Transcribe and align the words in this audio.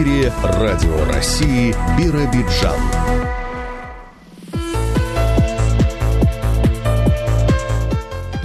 эфире 0.00 0.32
Радио 0.42 1.04
России 1.12 1.74
Биробиджан. 1.98 2.78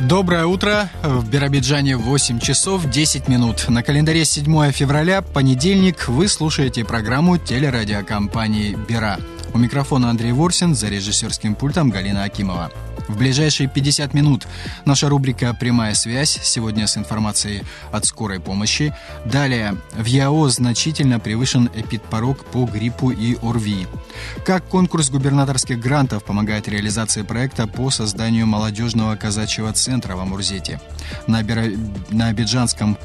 Доброе 0.07 0.45
утро. 0.45 0.89
В 1.01 1.29
Биробиджане 1.29 1.95
8 1.97 2.39
часов 2.39 2.89
10 2.89 3.27
минут. 3.27 3.69
На 3.69 3.83
календаре 3.83 4.25
7 4.25 4.71
февраля, 4.71 5.21
понедельник. 5.21 6.07
Вы 6.09 6.27
слушаете 6.27 6.83
программу 6.83 7.37
телерадиокомпании 7.37 8.75
«Бира». 8.75 9.17
У 9.53 9.57
микрофона 9.57 10.09
Андрей 10.09 10.33
Ворсин, 10.33 10.75
за 10.75 10.89
режиссерским 10.89 11.55
пультом 11.55 11.89
Галина 11.89 12.23
Акимова. 12.23 12.71
В 13.07 13.17
ближайшие 13.17 13.69
50 13.69 14.13
минут 14.13 14.47
наша 14.85 15.09
рубрика 15.09 15.53
«Прямая 15.53 15.93
связь» 15.93 16.39
сегодня 16.43 16.87
с 16.87 16.97
информацией 16.97 17.63
от 17.91 18.05
скорой 18.05 18.39
помощи. 18.39 18.93
Далее, 19.25 19.77
в 19.93 20.05
ЯО 20.05 20.49
значительно 20.49 21.19
превышен 21.19 21.69
эпидпорог 21.75 22.45
по 22.45 22.65
гриппу 22.65 23.11
и 23.11 23.37
ОРВИ. 23.41 23.87
Как 24.45 24.65
конкурс 24.65 25.09
губернаторских 25.09 25.79
грантов 25.79 26.23
помогает 26.23 26.67
реализации 26.67 27.21
проекта 27.21 27.67
по 27.67 27.91
созданию 27.91 28.47
молодежного 28.47 29.15
казачьего 29.15 29.71
центра 29.73 30.15
в 30.15 30.19
Амурзете. 30.19 30.81
На, 31.27 31.43
Бира... 31.43 31.65
на 32.09 32.27
Абиджанском 32.27 32.97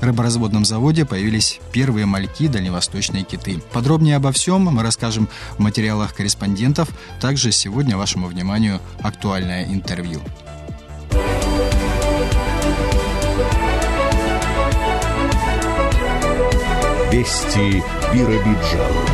рыборазводном 0.00 0.64
заводе 0.64 1.04
появились 1.04 1.60
первые 1.72 2.06
мальки 2.06 2.48
дальневосточные 2.48 3.24
киты. 3.24 3.62
Подробнее 3.72 4.16
обо 4.16 4.32
всем 4.32 4.62
мы 4.62 4.82
расскажем 4.82 5.28
в 5.56 5.60
материалах 5.60 6.14
корреспондентов. 6.14 6.88
Также 7.20 7.52
сегодня 7.52 7.96
вашему 7.96 8.26
вниманию 8.26 8.80
актуальное 9.02 9.64
интервью. 9.64 10.20
Вести 17.12 17.82
Биробиджан. 18.12 19.13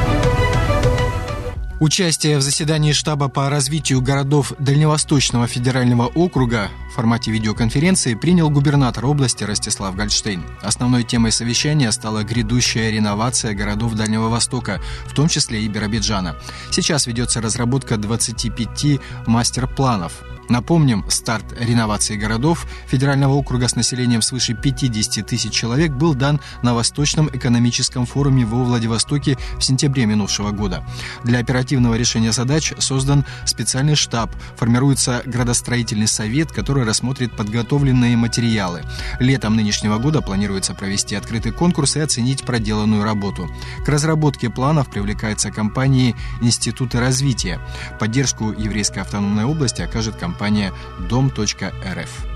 Участие 1.81 2.36
в 2.36 2.42
заседании 2.42 2.92
штаба 2.92 3.28
по 3.28 3.48
развитию 3.48 4.03
городов 4.03 4.53
Дальневосточного 4.59 5.47
федерального 5.47 6.09
округа 6.09 6.69
в 6.91 6.97
формате 6.97 7.31
видеоконференции 7.31 8.12
принял 8.12 8.50
губернатор 8.50 9.06
области 9.06 9.45
Ростислав 9.45 9.97
Гольштейн. 9.97 10.45
Основной 10.61 11.05
темой 11.05 11.33
совещания 11.33 11.91
стала 11.91 12.23
грядущая 12.23 12.91
реновация 12.91 13.55
городов 13.55 13.95
Дальнего 13.95 14.28
Востока, 14.28 14.78
в 15.06 15.14
том 15.14 15.28
числе 15.28 15.62
и 15.62 15.69
Биробиджана. 15.69 16.36
Сейчас 16.70 17.06
ведется 17.06 17.41
разработка 17.41 17.97
25 17.97 19.01
мастер-планов– 19.27 20.12
Напомним, 20.51 21.05
старт 21.09 21.45
реновации 21.61 22.17
городов 22.17 22.67
федерального 22.89 23.34
округа 23.34 23.69
с 23.69 23.77
населением 23.77 24.20
свыше 24.20 24.55
50 24.55 25.25
тысяч 25.25 25.53
человек 25.53 25.92
был 25.92 26.15
дан 26.15 26.41
на 26.62 26.75
Восточном 26.75 27.31
экономическом 27.33 28.05
форуме 28.05 28.45
во 28.45 28.65
Владивостоке 28.65 29.39
в 29.59 29.62
сентябре 29.62 30.07
минувшего 30.07 30.51
года. 30.51 30.84
Для 31.23 31.39
оперативного 31.39 31.95
решения 31.95 32.33
задач 32.33 32.73
создан 32.79 33.25
специальный 33.45 33.95
штаб, 33.95 34.34
формируется 34.57 35.23
градостроительный 35.25 36.09
совет, 36.09 36.51
который 36.51 36.83
рассмотрит 36.83 37.37
подготовленные 37.37 38.17
материалы. 38.17 38.83
Летом 39.20 39.55
нынешнего 39.55 39.98
года 39.98 40.20
планируется 40.20 40.75
провести 40.75 41.14
открытый 41.14 41.53
конкурс 41.53 41.95
и 41.95 42.01
оценить 42.01 42.42
проделанную 42.42 43.05
работу. 43.05 43.48
К 43.87 43.89
разработке 43.89 44.51
планов 44.51 44.91
привлекаются 44.91 45.53
компании 45.53 46.17
Институты 46.41 46.98
развития. 46.98 47.61
Поддержку 48.01 48.51
Еврейской 48.51 48.98
автономной 48.98 49.45
области 49.45 49.83
окажет 49.83 50.17
компания 50.17 50.39
компания 50.41 50.72
дом.рф. 51.10 52.30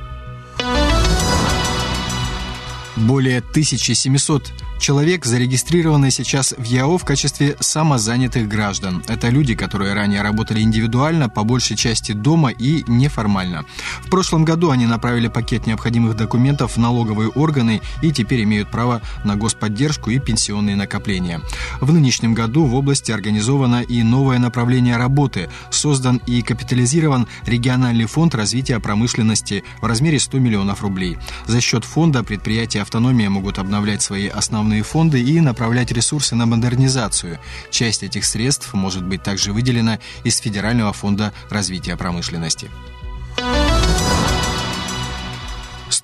Более 2.97 3.39
1700 3.39 4.53
человек 4.79 5.25
зарегистрированы 5.25 6.11
сейчас 6.11 6.55
в 6.57 6.63
ЯО 6.65 6.99
в 6.99 7.05
качестве 7.05 7.57
самозанятых 7.59 8.47
граждан. 8.49 9.03
Это 9.09 9.31
люди, 9.31 9.55
которые 9.55 9.95
ранее 9.95 10.23
работали 10.23 10.61
индивидуально, 10.61 11.29
по 11.29 11.43
большей 11.43 11.77
части 11.77 12.13
дома 12.13 12.51
и 12.51 12.85
неформально. 12.87 13.65
В 14.03 14.11
прошлом 14.11 14.45
году 14.45 14.71
они 14.71 14.87
направили 14.87 15.29
пакет 15.29 15.67
необходимых 15.67 16.17
документов 16.17 16.77
в 16.77 16.79
налоговые 16.79 17.31
органы 17.31 17.81
и 18.03 18.13
теперь 18.13 18.45
имеют 18.45 18.71
право 18.71 19.01
на 19.25 19.37
господдержку 19.37 20.11
и 20.11 20.19
пенсионные 20.19 20.77
накопления. 20.77 21.41
В 21.81 21.93
нынешнем 21.93 22.35
году 22.35 22.65
в 22.67 22.75
области 22.75 23.11
организовано 23.11 23.83
и 23.83 24.03
новое 24.03 24.39
направление 24.39 24.99
работы. 24.99 25.49
Создан 25.71 26.21
и 26.27 26.43
капитализирован 26.43 27.27
региональный 27.47 28.05
фонд 28.05 28.35
развития 28.35 28.79
промышленности 28.79 29.65
в 29.81 29.87
размере 29.87 30.21
100 30.21 30.39
миллионов 30.39 30.83
рублей. 30.83 31.17
За 31.47 31.61
счет 31.61 31.85
фонда 31.85 32.23
предприятия 32.23 32.84
автономии 32.85 33.27
могут 33.27 33.59
обновлять 33.59 34.03
свои 34.03 34.29
основные 34.29 34.83
фонды 34.83 35.21
и 35.21 35.41
направлять 35.41 35.91
ресурсы 35.91 36.37
на 36.37 36.47
модернизацию. 36.47 37.41
Часть 37.71 38.03
этих 38.03 38.25
средств 38.25 38.73
может 38.75 39.05
быть 39.05 39.23
также 39.23 39.53
выделена 39.53 39.99
из 40.23 40.39
Федерального 40.39 40.93
фонда 40.93 41.33
развития 41.51 41.97
промышленности. 41.97 42.71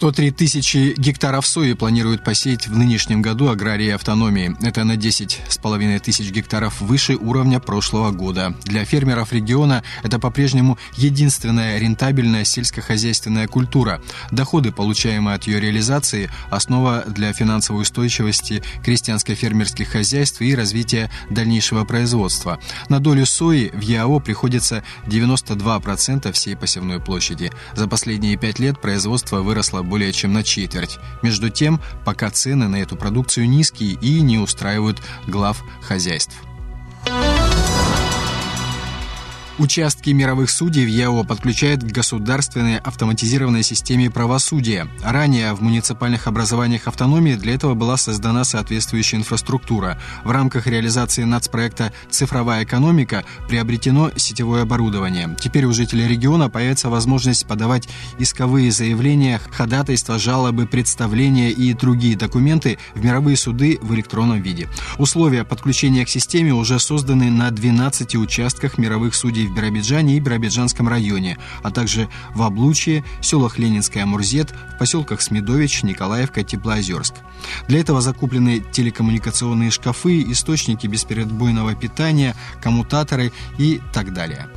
103 0.00 0.30
тысячи 0.30 0.94
гектаров 0.96 1.46
сои 1.46 1.74
планируют 1.74 2.24
посеять 2.24 2.66
в 2.66 2.74
нынешнем 2.74 3.20
году 3.20 3.50
аграрии 3.50 3.90
автономии. 3.90 4.56
Это 4.62 4.84
на 4.84 4.92
10,5 4.92 5.98
тысяч 5.98 6.30
гектаров 6.30 6.80
выше 6.80 7.16
уровня 7.16 7.60
прошлого 7.60 8.10
года. 8.10 8.54
Для 8.64 8.86
фермеров 8.86 9.34
региона 9.34 9.84
это 10.02 10.18
по-прежнему 10.18 10.78
единственная 10.96 11.78
рентабельная 11.78 12.44
сельскохозяйственная 12.44 13.46
культура. 13.46 14.00
Доходы, 14.30 14.72
получаемые 14.72 15.34
от 15.34 15.44
ее 15.44 15.60
реализации, 15.60 16.30
основа 16.50 17.04
для 17.06 17.34
финансовой 17.34 17.82
устойчивости 17.82 18.62
крестьянско-фермерских 18.82 19.84
хозяйств 19.84 20.40
и 20.40 20.54
развития 20.54 21.10
дальнейшего 21.28 21.84
производства. 21.84 22.58
На 22.88 23.00
долю 23.00 23.26
сои 23.26 23.68
в 23.74 23.82
ЯО 23.82 24.18
приходится 24.20 24.82
92% 25.08 26.32
всей 26.32 26.56
посевной 26.56 27.00
площади. 27.00 27.52
За 27.74 27.86
последние 27.86 28.38
пять 28.38 28.58
лет 28.58 28.80
производство 28.80 29.42
выросло 29.42 29.89
более 29.90 30.12
чем 30.12 30.32
на 30.32 30.42
четверть. 30.42 30.98
Между 31.20 31.50
тем, 31.50 31.80
пока 32.06 32.30
цены 32.30 32.68
на 32.68 32.76
эту 32.76 32.96
продукцию 32.96 33.48
низкие 33.48 33.98
и 34.00 34.22
не 34.22 34.38
устраивают 34.38 35.02
глав 35.26 35.62
хозяйств. 35.82 36.34
Участки 39.60 40.08
мировых 40.08 40.48
судей 40.48 40.86
в 40.86 40.88
ЯО 40.88 41.22
подключают 41.22 41.82
к 41.82 41.92
государственной 41.92 42.78
автоматизированной 42.78 43.62
системе 43.62 44.10
правосудия. 44.10 44.88
Ранее 45.02 45.52
в 45.52 45.60
муниципальных 45.60 46.26
образованиях 46.26 46.88
автономии 46.88 47.34
для 47.34 47.56
этого 47.56 47.74
была 47.74 47.98
создана 47.98 48.44
соответствующая 48.44 49.18
инфраструктура. 49.18 49.98
В 50.24 50.30
рамках 50.30 50.66
реализации 50.66 51.24
нацпроекта 51.24 51.92
«Цифровая 52.08 52.64
экономика» 52.64 53.22
приобретено 53.50 54.10
сетевое 54.16 54.62
оборудование. 54.62 55.36
Теперь 55.38 55.66
у 55.66 55.74
жителей 55.74 56.08
региона 56.08 56.48
появится 56.48 56.88
возможность 56.88 57.46
подавать 57.46 57.86
исковые 58.18 58.72
заявления, 58.72 59.42
ходатайства, 59.50 60.18
жалобы, 60.18 60.66
представления 60.66 61.50
и 61.50 61.74
другие 61.74 62.16
документы 62.16 62.78
в 62.94 63.04
мировые 63.04 63.36
суды 63.36 63.78
в 63.82 63.94
электронном 63.94 64.40
виде. 64.40 64.70
Условия 64.96 65.44
подключения 65.44 66.06
к 66.06 66.08
системе 66.08 66.54
уже 66.54 66.80
созданы 66.80 67.30
на 67.30 67.50
12 67.50 68.16
участках 68.16 68.78
мировых 68.78 69.14
судей 69.14 69.49
в 69.50 69.54
Биробиджане 69.54 70.16
и 70.16 70.20
Биробиджанском 70.20 70.88
районе, 70.88 71.38
а 71.62 71.70
также 71.70 72.08
в 72.34 72.42
Облучье, 72.42 73.04
селах 73.20 73.58
Ленинская 73.58 74.06
Мурзет, 74.06 74.50
в 74.50 74.78
поселках 74.78 75.20
Смедович, 75.20 75.82
Николаевка, 75.82 76.42
Теплоозерск. 76.42 77.14
Для 77.68 77.80
этого 77.80 78.00
закуплены 78.00 78.60
телекоммуникационные 78.60 79.70
шкафы, 79.70 80.22
источники 80.22 80.86
бесперебойного 80.86 81.74
питания, 81.74 82.34
коммутаторы 82.62 83.32
и 83.58 83.80
так 83.92 84.12
далее. 84.12 84.48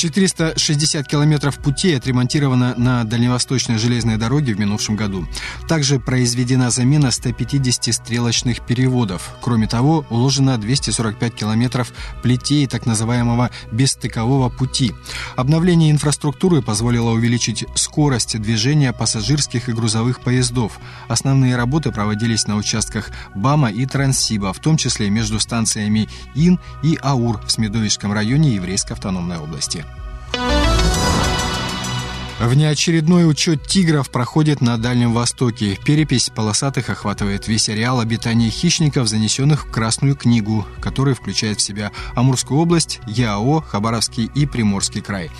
460 0.00 1.06
километров 1.06 1.58
путей 1.58 1.94
отремонтировано 1.94 2.74
на 2.78 3.04
дальневосточной 3.04 3.76
железной 3.76 4.16
дороге 4.16 4.54
в 4.54 4.58
минувшем 4.58 4.96
году. 4.96 5.26
Также 5.68 6.00
произведена 6.00 6.70
замена 6.70 7.10
150 7.10 7.94
стрелочных 7.94 8.62
переводов. 8.62 9.34
Кроме 9.42 9.66
того, 9.66 10.06
уложено 10.08 10.56
245 10.56 11.34
километров 11.34 11.92
плетей 12.22 12.66
так 12.66 12.86
называемого 12.86 13.50
бесстыкового 13.72 14.48
пути. 14.48 14.94
Обновление 15.36 15.90
инфраструктуры 15.90 16.62
позволило 16.62 17.10
увеличить 17.10 17.66
скорость 17.74 18.40
движения 18.40 18.94
пассажирских 18.94 19.68
и 19.68 19.72
грузовых 19.72 20.20
поездов. 20.20 20.80
Основные 21.08 21.56
работы 21.56 21.92
проводились 21.92 22.46
на 22.46 22.56
участках 22.56 23.10
БАМа 23.34 23.70
и 23.70 23.84
Транссиба, 23.84 24.54
в 24.54 24.60
том 24.60 24.78
числе 24.78 25.10
между 25.10 25.38
станциями 25.40 26.08
Ин 26.34 26.58
и 26.82 26.98
Аур 27.02 27.38
в 27.44 27.50
Смедовичском 27.50 28.14
районе 28.14 28.54
Еврейской 28.54 28.94
автономной 28.94 29.36
области. 29.36 29.84
Внеочередной 32.40 33.28
учет 33.28 33.66
тигров 33.66 34.08
проходит 34.08 34.62
на 34.62 34.78
Дальнем 34.78 35.12
Востоке. 35.12 35.78
Перепись 35.84 36.30
полосатых 36.34 36.88
охватывает 36.88 37.46
весь 37.46 37.68
ареал 37.68 38.00
обитания 38.00 38.48
хищников, 38.48 39.08
занесенных 39.08 39.66
в 39.66 39.70
Красную 39.70 40.16
книгу, 40.16 40.66
который 40.80 41.12
включает 41.12 41.58
в 41.58 41.62
себя 41.62 41.92
Амурскую 42.14 42.58
область, 42.58 43.00
ЯО, 43.06 43.60
Хабаровский 43.60 44.30
и 44.34 44.46
Приморский 44.46 45.02
край. 45.02 45.30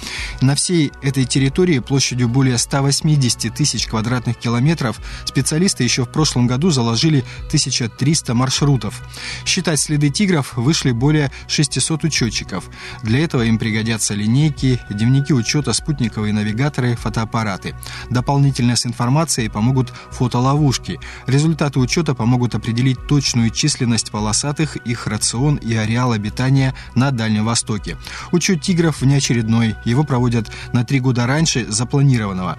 На 0.42 0.54
всей 0.54 0.92
этой 1.00 1.24
территории 1.24 1.78
площадью 1.78 2.28
более 2.28 2.58
180 2.58 3.54
тысяч 3.54 3.86
квадратных 3.86 4.36
километров 4.36 5.00
специалисты 5.24 5.84
еще 5.84 6.04
в 6.04 6.12
прошлом 6.12 6.46
году 6.46 6.68
заложили 6.68 7.24
1300 7.46 8.34
маршрутов. 8.34 9.00
Считать 9.46 9.80
следы 9.80 10.10
тигров 10.10 10.54
вышли 10.54 10.90
более 10.90 11.32
600 11.48 12.04
учетчиков. 12.04 12.68
Для 13.02 13.20
этого 13.20 13.40
им 13.40 13.58
пригодятся 13.58 14.12
линейки, 14.12 14.78
дневники 14.90 15.32
учета, 15.32 15.72
спутниковые 15.72 16.34
навигаторы, 16.34 16.89
старые 16.90 16.96
фотоаппараты. 16.96 17.74
Дополнительно 18.10 18.76
с 18.76 18.86
информацией 18.86 19.48
помогут 19.48 19.92
фотоловушки. 20.10 20.98
Результаты 21.26 21.78
учета 21.78 22.14
помогут 22.14 22.54
определить 22.54 23.06
точную 23.06 23.50
численность 23.50 24.10
полосатых, 24.10 24.76
их 24.76 25.06
рацион 25.06 25.56
и 25.56 25.74
ареал 25.74 26.12
обитания 26.12 26.74
на 26.94 27.10
Дальнем 27.10 27.44
Востоке. 27.44 27.96
Учет 28.32 28.62
тигров 28.62 29.00
внеочередной. 29.00 29.76
Его 29.84 30.04
проводят 30.04 30.50
на 30.72 30.84
три 30.84 31.00
года 31.00 31.26
раньше 31.26 31.66
запланированного. 31.68 32.56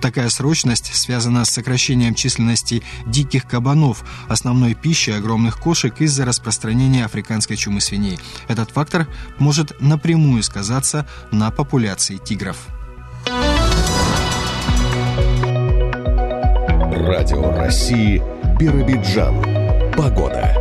Такая 0.00 0.30
срочность 0.30 0.94
связана 0.94 1.44
с 1.44 1.50
сокращением 1.50 2.14
численности 2.14 2.82
диких 3.06 3.46
кабанов, 3.46 4.02
основной 4.28 4.74
пищи 4.74 5.10
огромных 5.10 5.58
кошек 5.58 5.94
из-за 6.00 6.24
распространения 6.24 7.04
африканской 7.04 7.56
чумы 7.56 7.80
свиней. 7.80 8.18
Этот 8.48 8.70
фактор 8.70 9.06
может 9.38 9.78
напрямую 9.80 10.42
сказаться 10.42 11.06
на 11.30 11.50
популяции 11.50 12.16
тигров. 12.16 12.56
Радио 17.00 17.50
России 17.56 18.22
Биробиджан. 18.58 19.42
Погода. 19.96 20.54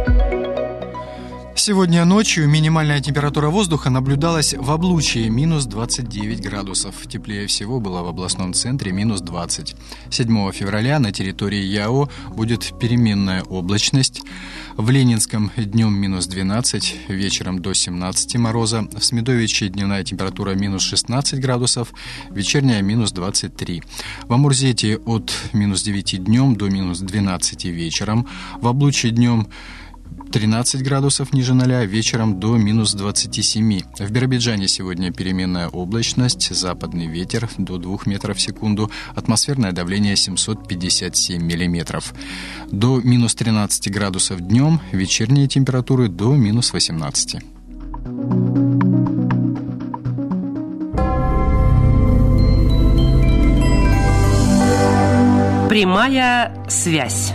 Сегодня 1.54 2.06
ночью 2.06 2.48
минимальная 2.48 3.02
температура 3.02 3.50
воздуха 3.50 3.90
наблюдалась 3.90 4.54
в 4.54 4.72
облучье 4.72 5.30
минус 5.30 5.66
29 5.66 6.42
градусов. 6.42 6.96
Теплее 7.08 7.48
всего 7.48 7.82
было 7.82 8.02
в 8.04 8.08
областном 8.08 8.54
центре 8.54 8.94
минус 8.94 9.20
20. 9.20 9.76
7 10.10 10.52
февраля 10.54 11.00
на 11.00 11.12
территории 11.12 11.62
ЯО 11.62 12.10
будет 12.30 12.80
переменная 12.80 13.44
облачность. 13.44 14.22
В 14.80 14.92
Ленинском 14.92 15.52
днем 15.58 15.94
минус 15.94 16.26
12, 16.28 17.10
вечером 17.10 17.62
до 17.62 17.74
17 17.74 18.38
мороза. 18.38 18.88
В 18.98 19.04
Смедовиче 19.04 19.68
дневная 19.68 20.06
температура 20.06 20.52
минус 20.52 20.84
16 20.84 21.38
градусов, 21.42 21.92
вечерняя 22.30 22.82
минус 22.82 23.12
23. 23.12 23.84
В 24.24 24.34
Амурзете 24.34 24.96
от 24.96 25.34
минус 25.52 25.84
9 25.84 26.24
днем 26.24 26.56
до 26.56 26.70
минус 26.70 27.00
12 27.00 27.66
вечером. 27.66 28.26
В 28.62 28.68
Облучье 28.68 29.12
днем 29.12 29.50
13 30.32 30.84
градусов 30.84 31.34
ниже 31.34 31.54
ноля, 31.54 31.84
вечером 31.86 32.40
до 32.40 32.56
минус 32.56 32.94
27. 32.94 33.80
В 33.98 34.12
Биробиджане 34.12 34.68
сегодня 34.68 35.12
переменная 35.12 35.68
облачность, 35.68 36.54
западный 36.54 37.08
ветер 37.08 37.50
до 37.58 37.78
2 37.78 38.00
метров 38.06 38.38
в 38.38 38.42
секунду, 38.42 38.92
атмосферное 39.16 39.72
давление 39.72 40.16
757 40.16 41.42
миллиметров. 41.42 42.14
До 42.72 43.02
минус 43.02 43.34
13 43.34 43.92
градусов 43.92 44.40
днем, 44.42 44.80
вечерние 44.92 45.48
температуры 45.48 46.10
до 46.10 46.36
минус 46.36 46.74
18. 46.74 47.38
Прямая 55.70 56.66
связь. 56.68 57.34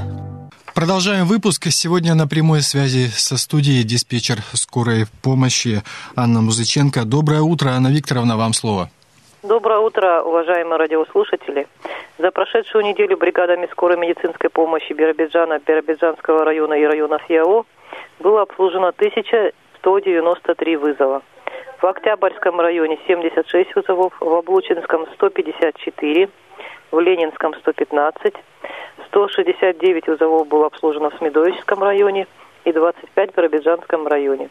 Продолжаем 0.74 1.26
выпуск. 1.26 1.66
Сегодня 1.70 2.16
на 2.16 2.26
прямой 2.26 2.60
связи 2.60 3.06
со 3.06 3.38
студией 3.38 3.84
диспетчер 3.84 4.38
скорой 4.54 5.04
помощи 5.22 5.84
Анна 6.16 6.40
Музыченко. 6.40 7.04
Доброе 7.04 7.42
утро, 7.42 7.68
Анна 7.68 7.86
Викторовна, 7.94 8.36
вам 8.36 8.52
слово. 8.52 8.90
Доброе 9.44 9.78
утро, 9.78 10.22
уважаемые 10.22 10.76
радиослушатели. 10.76 11.68
За 12.18 12.32
прошедшую 12.32 12.84
неделю 12.84 13.16
бригадами 13.16 13.68
скорой 13.70 13.96
медицинской 13.98 14.50
помощи 14.50 14.92
Биробиджана, 14.92 15.60
Биробиджанского 15.64 16.44
района 16.44 16.74
и 16.74 16.84
районов 16.84 17.22
ЯО 17.28 17.66
было 18.18 18.42
обслужено 18.42 18.88
1193 18.88 20.76
вызова. 20.76 21.22
В 21.80 21.86
Октябрьском 21.86 22.58
районе 22.58 22.98
76 23.06 23.76
вызовов, 23.76 24.12
в 24.18 24.34
Облучинском 24.34 25.06
154, 25.14 26.28
в 26.90 27.00
Ленинском 27.00 27.54
115, 27.54 28.34
169 29.06 30.06
вызовов 30.08 30.48
было 30.48 30.66
обслужено 30.66 31.10
в 31.10 31.14
Смедовическом 31.14 31.82
районе 31.82 32.26
и 32.64 32.72
25 32.72 33.30
в 33.30 33.36
Биробиджанском 33.36 34.06
районе. 34.06 34.48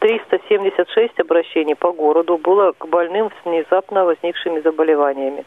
376 0.00 1.18
обращений 1.20 1.74
по 1.74 1.92
городу 1.92 2.38
было 2.38 2.72
к 2.72 2.86
больным 2.86 3.30
с 3.30 3.44
внезапно 3.44 4.04
возникшими 4.04 4.60
заболеваниями. 4.60 5.44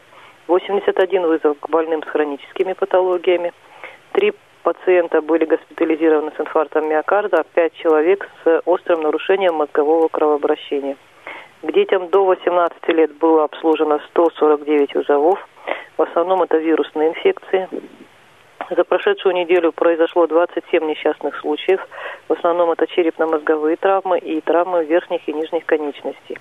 81 0.48 1.26
вызов 1.26 1.58
к 1.60 1.68
больным 1.68 2.02
с 2.02 2.06
хроническими 2.06 2.72
патологиями. 2.72 3.52
Три 4.12 4.32
пациента 4.62 5.22
были 5.22 5.44
госпитализированы 5.44 6.32
с 6.36 6.40
инфарктом 6.40 6.88
миокарда, 6.88 7.40
а 7.40 7.44
5 7.44 7.74
человек 7.74 8.28
с 8.44 8.62
острым 8.64 9.02
нарушением 9.02 9.54
мозгового 9.54 10.08
кровообращения. 10.08 10.96
К 11.62 11.72
детям 11.72 12.08
до 12.08 12.24
18 12.24 12.88
лет 12.88 13.16
было 13.18 13.44
обслужено 13.44 14.00
149 14.10 14.94
вызовов. 14.94 15.46
В 15.96 16.02
основном 16.02 16.42
это 16.42 16.56
вирусные 16.56 17.10
инфекции. 17.10 17.68
За 18.70 18.84
прошедшую 18.84 19.34
неделю 19.34 19.72
произошло 19.72 20.26
27 20.26 20.84
несчастных 20.84 21.36
случаев. 21.40 21.86
В 22.28 22.32
основном 22.32 22.70
это 22.70 22.86
черепно-мозговые 22.86 23.76
травмы 23.76 24.18
и 24.18 24.40
травмы 24.40 24.84
верхних 24.84 25.28
и 25.28 25.32
нижних 25.32 25.66
конечностей. 25.66 26.38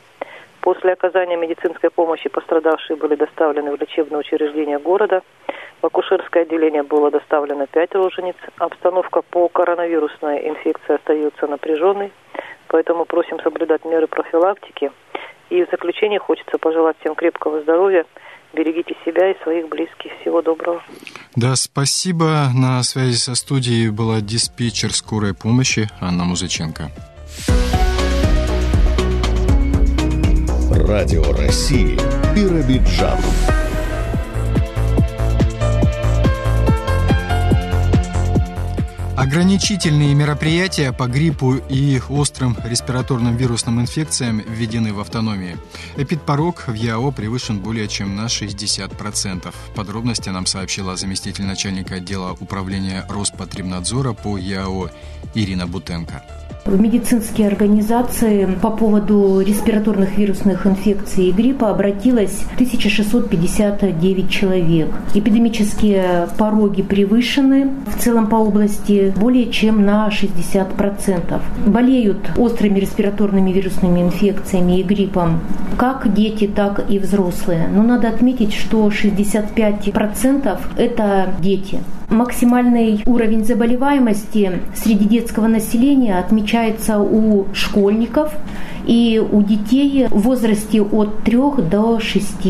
После 0.61 0.93
оказания 0.93 1.35
медицинской 1.37 1.89
помощи 1.89 2.29
пострадавшие 2.29 2.97
были 2.97 3.15
доставлены 3.15 3.75
в 3.75 3.81
лечебное 3.81 4.19
учреждение 4.19 4.77
города. 4.77 5.23
В 5.81 5.87
акушерское 5.87 6.43
отделение 6.43 6.83
было 6.83 7.09
доставлено 7.09 7.65
5 7.65 7.95
рожениц. 7.95 8.35
Обстановка 8.59 9.23
по 9.23 9.49
коронавирусной 9.49 10.47
инфекции 10.47 10.95
остается 10.95 11.47
напряженной, 11.47 12.11
поэтому 12.67 13.05
просим 13.05 13.39
соблюдать 13.39 13.85
меры 13.85 14.07
профилактики. 14.07 14.91
И 15.49 15.65
в 15.65 15.69
заключение 15.71 16.19
хочется 16.19 16.59
пожелать 16.59 16.97
всем 16.99 17.15
крепкого 17.15 17.61
здоровья– 17.61 18.05
Берегите 18.53 18.95
себя 19.05 19.31
и 19.31 19.43
своих 19.43 19.69
близких. 19.69 20.11
Всего 20.21 20.41
доброго. 20.41 20.81
Да, 21.35 21.55
спасибо. 21.55 22.49
На 22.53 22.81
связи 22.83 23.15
со 23.15 23.35
студией 23.35 23.89
была 23.89 24.21
диспетчер 24.21 24.93
скорой 24.93 25.33
помощи 25.33 25.89
Анна 25.99 26.23
Музыченко. 26.23 26.91
Радио 30.71 31.23
России 31.33 31.97
Биробиджан. 32.35 33.19
Ограничительные 39.19 40.15
мероприятия 40.15 40.93
по 40.93 41.05
гриппу 41.05 41.55
и 41.55 41.99
острым 42.07 42.55
респираторным 42.63 43.35
вирусным 43.35 43.81
инфекциям 43.81 44.39
введены 44.39 44.93
в 44.93 45.01
автономии. 45.01 45.57
Эпидпорог 45.97 46.69
в 46.69 46.73
ЯО 46.73 47.11
превышен 47.11 47.59
более 47.59 47.89
чем 47.89 48.15
на 48.15 48.27
60%. 48.27 49.53
Подробности 49.75 50.29
нам 50.29 50.45
сообщила 50.45 50.95
заместитель 50.95 51.43
начальника 51.43 51.95
отдела 51.95 52.31
управления 52.39 53.05
Роспотребнадзора 53.09 54.13
по 54.13 54.37
ЯО 54.37 54.89
Ирина 55.35 55.67
Бутенко. 55.67 56.23
В 56.69 56.79
медицинские 56.79 57.47
организации 57.47 58.47
по 58.61 58.69
поводу 58.69 59.41
респираторных 59.41 60.19
вирусных 60.19 60.67
инфекций 60.67 61.29
и 61.29 61.31
гриппа 61.31 61.71
обратилось 61.71 62.43
1659 62.53 64.29
человек. 64.29 64.89
Эпидемические 65.15 66.27
пороги 66.37 66.83
превышены 66.83 67.71
в 67.87 67.99
целом 67.99 68.27
по 68.27 68.35
области 68.35 69.11
более 69.19 69.51
чем 69.51 69.83
на 69.83 70.09
60%. 70.09 71.41
Болеют 71.65 72.37
острыми 72.37 72.77
респираторными 72.77 73.51
вирусными 73.51 74.01
инфекциями 74.01 74.79
и 74.79 74.83
гриппом 74.83 75.39
как 75.79 76.13
дети, 76.13 76.45
так 76.45 76.85
и 76.87 76.99
взрослые. 76.99 77.67
Но 77.73 77.81
надо 77.81 78.09
отметить, 78.09 78.53
что 78.53 78.89
65% 78.89 80.59
это 80.77 81.33
дети. 81.41 81.79
Максимальный 82.09 83.03
уровень 83.05 83.45
заболеваемости 83.45 84.61
среди 84.73 85.05
детского 85.05 85.47
населения 85.47 86.17
отмечается 86.17 86.58
у 86.99 87.45
школьников 87.53 88.33
и 88.85 89.21
у 89.31 89.41
детей 89.41 90.07
в 90.09 90.21
возрасте 90.21 90.81
от 90.81 91.23
3 91.23 91.37
до 91.69 91.99
6 91.99 92.45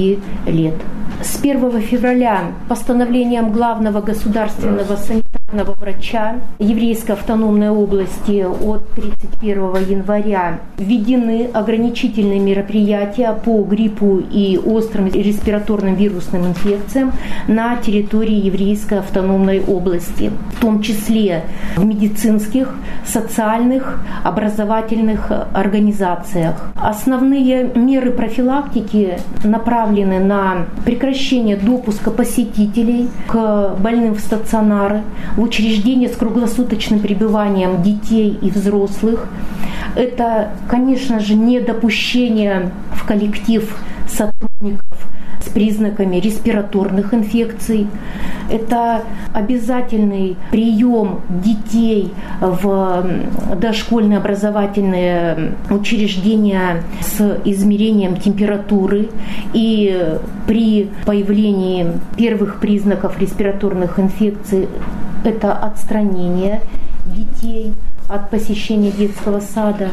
лет. 0.48 0.76
С 1.22 1.40
1 1.40 1.82
февраля 1.82 2.52
постановлением 2.68 3.52
главного 3.52 4.02
государственного 4.02 4.96
санитарного 4.96 5.29
врача 5.52 6.36
еврейской 6.60 7.12
автономной 7.12 7.70
области 7.70 8.44
от 8.44 8.90
31 8.92 9.76
января 9.90 10.60
введены 10.78 11.50
ограничительные 11.54 12.40
мероприятия 12.40 13.34
по 13.34 13.64
гриппу 13.64 14.20
и 14.20 14.58
острым 14.58 15.08
респираторным 15.08 15.96
вирусным 15.96 16.48
инфекциям 16.48 17.14
на 17.48 17.76
территории 17.78 18.46
еврейской 18.46 19.00
автономной 19.00 19.62
области, 19.62 20.32
в 20.56 20.62
том 20.62 20.82
числе 20.82 21.44
в 21.76 21.86
медицинских, 21.86 22.74
социальных, 23.06 24.00
образовательных 24.24 25.32
организациях. 25.54 26.72
Основные 26.76 27.72
меры 27.76 28.12
профилактики 28.12 29.18
направлены 29.44 30.20
на 30.20 30.66
прекращение 30.86 31.56
допуска 31.56 32.12
посетителей 32.12 33.10
к 33.28 33.76
больным 33.80 34.16
в 34.16 34.20
стационары, 34.20 35.02
учреждения 35.42 36.10
с 36.10 36.16
круглосуточным 36.16 37.00
пребыванием 37.00 37.82
детей 37.82 38.38
и 38.42 38.50
взрослых. 38.50 39.28
Это, 39.96 40.52
конечно 40.68 41.20
же, 41.20 41.36
недопущение 41.36 42.72
в 42.94 43.06
коллектив 43.06 43.76
сотрудников 44.08 44.86
с 45.44 45.50
признаками 45.50 46.18
респираторных 46.18 47.14
инфекций. 47.14 47.88
Это 48.52 49.04
обязательный 49.34 50.36
прием 50.52 51.22
детей 51.30 52.12
в 52.42 53.06
дошкольные 53.56 54.18
образовательные 54.18 55.54
учреждения 55.70 56.84
с 57.02 57.40
измерением 57.46 58.18
температуры. 58.18 59.10
И 59.54 60.18
при 60.46 60.90
появлении 61.06 61.88
первых 62.18 62.60
признаков 62.60 63.20
респираторных 63.20 64.00
инфекций 64.00 64.68
это 65.24 65.54
отстранение 65.54 66.62
детей 67.06 67.74
от 68.10 68.30
посещения 68.30 68.92
детского 68.92 69.40
сада. 69.40 69.90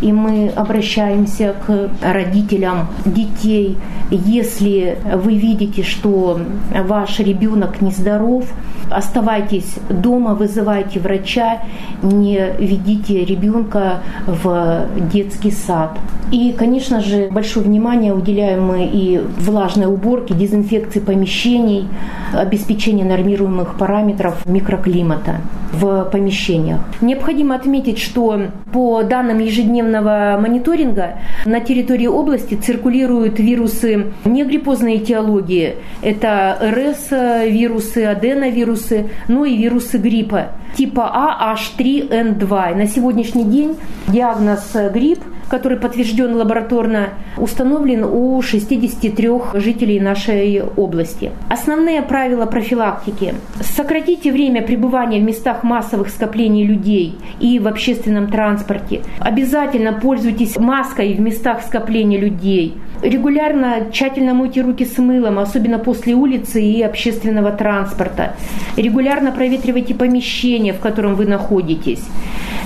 И 0.00 0.12
мы 0.12 0.48
обращаемся 0.48 1.54
к 1.66 1.90
родителям 2.02 2.88
детей. 3.04 3.76
Если 4.10 4.96
вы 5.14 5.34
видите, 5.34 5.82
что 5.82 6.40
ваш 6.86 7.18
ребенок 7.20 7.82
нездоров, 7.82 8.46
оставайтесь 8.90 9.76
дома, 9.90 10.34
вызывайте 10.34 11.00
врача, 11.00 11.58
не 12.02 12.40
ведите 12.58 13.24
ребенка 13.24 14.00
в 14.26 14.86
детский 15.12 15.50
сад. 15.50 15.98
И, 16.32 16.52
конечно 16.52 17.00
же, 17.00 17.28
большое 17.30 17.66
внимание 17.66 18.14
уделяем 18.14 18.64
мы 18.64 18.88
и 18.90 19.20
влажной 19.38 19.86
уборке, 19.86 20.32
дезинфекции 20.32 21.00
помещений, 21.00 21.88
обеспечению 22.32 23.06
нормируемых 23.06 23.76
параметров 23.76 24.46
микроклимата 24.46 25.40
в 25.72 26.04
помещениях. 26.04 26.80
Необходимо 27.00 27.49
отметить, 27.52 27.98
что 27.98 28.50
по 28.72 29.02
данным 29.02 29.38
ежедневного 29.38 30.38
мониторинга 30.40 31.18
на 31.44 31.60
территории 31.60 32.06
области 32.06 32.54
циркулируют 32.54 33.38
вирусы 33.38 34.12
не 34.24 34.44
гриппозной 34.44 34.96
этиологии. 34.96 35.76
Это 36.02 36.58
РС 36.62 37.10
вирусы, 37.50 38.04
аденовирусы, 38.04 39.10
но 39.28 39.44
и 39.44 39.56
вирусы 39.56 39.98
гриппа 39.98 40.50
типа 40.76 41.10
А, 41.12 41.54
H3N2. 41.54 42.74
На 42.74 42.86
сегодняшний 42.86 43.44
день 43.44 43.76
диагноз 44.08 44.72
грипп 44.92 45.20
который 45.50 45.78
подтвержден 45.78 46.34
лабораторно, 46.36 47.10
установлен 47.36 48.04
у 48.04 48.40
63 48.40 49.30
жителей 49.54 50.00
нашей 50.00 50.62
области. 50.62 51.32
Основные 51.48 52.02
правила 52.02 52.46
профилактики. 52.46 53.34
Сократите 53.60 54.30
время 54.32 54.62
пребывания 54.62 55.18
в 55.18 55.24
местах 55.24 55.64
массовых 55.64 56.08
скоплений 56.08 56.64
людей 56.64 57.18
и 57.40 57.58
в 57.58 57.66
общественном 57.66 58.30
транспорте. 58.30 59.02
Обязательно 59.18 59.92
пользуйтесь 59.92 60.56
маской 60.56 61.12
в 61.14 61.20
местах 61.20 61.62
скопления 61.62 62.18
людей. 62.18 62.76
Регулярно 63.02 63.86
тщательно 63.90 64.34
мойте 64.34 64.60
руки 64.60 64.84
с 64.84 64.98
мылом, 64.98 65.38
особенно 65.38 65.78
после 65.78 66.14
улицы 66.14 66.62
и 66.62 66.82
общественного 66.82 67.50
транспорта. 67.50 68.34
Регулярно 68.76 69.32
проветривайте 69.32 69.94
помещение, 69.94 70.74
в 70.74 70.80
котором 70.80 71.14
вы 71.14 71.24
находитесь. 71.24 72.02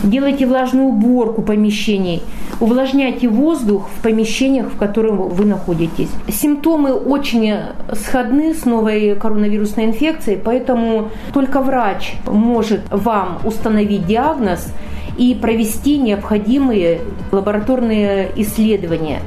Делайте 0.02 0.46
влажную 0.46 0.88
уборку 0.88 1.42
помещений. 1.42 2.20
Увлажняйте 2.60 3.28
воздух 3.28 3.88
в 3.88 4.02
помещениях, 4.02 4.66
в 4.72 4.76
котором 4.76 5.28
вы 5.28 5.44
находитесь. 5.44 6.10
Симптомы 6.28 6.92
очень 6.92 7.54
сходны 7.92 8.54
с 8.54 8.64
новой 8.64 9.14
коронавирусной 9.14 9.86
инфекцией, 9.86 10.38
поэтому 10.44 11.10
только 11.32 11.60
врач 11.60 12.14
может 12.26 12.80
вам 12.90 13.38
установить 13.44 14.06
диагноз 14.06 14.72
и 15.16 15.34
провести 15.34 15.96
необходимые 15.98 17.00
лабораторные 17.30 18.30
исследования. 18.36 19.20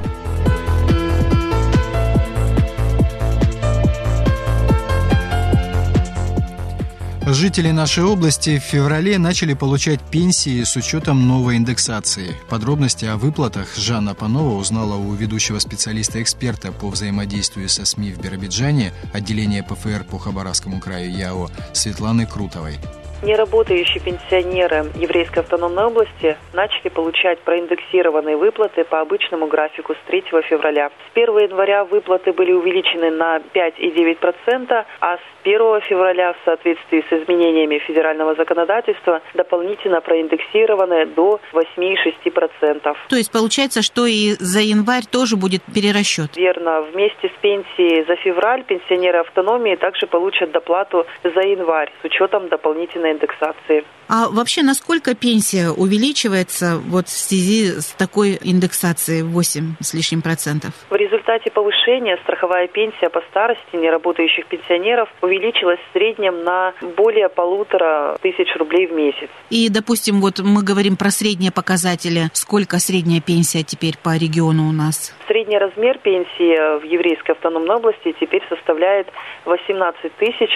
Жители 7.30 7.72
нашей 7.72 8.04
области 8.04 8.58
в 8.58 8.62
феврале 8.62 9.18
начали 9.18 9.52
получать 9.52 10.00
пенсии 10.00 10.62
с 10.64 10.76
учетом 10.76 11.28
новой 11.28 11.58
индексации. 11.58 12.34
Подробности 12.48 13.04
о 13.04 13.18
выплатах 13.18 13.76
Жанна 13.76 14.14
Панова 14.14 14.54
узнала 14.54 14.94
у 14.94 15.12
ведущего 15.12 15.58
специалиста-эксперта 15.58 16.72
по 16.72 16.88
взаимодействию 16.88 17.68
со 17.68 17.84
СМИ 17.84 18.12
в 18.12 18.22
Биробиджане 18.22 18.94
отделения 19.12 19.62
ПФР 19.62 20.04
по 20.04 20.18
Хабаровскому 20.18 20.80
краю 20.80 21.14
ЯО 21.14 21.50
Светланы 21.74 22.24
Крутовой. 22.24 22.78
Неработающие 23.20 24.00
пенсионеры 24.00 24.86
Еврейской 24.94 25.40
автономной 25.40 25.86
области 25.86 26.36
начали 26.52 26.88
получать 26.88 27.40
проиндексированные 27.40 28.36
выплаты 28.36 28.84
по 28.84 29.00
обычному 29.00 29.48
графику 29.48 29.94
с 29.94 29.98
3 30.06 30.22
февраля. 30.48 30.90
С 30.90 31.16
1 31.16 31.38
января 31.38 31.84
выплаты 31.84 32.32
были 32.32 32.52
увеличены 32.52 33.10
на 33.10 33.38
5,9%, 33.38 34.84
а 35.00 35.16
с 35.16 35.20
1 35.42 35.80
февраля 35.80 36.32
в 36.34 36.36
соответствии 36.44 37.04
с 37.10 37.12
изменениями 37.12 37.78
федерального 37.78 38.36
законодательства 38.36 39.20
дополнительно 39.34 40.00
проиндексированы 40.00 41.06
до 41.06 41.40
8,6%. 41.52 42.96
То 43.08 43.16
есть 43.16 43.32
получается, 43.32 43.82
что 43.82 44.06
и 44.06 44.34
за 44.38 44.60
январь 44.60 45.04
тоже 45.10 45.36
будет 45.36 45.62
перерасчет? 45.74 46.36
Верно. 46.36 46.82
Вместе 46.92 47.28
с 47.28 47.40
пенсией 47.40 48.04
за 48.06 48.14
февраль 48.16 48.62
пенсионеры 48.62 49.18
автономии 49.18 49.74
также 49.74 50.06
получат 50.06 50.52
доплату 50.52 51.04
за 51.24 51.40
январь 51.40 51.90
с 52.00 52.04
учетом 52.04 52.48
дополнительной 52.48 53.07
индексации. 53.10 53.84
А 54.08 54.28
вообще, 54.30 54.62
насколько 54.62 55.14
пенсия 55.14 55.68
увеличивается 55.68 56.78
вот 56.86 57.08
в 57.08 57.10
связи 57.10 57.78
с 57.78 57.92
такой 57.92 58.38
индексацией 58.42 59.22
8 59.22 59.74
с 59.80 59.92
лишним 59.92 60.22
процентов? 60.22 60.70
В 60.88 60.94
результате 60.94 61.50
повышения 61.50 62.16
страховая 62.22 62.68
пенсия 62.68 63.10
по 63.10 63.20
старости 63.30 63.76
неработающих 63.76 64.46
пенсионеров 64.46 65.10
увеличилась 65.20 65.78
в 65.78 65.92
среднем 65.92 66.42
на 66.42 66.72
более 66.96 67.28
полутора 67.28 68.16
тысяч 68.22 68.48
рублей 68.56 68.86
в 68.86 68.92
месяц. 68.92 69.28
И, 69.50 69.68
допустим, 69.68 70.22
вот 70.22 70.40
мы 70.40 70.62
говорим 70.62 70.96
про 70.96 71.10
средние 71.10 71.52
показатели. 71.52 72.30
Сколько 72.32 72.78
средняя 72.78 73.20
пенсия 73.20 73.62
теперь 73.62 73.98
по 74.02 74.16
региону 74.16 74.70
у 74.70 74.72
нас? 74.72 75.14
Средний 75.26 75.58
размер 75.58 75.98
пенсии 75.98 76.80
в 76.80 76.84
еврейской 76.84 77.32
автономной 77.32 77.76
области 77.76 78.14
теперь 78.18 78.42
составляет 78.48 79.08
18 79.44 80.12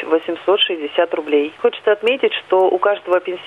860 0.06 1.14
рублей. 1.14 1.52
Хочется 1.60 1.92
отметить, 1.92 2.32
что 2.46 2.70
у 2.70 2.78
каждого 2.78 3.20
пенсионера 3.20 3.41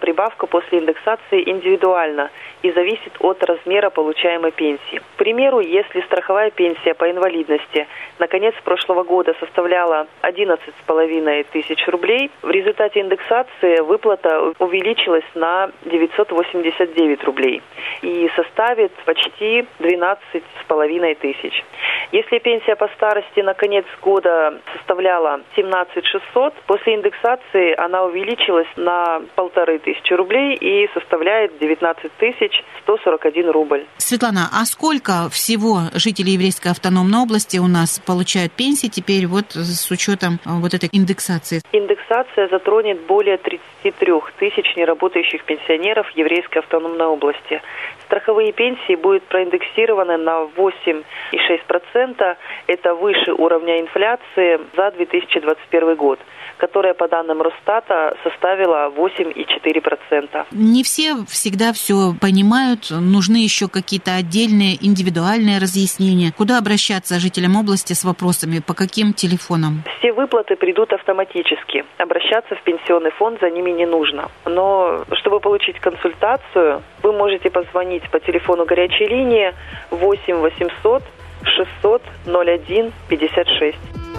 прибавка 0.00 0.46
после 0.46 0.78
индексации 0.78 1.48
индивидуальна 1.48 2.30
и 2.62 2.70
зависит 2.72 3.12
от 3.20 3.42
размера 3.42 3.90
получаемой 3.90 4.52
пенсии. 4.52 4.98
К 4.98 5.18
примеру, 5.18 5.60
если 5.60 6.00
страховая 6.02 6.50
пенсия 6.50 6.94
по 6.94 7.10
инвалидности 7.10 7.86
на 8.18 8.26
конец 8.26 8.54
прошлого 8.64 9.02
года 9.02 9.34
составляла 9.40 10.06
11,5 10.22 11.46
тысяч 11.52 11.86
рублей, 11.88 12.30
в 12.42 12.50
результате 12.50 13.00
индексации 13.00 13.80
выплата 13.80 14.52
увеличилась 14.58 15.24
на 15.34 15.70
989 15.84 17.24
рублей 17.24 17.62
и 18.02 18.30
составит 18.36 18.92
почти 19.04 19.66
12,5 19.80 21.14
тысяч. 21.16 21.64
Если 22.12 22.38
пенсия 22.38 22.76
по 22.76 22.88
старости 22.88 23.40
на 23.40 23.54
конец 23.54 23.84
года 24.02 24.60
составляла 24.76 25.40
17 25.56 26.04
600, 26.04 26.54
после 26.66 26.96
индексации 26.96 27.74
она 27.78 28.04
увеличилась 28.04 28.68
на 28.76 29.22
полторы 29.40 29.78
тысячи 29.78 30.12
рублей 30.12 30.54
и 30.54 30.86
составляет 30.92 31.58
19 31.58 32.12
тысяч 32.18 32.62
141 32.82 33.50
рубль. 33.50 33.86
Светлана, 33.96 34.50
а 34.52 34.66
сколько 34.66 35.30
всего 35.30 35.88
жителей 35.94 36.32
еврейской 36.32 36.68
автономной 36.68 37.20
области 37.20 37.56
у 37.56 37.66
нас 37.66 37.98
получают 38.00 38.52
пенсии 38.52 38.88
теперь 38.88 39.26
вот 39.26 39.52
с 39.52 39.90
учетом 39.90 40.40
а, 40.44 40.60
вот 40.60 40.74
этой 40.74 40.90
индексации? 40.92 41.62
Индексация 41.72 42.48
затронет 42.48 43.00
более 43.06 43.38
33 43.38 44.12
тысяч 44.38 44.76
неработающих 44.76 45.42
пенсионеров 45.44 46.10
еврейской 46.10 46.58
автономной 46.58 47.06
области. 47.06 47.62
Страховые 48.04 48.52
пенсии 48.52 48.96
будут 48.96 49.22
проиндексированы 49.22 50.18
на 50.18 50.48
8,6%. 50.54 52.36
Это 52.66 52.94
выше 52.94 53.32
уровня 53.32 53.80
инфляции 53.80 54.60
за 54.76 54.90
2021 54.90 55.94
год, 55.94 56.18
которая 56.60 56.94
по 56.94 57.08
данным 57.08 57.40
Росстата 57.42 58.16
составила 58.22 58.90
8,4%. 58.90 60.46
Не 60.52 60.84
все 60.84 61.16
всегда 61.26 61.72
все 61.72 62.14
понимают, 62.20 62.90
нужны 62.90 63.38
еще 63.38 63.68
какие-то 63.68 64.14
отдельные 64.14 64.76
индивидуальные 64.80 65.58
разъяснения. 65.58 66.32
Куда 66.36 66.58
обращаться 66.58 67.18
жителям 67.18 67.56
области 67.56 67.94
с 67.94 68.04
вопросами, 68.04 68.60
по 68.60 68.74
каким 68.74 69.14
телефонам? 69.14 69.82
Все 69.98 70.12
выплаты 70.12 70.56
придут 70.56 70.92
автоматически. 70.92 71.84
Обращаться 71.98 72.54
в 72.54 72.62
пенсионный 72.62 73.10
фонд 73.12 73.40
за 73.40 73.50
ними 73.50 73.70
не 73.70 73.86
нужно. 73.86 74.30
Но 74.44 75.04
чтобы 75.12 75.40
получить 75.40 75.80
консультацию, 75.80 76.82
вы 77.02 77.12
можете 77.12 77.50
позвонить 77.50 78.08
по 78.10 78.20
телефону 78.20 78.66
горячей 78.66 79.06
линии 79.06 79.54
8 79.90 80.36
800 80.36 81.02
600 81.44 82.02
01 82.26 82.92
56. 83.08 84.09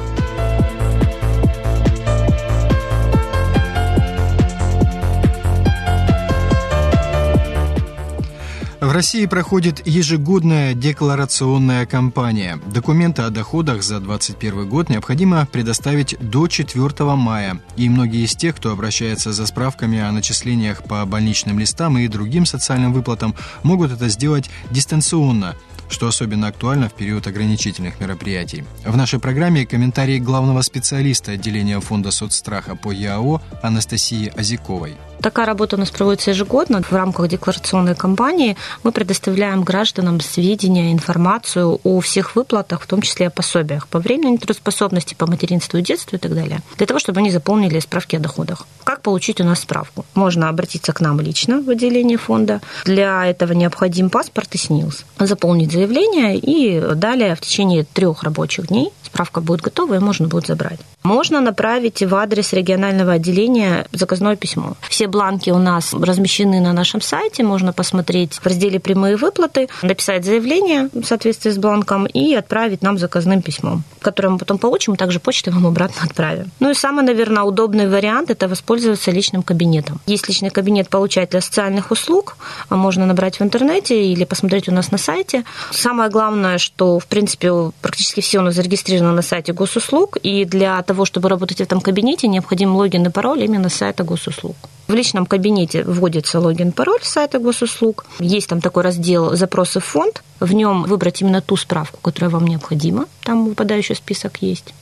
В 8.81 8.91
России 8.91 9.27
проходит 9.27 9.85
ежегодная 9.85 10.73
декларационная 10.73 11.85
кампания. 11.85 12.59
Документы 12.73 13.21
о 13.21 13.29
доходах 13.29 13.83
за 13.83 13.99
2021 13.99 14.67
год 14.67 14.89
необходимо 14.89 15.45
предоставить 15.45 16.17
до 16.19 16.47
4 16.47 16.89
мая. 17.15 17.61
И 17.77 17.87
многие 17.89 18.23
из 18.25 18.35
тех, 18.35 18.55
кто 18.55 18.71
обращается 18.71 19.33
за 19.33 19.45
справками 19.45 19.99
о 19.99 20.11
начислениях 20.11 20.83
по 20.83 21.05
больничным 21.05 21.59
листам 21.59 21.99
и 21.99 22.07
другим 22.07 22.47
социальным 22.47 22.91
выплатам, 22.91 23.35
могут 23.61 23.91
это 23.91 24.09
сделать 24.09 24.49
дистанционно 24.71 25.55
что 25.91 26.07
особенно 26.07 26.47
актуально 26.47 26.89
в 26.89 26.93
период 26.93 27.27
ограничительных 27.27 27.99
мероприятий. 27.99 28.63
В 28.85 28.97
нашей 28.97 29.19
программе 29.19 29.65
комментарии 29.65 30.17
главного 30.19 30.61
специалиста 30.61 31.33
отделения 31.33 31.79
фонда 31.79 32.11
соцстраха 32.11 32.75
по 32.75 32.91
ЯО 32.91 33.41
Анастасии 33.61 34.33
Азиковой. 34.35 34.95
Такая 35.21 35.45
работа 35.45 35.75
у 35.75 35.79
нас 35.79 35.91
проводится 35.91 36.31
ежегодно. 36.31 36.81
В 36.81 36.91
рамках 36.91 37.27
декларационной 37.27 37.95
кампании 37.95 38.57
мы 38.81 38.91
предоставляем 38.91 39.63
гражданам 39.63 40.19
сведения, 40.19 40.91
информацию 40.91 41.79
о 41.83 41.99
всех 41.99 42.35
выплатах, 42.35 42.81
в 42.81 42.87
том 42.87 43.01
числе 43.01 43.27
о 43.27 43.29
пособиях 43.29 43.87
по 43.87 43.99
временной 43.99 44.39
трудоспособности, 44.39 45.13
по 45.13 45.27
материнству 45.27 45.77
и 45.77 45.83
детству 45.83 46.15
и 46.15 46.19
так 46.19 46.33
далее, 46.33 46.61
для 46.77 46.87
того, 46.87 46.99
чтобы 46.99 47.19
они 47.19 47.29
заполнили 47.29 47.79
справки 47.79 48.15
о 48.15 48.19
доходах. 48.19 48.65
Как 48.83 49.01
получить 49.01 49.39
у 49.39 49.43
нас 49.43 49.59
справку? 49.59 50.05
Можно 50.15 50.49
обратиться 50.49 50.91
к 50.91 51.01
нам 51.01 51.19
лично 51.21 51.61
в 51.61 51.69
отделение 51.69 52.17
фонда. 52.17 52.59
Для 52.85 53.25
этого 53.27 53.53
необходим 53.53 54.09
паспорт 54.09 54.55
и 54.55 54.57
СНИЛС. 54.57 55.05
Заполнить 55.19 55.69
заявление 55.81 56.37
и 56.37 56.95
далее 56.95 57.35
в 57.35 57.41
течение 57.41 57.83
трех 57.83 58.23
рабочих 58.23 58.67
дней 58.67 58.89
справка 59.11 59.41
будет 59.41 59.61
готова 59.61 59.95
и 59.95 59.99
можно 59.99 60.27
будет 60.27 60.47
забрать. 60.47 60.79
Можно 61.03 61.41
направить 61.41 62.01
в 62.01 62.15
адрес 62.15 62.53
регионального 62.53 63.13
отделения 63.13 63.87
заказное 63.91 64.35
письмо. 64.35 64.75
Все 64.89 65.07
бланки 65.07 65.49
у 65.49 65.57
нас 65.57 65.93
размещены 65.93 66.61
на 66.61 66.73
нашем 66.73 67.01
сайте, 67.01 67.43
можно 67.43 67.73
посмотреть 67.73 68.35
в 68.35 68.45
разделе 68.45 68.79
«Прямые 68.79 69.17
выплаты», 69.17 69.67
написать 69.81 70.23
заявление 70.23 70.89
в 70.93 71.03
соответствии 71.03 71.51
с 71.51 71.57
бланком 71.57 72.05
и 72.05 72.33
отправить 72.33 72.81
нам 72.81 72.97
заказным 72.97 73.41
письмом, 73.41 73.83
которое 74.01 74.29
мы 74.29 74.37
потом 74.37 74.57
получим, 74.57 74.93
и 74.93 74.97
также 74.97 75.19
почтой 75.19 75.53
вам 75.53 75.67
обратно 75.67 76.03
отправим. 76.03 76.49
Ну 76.59 76.69
и 76.69 76.73
самый, 76.73 77.03
наверное, 77.03 77.43
удобный 77.43 77.89
вариант– 77.89 78.29
это 78.31 78.47
воспользоваться 78.47 79.11
личным 79.11 79.43
кабинетом. 79.43 79.99
Есть 80.05 80.29
личный 80.29 80.51
кабинет 80.51 80.87
получателя 80.87 81.41
социальных 81.41 81.91
услуг, 81.91 82.37
можно 82.69 83.05
набрать 83.05 83.39
в 83.39 83.43
интернете 83.43 84.05
или 84.05 84.23
посмотреть 84.23 84.69
у 84.69 84.71
нас 84.71 84.91
на 84.91 84.97
сайте. 84.97 85.43
Самое 85.71 86.09
главное, 86.09 86.57
что, 86.57 86.99
в 86.99 87.07
принципе, 87.07 87.51
практически 87.81 88.21
все 88.21 88.39
у 88.39 88.43
нас 88.43 88.55
зарегистрировано 89.01 89.13
на 89.13 89.21
сайте 89.21 89.53
госуслуг, 89.53 90.17
и 90.23 90.45
для 90.45 90.81
того, 90.81 91.05
чтобы 91.05 91.29
работать 91.29 91.57
в 91.57 91.61
этом 91.61 91.81
кабинете, 91.81 92.27
необходим 92.27 92.75
логин 92.75 93.05
и 93.05 93.09
пароль 93.09 93.43
именно 93.43 93.69
с 93.69 93.75
сайта 93.75 94.03
госуслуг. 94.03 94.55
В 94.91 94.93
личном 94.93 95.25
кабинете 95.25 95.85
вводится 95.85 96.41
логин-пароль 96.41 96.99
сайта 97.01 97.39
госуслуг. 97.39 98.03
Есть 98.19 98.49
там 98.49 98.59
такой 98.59 98.83
раздел 98.83 99.37
«Запросы 99.37 99.79
в 99.79 99.85
фонд». 99.85 100.21
В 100.41 100.53
нем 100.53 100.83
выбрать 100.83 101.21
именно 101.21 101.39
ту 101.39 101.55
справку, 101.55 101.99
которая 102.01 102.31
вам 102.31 102.47
необходима. 102.47 103.05
Там 103.23 103.45
выпадающий 103.45 103.95
список 103.95 104.37
есть. 104.41 104.73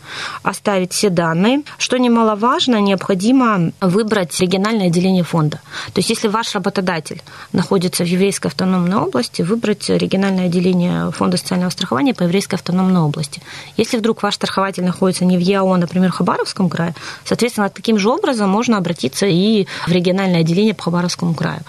Оставить 0.41 0.93
все 0.93 1.09
данные. 1.09 1.63
Что 1.77 1.97
немаловажно, 1.97 2.79
необходимо 2.79 3.73
выбрать 3.81 4.39
региональное 4.39 4.87
отделение 4.87 5.25
фонда. 5.25 5.59
То 5.93 5.99
есть, 5.99 6.09
если 6.09 6.29
ваш 6.29 6.55
работодатель 6.55 7.21
находится 7.51 8.05
в 8.05 8.07
еврейской 8.07 8.47
автономной 8.47 8.95
области, 8.95 9.41
выбрать 9.41 9.89
региональное 9.89 10.45
отделение 10.45 11.11
фонда 11.11 11.35
социального 11.35 11.71
страхования 11.71 12.13
по 12.13 12.23
еврейской 12.23 12.55
автономной 12.55 13.01
области. 13.01 13.41
Если 13.75 13.97
вдруг 13.97 14.23
ваш 14.23 14.35
страхователь 14.35 14.85
находится 14.85 15.25
не 15.25 15.37
в 15.37 15.41
ЯО, 15.41 15.75
например, 15.75 16.13
в 16.13 16.15
Хабаровском 16.15 16.69
крае, 16.69 16.95
соответственно, 17.25 17.69
таким 17.69 17.99
же 17.99 18.09
образом 18.09 18.49
можно 18.49 18.77
обратиться 18.77 19.25
и 19.25 19.67
в 19.85 19.91
региональное 19.99 20.41
отделение 20.41 20.73
по 20.73 20.83
Хабаровскому 20.83 21.33
краю. 21.33 21.61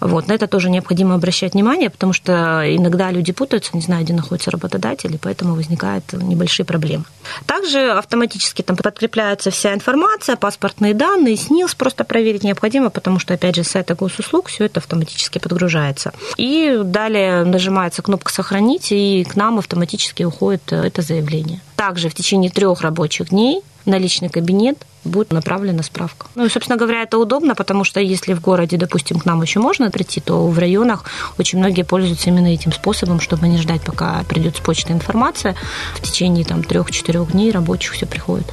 Вот. 0.00 0.28
На 0.28 0.32
это 0.32 0.46
тоже 0.46 0.70
необходимо 0.70 1.14
обращать 1.14 1.54
внимание, 1.54 1.90
потому 1.90 2.12
что 2.12 2.62
иногда 2.64 3.10
люди 3.10 3.32
путаются, 3.32 3.70
не 3.74 3.80
знаю, 3.80 4.04
где 4.04 4.12
находится 4.12 4.50
работодатель, 4.50 5.14
и 5.14 5.18
поэтому 5.18 5.54
возникают 5.54 6.12
небольшие 6.12 6.66
проблемы. 6.66 7.04
Также 7.46 7.90
автоматически 7.90 8.62
там 8.62 8.76
подкрепляется 8.76 9.50
вся 9.50 9.74
информация, 9.74 10.36
паспортные 10.36 10.94
данные, 10.94 11.36
СНИЛС 11.36 11.74
просто 11.74 12.04
проверить 12.04 12.44
необходимо, 12.44 12.90
потому 12.90 13.18
что, 13.18 13.34
опять 13.34 13.56
же, 13.56 13.64
с 13.64 13.68
сайта 13.68 13.94
госуслуг 13.94 14.48
все 14.48 14.64
это 14.64 14.80
автоматически 14.80 15.38
подгружается. 15.38 16.12
И 16.36 16.80
далее 16.84 17.44
нажимается 17.44 18.02
кнопка 18.02 18.32
«Сохранить», 18.32 18.92
и 18.92 19.24
к 19.24 19.36
нам 19.36 19.58
автоматически 19.58 20.22
уходит 20.24 20.72
это 20.72 21.02
заявление. 21.02 21.60
Также 21.76 22.08
в 22.08 22.14
течение 22.14 22.50
трех 22.50 22.80
рабочих 22.80 23.30
дней 23.30 23.62
на 23.88 23.98
личный 23.98 24.28
кабинет 24.28 24.78
будет 25.04 25.32
направлена 25.32 25.82
справка. 25.82 26.26
Ну 26.34 26.44
и, 26.44 26.48
собственно 26.48 26.78
говоря, 26.78 27.02
это 27.02 27.18
удобно, 27.18 27.54
потому 27.54 27.84
что 27.84 28.00
если 28.00 28.34
в 28.34 28.40
городе, 28.40 28.76
допустим, 28.76 29.18
к 29.18 29.24
нам 29.24 29.42
еще 29.42 29.58
можно 29.58 29.90
прийти, 29.90 30.20
то 30.20 30.46
в 30.46 30.58
районах 30.58 31.04
очень 31.38 31.58
многие 31.58 31.82
пользуются 31.82 32.28
именно 32.28 32.52
этим 32.52 32.72
способом, 32.72 33.20
чтобы 33.20 33.48
не 33.48 33.58
ждать, 33.58 33.80
пока 33.82 34.22
придет 34.28 34.56
с 34.56 34.60
почты 34.60 34.92
информация. 34.92 35.56
В 35.94 36.02
течение 36.02 36.44
там 36.44 36.62
трех-четырех 36.62 37.32
дней 37.32 37.50
рабочих 37.50 37.92
все 37.92 38.06
приходит. 38.06 38.46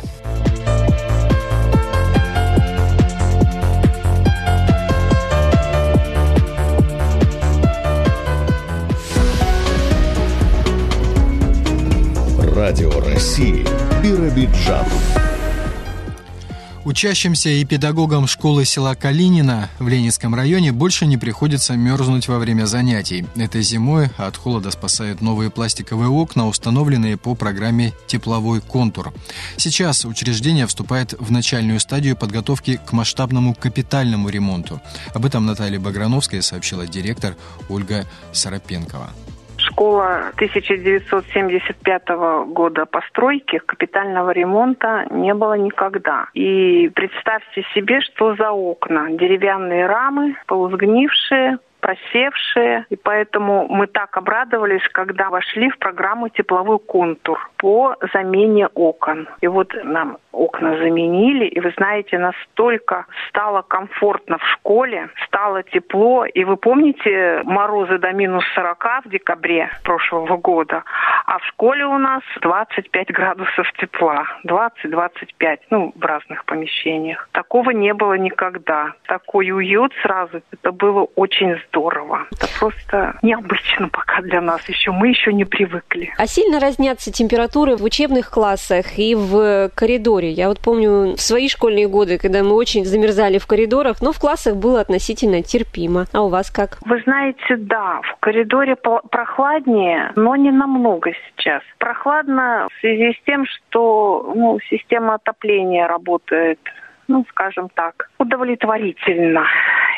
Радио 12.56 13.00
России 13.02 13.85
Биробиджан. 14.06 14.86
Учащимся 16.84 17.50
и 17.50 17.66
педагогам 17.66 18.28
школы 18.28 18.64
села 18.64 18.94
Калинина 18.94 19.72
в 19.80 19.88
Ленинском 19.88 20.36
районе 20.36 20.72
больше 20.72 21.08
не 21.08 21.18
приходится 21.18 21.76
мерзнуть 21.76 22.28
во 22.28 22.38
время 22.38 22.66
занятий. 22.68 23.26
Этой 23.36 23.64
зимой 23.64 24.10
от 24.18 24.38
холода 24.38 24.70
спасают 24.70 25.22
новые 25.22 25.50
пластиковые 25.50 26.10
окна, 26.10 26.48
установленные 26.48 27.18
по 27.18 27.34
программе 27.34 27.94
«Тепловой 28.06 28.62
контур». 28.62 29.12
Сейчас 29.58 30.06
учреждение 30.06 30.68
вступает 30.68 31.16
в 31.20 31.32
начальную 31.32 31.80
стадию 31.80 32.16
подготовки 32.16 32.80
к 32.86 32.92
масштабному 32.92 33.56
капитальному 33.56 34.30
ремонту. 34.30 34.80
Об 35.16 35.26
этом 35.26 35.48
Наталья 35.48 35.80
Баграновская 35.80 36.44
сообщила 36.44 36.86
директор 36.86 37.36
Ольга 37.70 38.06
Сарапенкова 38.34 39.10
школа 39.66 40.32
1975 40.36 42.10
года 42.48 42.86
постройки, 42.86 43.60
капитального 43.60 44.32
ремонта 44.32 45.06
не 45.12 45.34
было 45.34 45.54
никогда. 45.54 46.28
И 46.34 46.90
представьте 46.90 47.64
себе, 47.74 48.02
что 48.02 48.36
за 48.36 48.52
окна. 48.52 49.12
Деревянные 49.12 49.86
рамы, 49.86 50.36
полусгнившие, 50.48 51.60
просевшие, 51.86 52.88
и 52.90 52.96
поэтому 52.96 53.68
мы 53.70 53.86
так 53.86 54.18
обрадовались, 54.18 54.82
когда 54.92 55.30
вошли 55.30 55.70
в 55.70 55.78
программу 55.78 56.30
«Тепловой 56.30 56.80
контур» 56.80 57.38
по 57.58 57.96
замене 58.12 58.68
окон. 58.74 59.28
И 59.42 59.48
вот 59.48 59.72
нам 59.84 60.18
окна 60.32 60.78
заменили, 60.78 61.46
и 61.46 61.60
вы 61.60 61.72
знаете, 61.78 62.18
настолько 62.18 63.06
стало 63.30 63.62
комфортно 63.62 64.40
в 64.40 64.44
школе, 64.48 65.10
стало 65.28 65.62
тепло, 65.62 66.26
и 66.26 66.44
вы 66.44 66.58
помните 66.58 67.42
морозы 67.44 68.00
до 68.00 68.12
минус 68.14 68.44
40 68.56 69.06
в 69.06 69.10
декабре 69.10 69.70
прошлого 69.84 70.38
года, 70.38 70.84
а 71.26 71.38
в 71.38 71.46
школе 71.46 71.86
у 71.86 71.98
нас 72.00 72.24
25 72.42 73.12
градусов 73.12 73.72
тепла, 73.74 74.26
20-25, 74.46 75.60
ну, 75.70 75.94
в 75.96 76.04
разных 76.04 76.46
помещениях. 76.46 77.30
Такого 77.32 77.70
не 77.70 77.94
было 77.94 78.16
никогда. 78.16 78.94
Такой 79.08 79.52
уют 79.52 79.94
сразу, 80.02 80.42
это 80.52 80.72
было 80.72 81.08
очень 81.16 81.56
здорово. 81.68 81.75
Это 82.32 82.48
просто 82.60 83.18
необычно 83.22 83.90
пока 83.90 84.22
для 84.22 84.42
нас 84.42 84.68
еще, 84.70 84.92
мы 84.92 85.10
еще 85.10 85.34
не 85.34 85.46
привыкли. 85.46 86.14
А 86.18 86.28
сильно 86.28 86.60
разнятся 86.60 87.12
температуры 87.12 87.76
в 87.76 87.84
учебных 87.84 88.30
классах 88.30 88.98
и 88.98 89.16
в 89.16 89.70
коридоре? 89.76 90.32
Я 90.32 90.48
вот 90.50 90.60
помню 90.60 91.16
в 91.16 91.22
свои 91.22 91.50
школьные 91.50 91.88
годы, 91.88 92.18
когда 92.18 92.44
мы 92.44 92.54
очень 92.54 92.86
замерзали 92.86 93.38
в 93.38 93.48
коридорах, 93.48 94.02
но 94.02 94.12
в 94.12 94.20
классах 94.20 94.56
было 94.56 94.82
относительно 94.82 95.42
терпимо. 95.42 96.06
А 96.14 96.24
у 96.24 96.30
вас 96.30 96.52
как? 96.52 96.78
Вы 96.86 97.02
знаете, 97.02 97.58
да, 97.58 98.02
в 98.04 98.20
коридоре 98.20 98.76
прохладнее, 98.76 100.12
но 100.16 100.36
не 100.36 100.52
намного 100.52 101.12
сейчас. 101.28 101.62
Прохладно 101.78 102.68
в 102.72 102.80
связи 102.80 103.14
с 103.14 103.26
тем, 103.26 103.46
что 103.46 104.34
ну, 104.36 104.60
система 104.70 105.16
отопления 105.16 105.88
работает 105.88 106.60
ну, 107.08 107.26
скажем 107.30 107.70
так, 107.70 108.10
удовлетворительно 108.18 109.46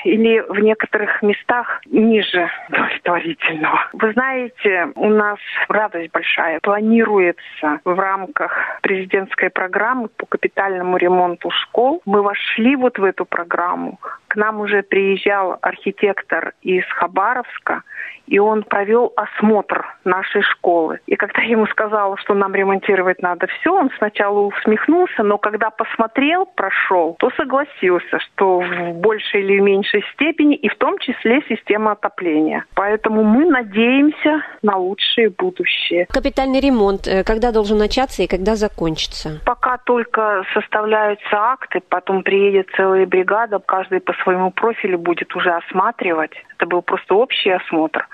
или 0.04 0.40
в 0.48 0.60
некоторых 0.60 1.22
местах 1.22 1.82
ниже 1.86 2.50
удовлетворительного. 2.70 3.90
Вы 3.94 4.14
знаете, 4.14 4.90
у 4.96 5.10
нас 5.10 5.40
радость 5.70 6.12
большая. 6.12 6.60
Планируется 6.62 7.80
в 7.84 8.00
рамках 8.00 8.80
президентской 8.82 9.50
программы 9.50 10.10
по 10.10 10.26
капитальному 10.26 10.98
ремонту 10.98 11.50
школ. 11.52 12.02
Мы 12.06 12.22
вошли 12.22 12.76
вот 12.76 12.98
в 12.98 13.04
эту 13.04 13.26
программу. 13.26 14.00
К 14.28 14.36
нам 14.36 14.60
уже 14.60 14.84
приезжал 14.84 15.58
архитектор 15.62 16.54
из 16.62 16.86
Хабаровска, 16.86 17.84
и 18.28 18.40
он 18.40 18.64
провел 18.64 19.14
осмотр 19.16 19.86
нашей 20.04 20.42
школы. 20.42 21.00
И 21.08 21.16
когда 21.16 21.42
я 21.42 21.50
ему 21.50 21.66
сказала, 21.68 22.18
что 22.18 22.34
нам 22.34 22.54
ремонтировать 22.54 23.22
надо 23.22 23.48
все, 23.48 23.74
он 23.74 23.90
сначала 23.98 24.40
усмехнулся, 24.40 25.24
но 25.24 25.38
когда 25.38 25.70
посмотрел, 25.70 26.46
прошел, 26.46 27.16
то 27.20 27.30
согласился, 27.32 28.20
что 28.20 28.60
в 28.60 28.94
большей 28.94 29.42
или 29.42 29.60
меньшей 29.60 30.04
степени, 30.14 30.56
и 30.56 30.70
в 30.70 30.76
том 30.78 30.98
числе 31.00 31.42
система 31.48 31.94
отопления. 31.94 32.66
Поэтому 32.76 33.24
мы 33.24 33.46
надеемся 33.46 34.44
на 34.62 34.78
лучшее 34.78 35.30
будущее. 35.30 36.08
Капитальный 36.10 36.60
ремонт 36.60 37.08
э, 37.08 37.24
когда 37.24 37.52
должен 37.52 37.78
начаться 37.78 38.24
и 38.24 38.28
когда 38.28 38.56
закончится? 38.56 39.42
Пока 39.46 39.78
только 39.78 40.44
составляются 40.54 41.28
акты, 41.32 41.82
потом 41.88 42.24
приедет 42.24 42.68
целая 42.76 43.06
бригада, 43.06 43.60
каждый 43.60 44.00
по 44.00 44.14
своему 44.24 44.52
профилю 44.52 44.98
будет 44.98 45.36
уже 45.36 45.52
осматривать. 45.52 46.32
Это 46.58 46.66
был 46.66 46.82
просто 46.82 47.16
общий 47.16 47.52
осмотр. 47.52 48.08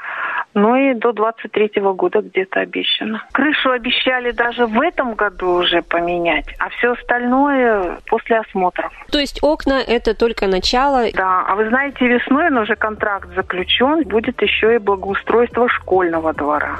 Ну 0.53 0.75
и 0.75 0.93
до 0.93 1.13
23 1.13 1.81
года 1.81 2.21
где-то 2.21 2.59
обещано. 2.59 3.23
Крышу 3.31 3.71
обещали 3.71 4.31
даже 4.31 4.67
в 4.67 4.79
этом 4.81 5.15
году 5.15 5.55
уже 5.55 5.81
поменять, 5.81 6.45
а 6.59 6.69
все 6.69 6.93
остальное 6.93 7.97
после 8.05 8.37
осмотров. 8.37 8.93
То 9.11 9.17
есть 9.17 9.39
окна 9.41 9.81
это 9.81 10.13
только 10.13 10.47
начало? 10.47 11.11
Да, 11.13 11.45
а 11.47 11.55
вы 11.55 11.67
знаете, 11.69 12.07
весной 12.07 12.49
но 12.51 12.61
уже 12.61 12.75
контракт 12.75 13.29
заключен, 13.35 14.03
будет 14.03 14.41
еще 14.41 14.75
и 14.75 14.77
благоустройство 14.77 15.67
школьного 15.69 16.33
двора. 16.33 16.77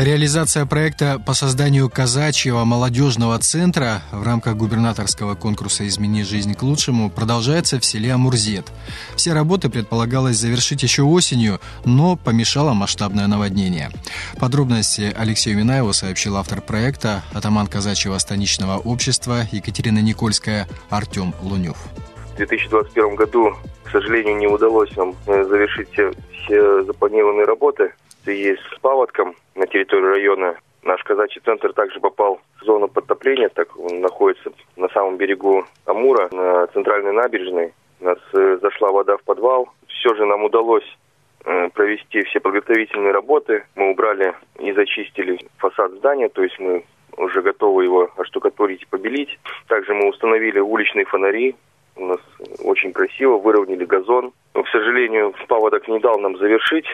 Реализация 0.00 0.64
проекта 0.64 1.18
по 1.26 1.34
созданию 1.34 1.90
казачьего 1.90 2.64
молодежного 2.64 3.38
центра 3.38 4.00
в 4.12 4.22
рамках 4.22 4.56
губернаторского 4.56 5.34
конкурса 5.34 5.86
«Измени 5.86 6.22
жизнь 6.22 6.54
к 6.54 6.62
лучшему» 6.62 7.10
продолжается 7.10 7.78
в 7.78 7.84
селе 7.84 8.14
Амурзет. 8.14 8.72
Все 9.14 9.34
работы 9.34 9.68
предполагалось 9.68 10.38
завершить 10.38 10.82
еще 10.82 11.02
осенью, 11.02 11.60
но 11.84 12.16
помешало 12.16 12.72
масштабное 12.72 13.26
наводнение. 13.26 13.90
Подробности 14.38 15.14
Алексею 15.14 15.58
Минаеву 15.58 15.92
сообщил 15.92 16.38
автор 16.38 16.62
проекта, 16.62 17.22
атаман 17.34 17.66
казачьего 17.66 18.16
станичного 18.16 18.78
общества 18.78 19.42
Екатерина 19.52 19.98
Никольская 19.98 20.66
Артем 20.88 21.34
Лунев. 21.42 21.76
В 22.32 22.36
2021 22.38 23.16
году, 23.16 23.54
к 23.84 23.90
сожалению, 23.90 24.38
не 24.38 24.46
удалось 24.46 24.96
нам 24.96 25.14
э, 25.26 25.44
завершить 25.44 25.92
все, 25.92 26.10
все 26.32 26.84
запланированные 26.84 27.44
работы 27.44 27.92
в 28.20 28.24
связи 28.24 28.56
с 28.56 28.78
паводком 28.80 29.34
на 29.54 29.66
территории 29.66 30.06
района. 30.06 30.56
Наш 30.82 31.02
казачий 31.02 31.40
центр 31.44 31.72
также 31.72 32.00
попал 32.00 32.40
в 32.60 32.64
зону 32.64 32.88
подтопления, 32.88 33.48
так 33.48 33.76
он 33.78 34.00
находится 34.00 34.50
на 34.76 34.88
самом 34.88 35.16
берегу 35.16 35.64
Амура, 35.84 36.28
на 36.32 36.66
центральной 36.68 37.12
набережной. 37.12 37.72
У 38.00 38.04
нас 38.04 38.18
э, 38.32 38.58
зашла 38.62 38.90
вода 38.90 39.16
в 39.16 39.22
подвал. 39.22 39.68
Все 39.88 40.14
же 40.14 40.24
нам 40.24 40.44
удалось 40.44 40.84
э, 41.44 41.68
провести 41.70 42.22
все 42.22 42.40
подготовительные 42.40 43.12
работы. 43.12 43.64
Мы 43.74 43.90
убрали 43.90 44.34
и 44.58 44.72
зачистили 44.72 45.38
фасад 45.58 45.92
здания, 45.92 46.30
то 46.30 46.42
есть 46.42 46.58
мы 46.58 46.84
уже 47.18 47.42
готовы 47.42 47.84
его 47.84 48.10
оштукатурить 48.16 48.82
и 48.82 48.86
побелить. 48.86 49.38
Также 49.66 49.92
мы 49.92 50.08
установили 50.08 50.60
уличные 50.60 51.04
фонари. 51.04 51.56
У 51.96 52.06
нас 52.06 52.20
очень 52.64 52.92
красиво, 52.92 53.36
выровняли 53.36 53.84
газон. 53.84 54.32
Но, 54.54 54.62
к 54.62 54.68
сожалению, 54.68 55.34
паводок 55.46 55.86
не 55.88 55.98
дал 55.98 56.18
нам 56.18 56.38
завершить. 56.38 56.86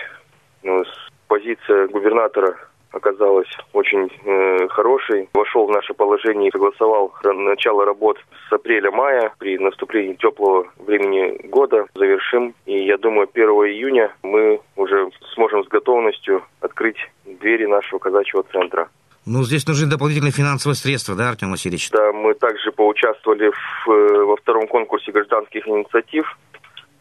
Но 0.65 0.85
позиция 1.29 1.89
губернатора 1.89 2.57
оказалась 2.97 3.49
очень 3.73 4.11
э, 4.25 4.69
хорошей. 4.69 5.29
Вошел 5.35 5.67
в 5.67 5.71
наше 5.71 5.95
положение 5.95 6.49
и 6.49 6.53
согласовал 6.53 7.13
начало 7.25 7.85
работ 7.85 8.19
с 8.49 8.53
апреля-мая. 8.53 9.33
При 9.39 9.59
наступлении 9.59 10.15
теплого 10.15 10.67
времени 10.79 11.47
года 11.49 11.87
завершим. 11.95 12.55
И 12.65 12.85
я 12.87 12.97
думаю, 12.97 13.29
1 13.33 13.47
июня 13.49 14.15
мы 14.23 14.61
уже 14.77 15.11
сможем 15.35 15.65
с 15.65 15.69
готовностью 15.69 16.43
открыть 16.61 16.97
двери 17.25 17.67
нашего 17.67 17.99
казачьего 17.99 18.45
центра. 18.51 18.89
Ну, 19.27 19.43
здесь 19.43 19.67
нужны 19.67 19.91
дополнительные 19.91 20.31
финансовые 20.31 20.77
средства, 20.77 21.17
да, 21.17 21.31
Артем 21.31 21.51
Васильевич? 21.51 21.91
Да, 21.91 22.13
мы 22.13 22.35
также 22.35 22.71
поучаствовали 22.71 23.51
в, 23.51 23.91
э, 23.91 24.25
во 24.25 24.37
втором 24.37 24.69
конкурсе 24.69 25.11
гражданских 25.11 25.67
инициатив. 25.67 26.39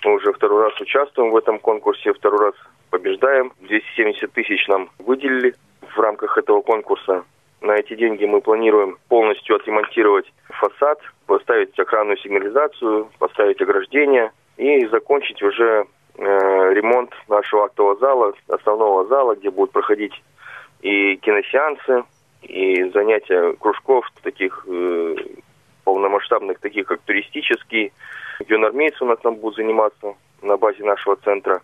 Мы 0.03 0.15
уже 0.15 0.33
второй 0.33 0.63
раз 0.63 0.81
участвуем 0.81 1.31
в 1.31 1.37
этом 1.37 1.59
конкурсе, 1.59 2.13
второй 2.13 2.47
раз 2.47 2.55
побеждаем. 2.89 3.51
270 3.61 4.31
тысяч 4.31 4.67
нам 4.67 4.89
выделили 4.99 5.55
в 5.81 5.99
рамках 5.99 6.37
этого 6.37 6.61
конкурса. 6.61 7.23
На 7.61 7.77
эти 7.77 7.95
деньги 7.95 8.25
мы 8.25 8.41
планируем 8.41 8.97
полностью 9.07 9.55
отремонтировать 9.55 10.31
фасад, 10.49 10.99
поставить 11.25 11.77
охранную 11.79 12.17
сигнализацию, 12.17 13.09
поставить 13.17 13.61
ограждение 13.61 14.31
и 14.57 14.85
закончить 14.87 15.41
уже 15.41 15.85
э, 16.17 16.23
ремонт 16.73 17.11
нашего 17.27 17.65
актового 17.65 17.95
зала, 17.97 18.33
основного 18.47 19.05
зала, 19.07 19.35
где 19.35 19.49
будут 19.49 19.71
проходить 19.71 20.13
и 20.81 21.15
киносеансы, 21.17 22.03
и 22.43 22.83
занятия 22.93 23.53
кружков 23.53 24.05
таких 24.21 24.65
э, 24.67 25.15
полномасштабных, 25.83 26.59
таких 26.59 26.87
как 26.87 27.01
туристический. 27.01 27.91
Юнормейцы 28.47 29.03
у 29.03 29.07
нас 29.07 29.17
там 29.23 29.35
будут 29.35 29.55
заниматься 29.55 30.13
на 30.41 30.57
базе 30.57 30.83
нашего 30.83 31.15
центра. 31.15 31.61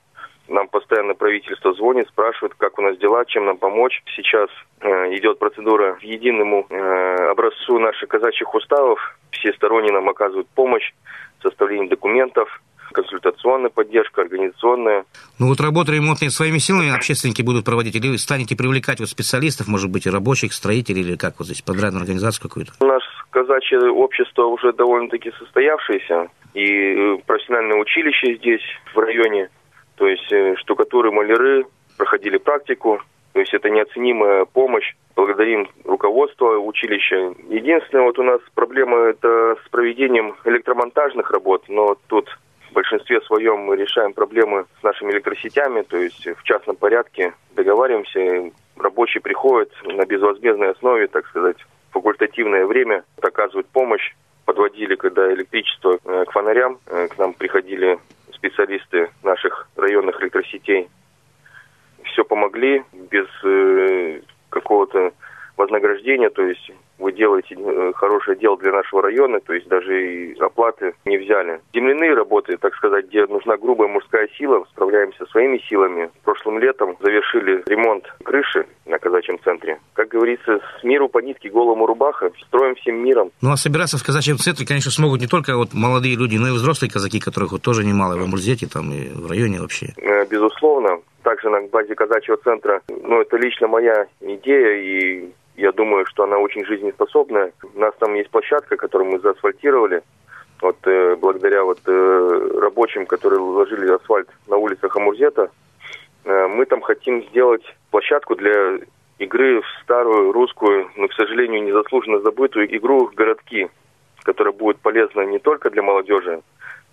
Нам 0.52 0.68
постоянно 0.68 1.14
правительство 1.14 1.74
звонит, 1.74 2.08
спрашивает, 2.10 2.54
как 2.58 2.78
у 2.78 2.82
нас 2.82 2.98
дела, 2.98 3.24
чем 3.26 3.46
нам 3.46 3.58
помочь. 3.58 4.04
Сейчас 4.16 4.50
э, 4.82 5.16
идет 5.16 5.40
процедура 5.40 5.94
к 5.94 6.04
единому 6.04 6.68
э, 6.70 7.30
образцу 7.32 7.80
наших 7.80 8.10
казачьих 8.10 8.54
уставов. 8.54 9.00
Все 9.32 9.54
сторонние 9.54 9.94
нам 9.94 10.10
оказывают 10.10 10.50
помощь 10.50 10.92
в 11.40 11.44
составлении 11.44 11.88
документов, 11.88 12.62
консультационная 12.92 13.70
поддержка, 13.70 14.24
организационная. 14.24 15.06
Ну 15.40 15.48
вот 15.48 15.62
работу 15.62 15.94
ремонтные 15.94 16.30
своими 16.30 16.58
силами 16.58 16.94
общественники 16.94 17.42
будут 17.42 17.64
проводить, 17.64 17.96
или 17.96 18.10
вы 18.10 18.18
станете 18.18 18.58
привлекать 18.58 19.00
вот 19.00 19.08
специалистов, 19.08 19.70
может 19.70 19.90
быть, 19.90 20.06
и 20.06 20.10
рабочих, 20.10 20.52
строителей, 20.52 21.02
или 21.02 21.16
как 21.16 21.36
вот 21.40 21.46
здесь, 21.46 21.62
подрядную 21.62 22.02
организацию 22.02 22.50
какую-то? 22.50 22.74
У 22.82 22.86
нас 22.86 23.02
казачье 23.30 23.80
общество 23.90 24.48
уже 24.48 24.74
довольно-таки 24.74 25.32
состоявшееся, 25.40 26.28
и 26.54 26.66
э, 26.66 27.18
профессиональное 27.26 27.80
училище 27.80 28.36
здесь, 28.36 28.64
в 28.94 29.00
районе, 29.00 29.50
то 30.02 30.08
есть 30.08 30.32
э, 30.32 30.56
штукатуры, 30.56 31.12
маляры 31.12 31.64
проходили 31.96 32.38
практику, 32.40 33.00
то 33.34 33.40
есть 33.40 33.54
это 33.54 33.70
неоценимая 33.70 34.46
помощь. 34.46 34.96
Благодарим 35.16 35.70
руководство 35.86 36.58
училища. 36.58 37.36
Единственное, 37.50 38.06
вот 38.06 38.18
у 38.18 38.24
нас 38.24 38.42
проблема 38.56 38.98
это 38.98 39.58
с 39.64 39.70
проведением 39.70 40.36
электромонтажных 40.44 41.30
работ, 41.30 41.66
но 41.68 41.98
тут 42.08 42.36
в 42.68 42.74
большинстве 42.74 43.22
своем 43.22 43.60
мы 43.60 43.76
решаем 43.76 44.14
проблемы 44.14 44.66
с 44.80 44.84
нашими 44.84 45.12
электросетями, 45.12 45.84
то 45.84 45.98
есть 45.98 46.26
в 46.26 46.42
частном 46.46 46.78
порядке 46.78 47.34
договариваемся, 47.56 48.52
рабочие 48.78 49.22
приходят 49.22 49.70
на 49.84 50.04
безвозмездной 50.08 50.72
основе, 50.72 51.06
так 51.10 51.28
сказать, 51.28 51.58
факультативное 51.92 52.66
время, 52.66 53.04
оказывают 53.22 53.68
помощь. 53.68 54.16
Подводили, 54.46 54.96
когда 54.96 55.32
электричество 55.32 56.00
э, 56.04 56.26
к 56.26 56.32
фонарям, 56.32 56.80
э, 56.88 57.08
к 57.08 57.20
нам 57.20 57.34
приходили 57.34 58.00
специалисты 58.42 59.12
наших 59.22 59.68
районных 59.76 60.20
электросетей. 60.22 60.90
Все 62.06 62.24
помогли 62.26 62.84
без 62.92 63.28
э, 63.44 64.22
какого-то 64.50 65.14
вознаграждения, 65.58 66.32
то 66.32 66.42
есть 66.42 66.72
вы 67.02 67.12
делаете 67.12 67.56
э, 67.58 67.92
хорошее 67.96 68.38
дело 68.38 68.58
для 68.58 68.72
нашего 68.72 69.02
района, 69.02 69.40
то 69.40 69.54
есть 69.54 69.68
даже 69.68 69.92
и 69.92 70.40
оплаты 70.40 70.94
не 71.06 71.18
взяли. 71.18 71.60
Земляные 71.74 72.14
работы, 72.14 72.58
так 72.58 72.76
сказать, 72.76 73.08
где 73.08 73.26
нужна 73.26 73.58
грубая 73.58 73.88
мужская 73.88 74.28
сила, 74.38 74.64
справляемся 74.72 75.26
своими 75.26 75.58
силами. 75.70 76.10
Прошлым 76.24 76.60
летом 76.60 76.96
завершили 77.02 77.64
ремонт 77.66 78.06
крыши 78.24 78.66
на 78.86 79.00
казачьем 79.00 79.40
центре. 79.44 79.80
Как 79.94 80.10
говорится, 80.10 80.60
с 80.80 80.84
миру 80.84 81.10
по 81.10 81.20
нитке 81.20 81.50
голому 81.50 81.86
рубаха, 81.86 82.32
строим 82.48 82.76
всем 82.76 83.04
миром. 83.04 83.32
Ну 83.42 83.52
а 83.52 83.58
собираться 83.58 83.98
в 83.98 84.04
казачьем 84.04 84.38
центре, 84.38 84.66
конечно, 84.66 84.92
смогут 84.92 85.22
не 85.22 85.28
только 85.28 85.58
вот 85.58 85.74
молодые 85.74 86.16
люди, 86.16 86.38
но 86.38 86.50
и 86.50 86.52
взрослые 86.52 86.92
казаки, 86.92 87.20
которых 87.20 87.52
вот 87.52 87.62
тоже 87.62 87.84
немало 87.84 88.18
в 88.18 88.24
Амурзете 88.24 88.68
там 88.68 88.92
и 88.92 89.10
в 89.10 89.30
районе 89.30 89.60
вообще. 89.60 89.94
Э, 89.98 90.26
безусловно. 90.26 91.00
Также 91.24 91.50
на 91.50 91.62
базе 91.68 91.94
казачьего 91.94 92.38
центра, 92.38 92.82
ну 92.90 93.22
это 93.22 93.38
лично 93.38 93.68
моя 93.68 94.08
идея 94.22 94.74
и 94.74 95.30
я 95.56 95.72
думаю, 95.72 96.06
что 96.06 96.24
она 96.24 96.38
очень 96.38 96.66
жизнеспособная. 96.66 97.52
У 97.76 97.80
нас 97.80 97.94
там 98.00 98.14
есть 98.16 98.30
площадка, 98.30 98.78
которую 98.78 99.12
мы 99.12 99.20
заасфальтировали. 99.20 100.02
Вот 100.62 100.78
э, 100.86 101.16
благодаря 101.16 101.64
вот 101.64 101.80
э, 101.86 102.50
рабочим, 102.60 103.06
которые 103.06 103.40
вложили 103.40 103.92
асфальт 103.92 104.30
на 104.48 104.58
улицах 104.58 104.96
Амурзета, 104.96 105.50
э, 106.24 106.48
мы 106.48 106.66
там 106.66 106.82
хотим 106.82 107.24
сделать 107.30 107.64
площадку 107.90 108.36
для 108.36 108.80
игры 109.18 109.62
в 109.62 109.66
старую 109.84 110.32
русскую, 110.32 110.90
но, 110.96 111.08
к 111.08 111.14
сожалению, 111.14 111.64
незаслуженно 111.64 112.20
забытую 112.22 112.76
игру 112.78 113.10
«Городки», 113.16 113.70
которая 114.24 114.54
будет 114.54 114.78
полезна 114.78 115.22
не 115.22 115.40
только 115.40 115.70
для 115.70 115.82
молодежи, 115.82 116.42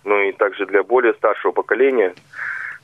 но 0.03 0.19
и 0.21 0.31
также 0.31 0.65
для 0.65 0.83
более 0.83 1.13
старшего 1.13 1.51
поколения. 1.51 2.13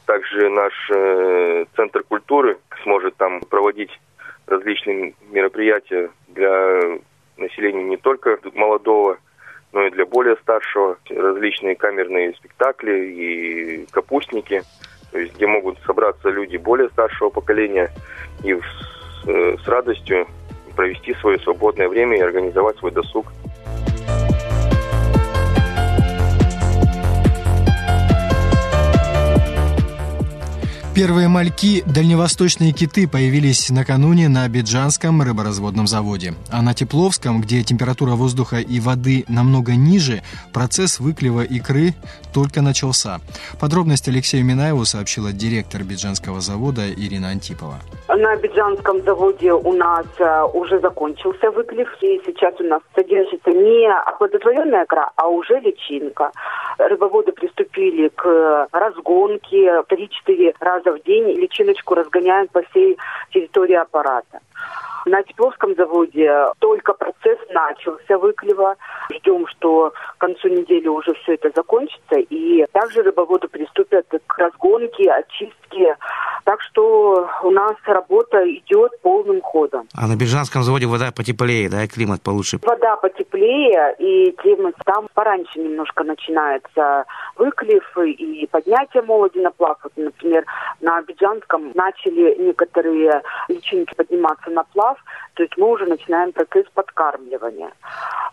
Также 0.06 0.50
наш 0.50 0.74
э, 0.92 1.66
Центр 1.76 2.04
культуры 2.04 2.58
сможет 2.84 3.16
там 3.16 3.42
проводить 3.42 4.00
различные 4.48 5.14
мероприятия 5.32 6.10
для 6.30 7.00
населения 7.38 7.84
не 7.84 7.98
только 7.98 8.40
молодого, 8.54 9.18
но 9.74 9.86
и 9.86 9.92
для 9.92 10.06
более 10.06 10.38
старшего. 10.38 10.98
Различные 11.10 11.76
камерные 11.76 12.34
спектакли 12.34 13.08
и 13.08 13.86
капустники, 13.92 14.64
то 15.12 15.20
есть 15.20 15.36
где 15.36 15.48
могут 15.48 15.78
собраться 15.80 16.30
люди 16.30 16.58
более 16.58 16.90
старшего 16.90 17.30
поколения 17.30 17.92
и 18.44 18.54
с, 18.54 19.28
э, 19.28 19.58
с 19.64 19.68
радостью 19.68 20.28
провести 20.76 21.14
свое 21.16 21.40
свободное 21.40 21.88
время 21.88 22.18
и 22.18 22.22
организовать 22.22 22.78
свой 22.78 22.92
досуг. 22.92 23.28
Первые 30.96 31.28
мальки, 31.28 31.84
дальневосточные 31.86 32.72
киты, 32.72 33.06
появились 33.06 33.70
накануне 33.70 34.30
на 34.30 34.48
Биджанском 34.48 35.22
рыборазводном 35.22 35.88
заводе. 35.88 36.36
А 36.50 36.62
на 36.62 36.74
Тепловском, 36.74 37.42
где 37.42 37.64
температура 37.64 38.12
воздуха 38.12 38.60
и 38.62 38.80
воды 38.80 39.26
намного 39.28 39.74
ниже, 39.74 40.22
процесс 40.54 41.02
выклева 41.02 41.42
икры 41.42 41.92
только 42.34 42.62
начался. 42.62 43.18
Подробности 43.60 44.10
Алексею 44.10 44.46
Минаеву 44.46 44.86
сообщила 44.86 45.34
директор 45.34 45.84
Биджанского 45.84 46.40
завода 46.40 46.84
Ирина 46.90 47.28
Антипова. 47.28 47.76
На 48.08 48.38
Биджанском 48.38 49.02
заводе 49.02 49.52
у 49.52 49.74
нас 49.74 50.06
э, 50.20 50.44
уже 50.54 50.80
закончился 50.80 51.52
выклев, 51.52 51.90
и 52.00 52.22
сейчас 52.26 52.54
у 52.62 52.64
нас 52.64 52.80
содержится 52.96 53.52
не 53.52 53.92
оплодотворенная 53.92 54.86
икра, 54.86 55.12
а 55.18 55.28
уже 55.28 55.60
личинка. 55.60 56.32
Рыбоводы 56.78 57.34
приступили 57.34 58.10
к 58.10 58.68
разгонке 58.72 59.84
3-4 59.90 60.56
раза 60.60 60.85
в 60.94 61.04
день, 61.04 61.40
личиночку 61.40 61.96
разгоняем 61.96 62.48
по 62.48 62.62
всей 62.64 62.98
территории 63.32 63.76
аппарата. 63.76 64.40
На 65.06 65.22
Тепловском 65.22 65.76
заводе 65.76 66.32
только 66.60 66.94
процесс 66.94 67.38
начался 67.52 68.18
выклева. 68.18 68.76
Ждем, 69.14 69.46
что 69.48 69.94
к 70.18 70.18
концу 70.18 70.48
недели 70.50 70.88
уже 70.88 71.14
все 71.14 71.36
это 71.36 71.52
закончится. 71.56 72.16
И 72.16 72.66
также 72.72 73.04
рыбоводы 73.04 73.48
приступят 73.48 74.08
к 74.26 74.38
разгонке, 74.38 75.12
очистке. 75.12 75.96
Так 76.44 76.62
что 76.62 77.30
у 77.44 77.50
нас 77.50 77.76
работа 77.86 78.38
идет 78.52 79.00
полным 79.02 79.42
ходом. 79.42 79.88
А 79.96 80.08
на 80.08 80.16
Биржанском 80.16 80.64
заводе 80.64 80.86
вода 80.86 81.12
потеплее, 81.12 81.70
да, 81.70 81.84
и 81.84 81.88
климат 81.88 82.22
получше? 82.22 82.60
Вода 82.62 82.96
потеплее, 82.98 83.96
и 84.00 84.32
климат 84.32 84.76
там 84.86 85.08
пораньше 85.14 85.60
немножко 85.60 86.04
начинается 86.04 87.06
выклев 87.36 87.98
и 87.98 88.48
поднятие 88.52 89.02
молоди 89.04 89.40
на 89.40 89.52
плав. 89.52 89.78
Вот, 89.84 89.94
например, 89.96 90.46
на 90.82 90.98
Абиджанском 90.98 91.72
начали 91.74 92.36
некоторые 92.40 93.24
личинки 93.48 93.96
подниматься 93.96 94.50
на 94.52 94.64
плав, 94.64 94.95
то 95.34 95.44
есть 95.44 95.58
мы 95.58 95.72
уже 95.72 95.86
начинаем 95.86 96.32
процесс 96.32 96.66
подкармливания. 96.74 97.72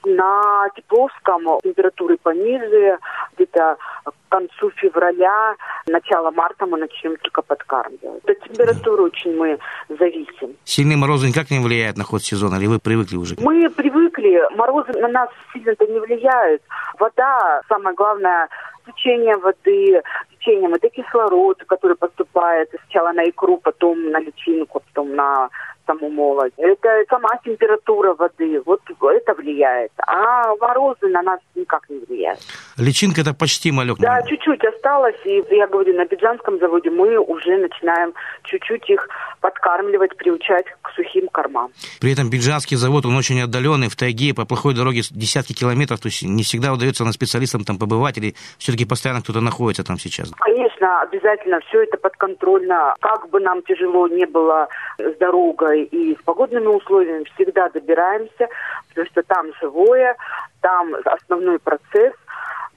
На 0.04 0.68
Тепловском 0.76 1.60
температуры 1.62 2.16
пониже, 2.16 2.98
где-то 3.34 3.76
к 4.04 4.12
концу 4.28 4.70
февраля, 4.70 5.54
начало 5.86 6.30
марта 6.30 6.66
мы 6.66 6.78
начнем 6.78 7.16
только 7.18 7.42
подкармливать. 7.42 8.24
От 8.24 8.40
температуры 8.40 9.02
очень 9.04 9.36
мы 9.36 9.58
зависим. 9.88 10.56
Сильные 10.64 10.96
морозы 10.96 11.28
никак 11.28 11.50
не 11.50 11.58
влияют 11.58 11.98
на 11.98 12.04
ход 12.04 12.22
сезона, 12.22 12.56
или 12.56 12.66
вы 12.66 12.78
привыкли 12.78 13.16
уже? 13.16 13.36
Мы 13.38 13.68
привыкли, 13.70 14.40
морозы 14.56 14.92
на 14.92 15.08
нас 15.08 15.28
сильно-то 15.52 15.86
не 15.86 16.00
влияют. 16.00 16.62
Вода, 16.98 17.60
самое 17.68 17.94
главное, 17.94 18.48
течение 18.86 19.36
воды, 19.36 20.02
течением 20.38 20.74
это 20.74 20.88
кислород, 20.88 21.62
который 21.66 21.96
поступает 21.96 22.70
сначала 22.70 23.12
на 23.12 23.28
икру, 23.28 23.58
потом 23.58 24.10
на 24.10 24.20
личинку, 24.20 24.80
потом 24.80 25.14
на 25.14 25.48
саму 25.92 26.10
молодь. 26.10 26.52
Это 26.56 26.88
сама 27.08 27.28
температура 27.44 28.14
воды, 28.14 28.60
вот 28.64 28.80
это 28.88 29.34
влияет. 29.34 29.92
А 30.06 30.54
морозы 30.60 31.08
на 31.08 31.22
нас 31.22 31.40
никак 31.54 31.88
не 31.88 31.98
влияют. 31.98 32.40
Личинка 32.78 33.20
это 33.20 33.34
почти 33.34 33.70
малек. 33.70 33.98
Да, 33.98 34.22
чуть-чуть 34.22 34.64
осталось. 34.64 35.16
И 35.24 35.42
я 35.50 35.66
говорю, 35.66 35.94
на 35.94 36.04
Биджанском 36.06 36.58
заводе 36.58 36.90
мы 36.90 37.18
уже 37.18 37.56
начинаем 37.58 38.12
чуть-чуть 38.44 38.88
их 38.88 39.08
подкармливать, 39.40 40.16
приучать 40.16 40.66
к 40.82 40.90
сухим 40.94 41.28
кормам. 41.28 41.70
При 42.00 42.12
этом 42.12 42.30
Биджанский 42.30 42.76
завод, 42.76 43.06
он 43.06 43.16
очень 43.16 43.40
отдаленный, 43.40 43.88
в 43.88 43.96
тайге, 43.96 44.34
по 44.34 44.44
плохой 44.44 44.74
дороге 44.74 45.02
десятки 45.10 45.52
километров, 45.52 46.00
то 46.00 46.06
есть 46.06 46.22
не 46.22 46.42
всегда 46.42 46.72
удается 46.72 47.04
на 47.04 47.12
специалистам 47.12 47.64
там 47.64 47.78
побывать, 47.78 48.18
или 48.18 48.34
все-таки 48.58 48.84
постоянно 48.84 49.22
кто-то 49.22 49.40
находится 49.40 49.84
там 49.84 49.98
сейчас? 49.98 50.30
Конечно, 50.38 51.02
обязательно 51.02 51.60
все 51.68 51.82
это 51.82 51.96
подконтрольно. 51.96 52.94
Как 53.00 53.28
бы 53.30 53.40
нам 53.40 53.62
тяжело 53.62 54.08
не 54.08 54.26
было 54.26 54.68
с 54.98 55.16
дорогой 55.18 55.81
и 55.84 56.14
с 56.14 56.22
погодными 56.22 56.66
условиями, 56.66 57.24
всегда 57.34 57.68
добираемся, 57.68 58.48
потому 58.88 59.06
что 59.06 59.22
там 59.22 59.46
живое, 59.60 60.16
там 60.60 60.94
основной 61.04 61.58
процесс. 61.58 62.14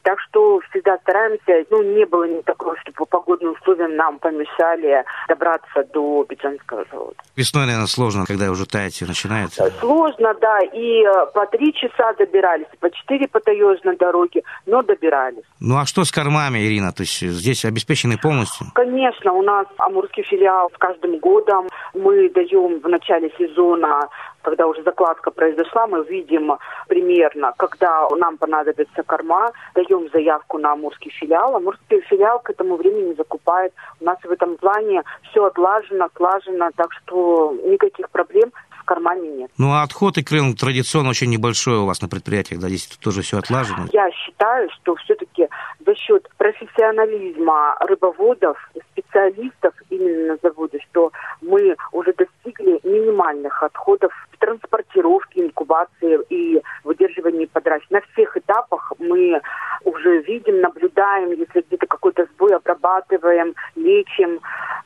Так 0.05 0.19
что 0.19 0.59
всегда 0.69 0.99
стараемся, 0.99 1.65
ну, 1.71 1.81
не 1.81 2.05
было 2.05 2.25
ни 2.25 2.39
такого, 2.41 2.77
чтобы 2.77 2.95
по 2.97 3.05
погодным 3.05 3.53
условиям 3.53 3.95
нам 3.95 4.19
помешали 4.19 5.03
добраться 5.27 5.83
до 5.95 6.23
Бичанского 6.29 6.85
завода. 6.91 7.15
Весной, 7.35 7.65
наверное, 7.65 7.87
сложно, 7.87 8.23
когда 8.27 8.51
уже 8.51 8.67
таять 8.67 8.93
все 8.93 9.07
начинается. 9.07 9.67
Сложно, 9.79 10.35
да, 10.39 10.59
и 10.59 11.01
э, 11.01 11.25
по 11.33 11.47
три 11.47 11.73
часа 11.73 12.13
добирались, 12.19 12.67
по 12.79 12.91
четыре 12.91 13.27
по 13.27 13.39
таежной 13.39 13.97
дороге, 13.97 14.43
но 14.67 14.83
добирались. 14.83 15.43
Ну, 15.59 15.75
а 15.75 15.87
что 15.87 16.03
с 16.03 16.11
кормами, 16.11 16.59
Ирина? 16.59 16.91
То 16.91 17.01
есть 17.01 17.21
здесь 17.21 17.65
обеспечены 17.65 18.19
полностью? 18.19 18.67
Конечно, 18.75 19.33
у 19.33 19.41
нас 19.41 19.65
амурский 19.79 20.21
филиал 20.21 20.69
с 20.69 20.77
каждым 20.77 21.17
годом. 21.17 21.67
Мы 21.95 22.29
даем 22.29 22.79
в 22.79 22.87
начале 22.87 23.31
сезона 23.39 24.07
когда 24.45 24.67
уже 24.67 24.83
закладка 24.83 25.31
произошла, 25.31 25.87
мы 25.87 26.05
видим 26.05 26.53
примерно, 26.87 27.53
когда 27.57 28.07
нам 28.15 28.37
понадобится 28.37 29.01
корма, 29.01 29.51
даем 29.73 30.07
заявку 30.13 30.59
на 30.59 30.73
Амурский 30.73 31.09
филиал. 31.09 31.55
Амурский 31.55 32.01
филиал 32.01 32.39
к 32.39 32.51
этому 32.51 32.75
времени 32.75 33.15
закупает. 33.15 33.73
У 33.99 34.05
нас 34.05 34.19
в 34.23 34.31
этом 34.31 34.55
плане 34.57 35.01
все 35.23 35.45
отлажено, 35.45 36.09
слажено, 36.15 36.69
так 36.75 36.93
что 36.93 37.57
никаких 37.65 38.11
проблем 38.11 38.51
с 38.79 38.85
кормами 38.85 39.27
нет. 39.27 39.51
Ну, 39.57 39.71
а 39.71 39.81
отход 39.81 40.17
икры 40.19 40.53
традиционно 40.53 41.09
очень 41.09 41.31
небольшой 41.31 41.77
у 41.77 41.87
вас 41.87 42.01
на 42.03 42.07
предприятиях, 42.07 42.61
да, 42.61 42.67
здесь 42.67 42.85
тоже 43.01 43.23
все 43.23 43.39
отлажено? 43.39 43.87
Я 43.93 44.11
считаю, 44.11 44.69
что 44.69 44.95
все-таки 44.97 45.47
за 45.83 45.95
счет 45.95 46.29
профессионализма 46.37 47.75
рыбоводов, 47.79 48.57
специалистов 48.91 49.73
именно 49.89 50.33
на 50.33 50.37
заводе, 50.43 50.79
что 50.91 51.11
мы 51.41 51.75
уже 51.91 52.13
достигли 52.13 52.79
минимальных 52.83 53.63
отходов 53.63 54.11
в 54.45 54.59
транспортировке, 54.59 55.41
инкубации 55.41 56.19
и 56.29 56.61
выдерживании 56.83 57.45
подрачки. 57.45 57.91
На 57.91 58.01
всех 58.01 58.37
этапах 58.37 58.93
мы 58.99 59.41
уже 59.83 60.21
видим, 60.21 60.61
наблюдаем, 60.61 61.31
если 61.31 61.61
где-то 61.61 61.87
какой-то 61.87 62.27
сбой 62.33 62.55
обрабатываем, 62.55 63.55
лечим. 63.75 64.39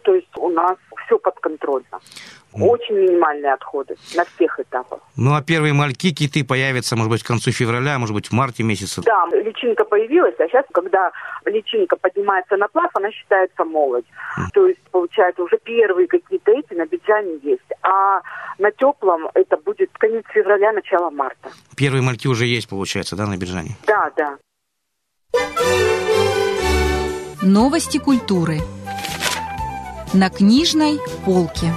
То 0.04 0.16
есть 0.16 0.38
у 0.38 0.50
нас 0.50 0.78
все 1.10 1.18
подконтрольно. 1.18 2.00
Очень 2.54 2.96
минимальные 2.96 3.54
отходы 3.54 3.96
на 4.16 4.26
всех 4.26 4.60
этапах. 4.60 5.00
Ну, 5.16 5.36
а 5.36 5.42
первые 5.42 5.74
мальки, 5.74 6.14
киты 6.14 6.44
появятся, 6.44 6.96
может 6.96 7.12
быть, 7.12 7.24
к 7.24 7.28
концу 7.28 7.52
февраля, 7.52 8.00
может 8.00 8.16
быть, 8.16 8.28
в 8.28 8.32
марте 8.32 8.64
месяце? 8.64 9.02
Да, 9.02 9.26
личинка 9.32 9.86
появилась, 9.86 10.36
а 10.40 10.48
сейчас, 10.48 10.66
когда 10.74 11.12
личинка 11.46 11.96
поднимается 11.96 12.58
на 12.58 12.68
плав, 12.68 12.90
она 12.94 13.12
считается 13.12 13.64
молодь. 13.66 14.06
Mm. 14.38 14.44
То 14.54 14.68
есть, 14.68 14.80
получается, 14.92 15.44
уже 15.44 15.58
первые 15.58 16.08
какие-то 16.08 16.52
эти 16.52 16.74
на 16.74 16.86
Биджане 16.86 17.40
есть. 17.44 17.62
А 17.84 18.22
на 18.58 18.72
теплом 18.72 19.30
это 19.34 19.58
будет 19.58 19.90
конец 19.94 20.26
февраля, 20.34 20.72
начало 20.72 21.10
марта. 21.10 21.50
Первые 21.76 22.02
мальки 22.02 22.28
уже 22.28 22.46
есть, 22.46 22.70
получается, 22.70 23.16
да, 23.16 23.28
на 23.28 23.38
Биджане? 23.38 23.78
Да, 23.86 24.12
да. 24.16 24.38
Новости 27.42 28.00
культуры 28.00 28.60
на 30.14 30.30
книжной 30.30 31.00
полке. 31.26 31.74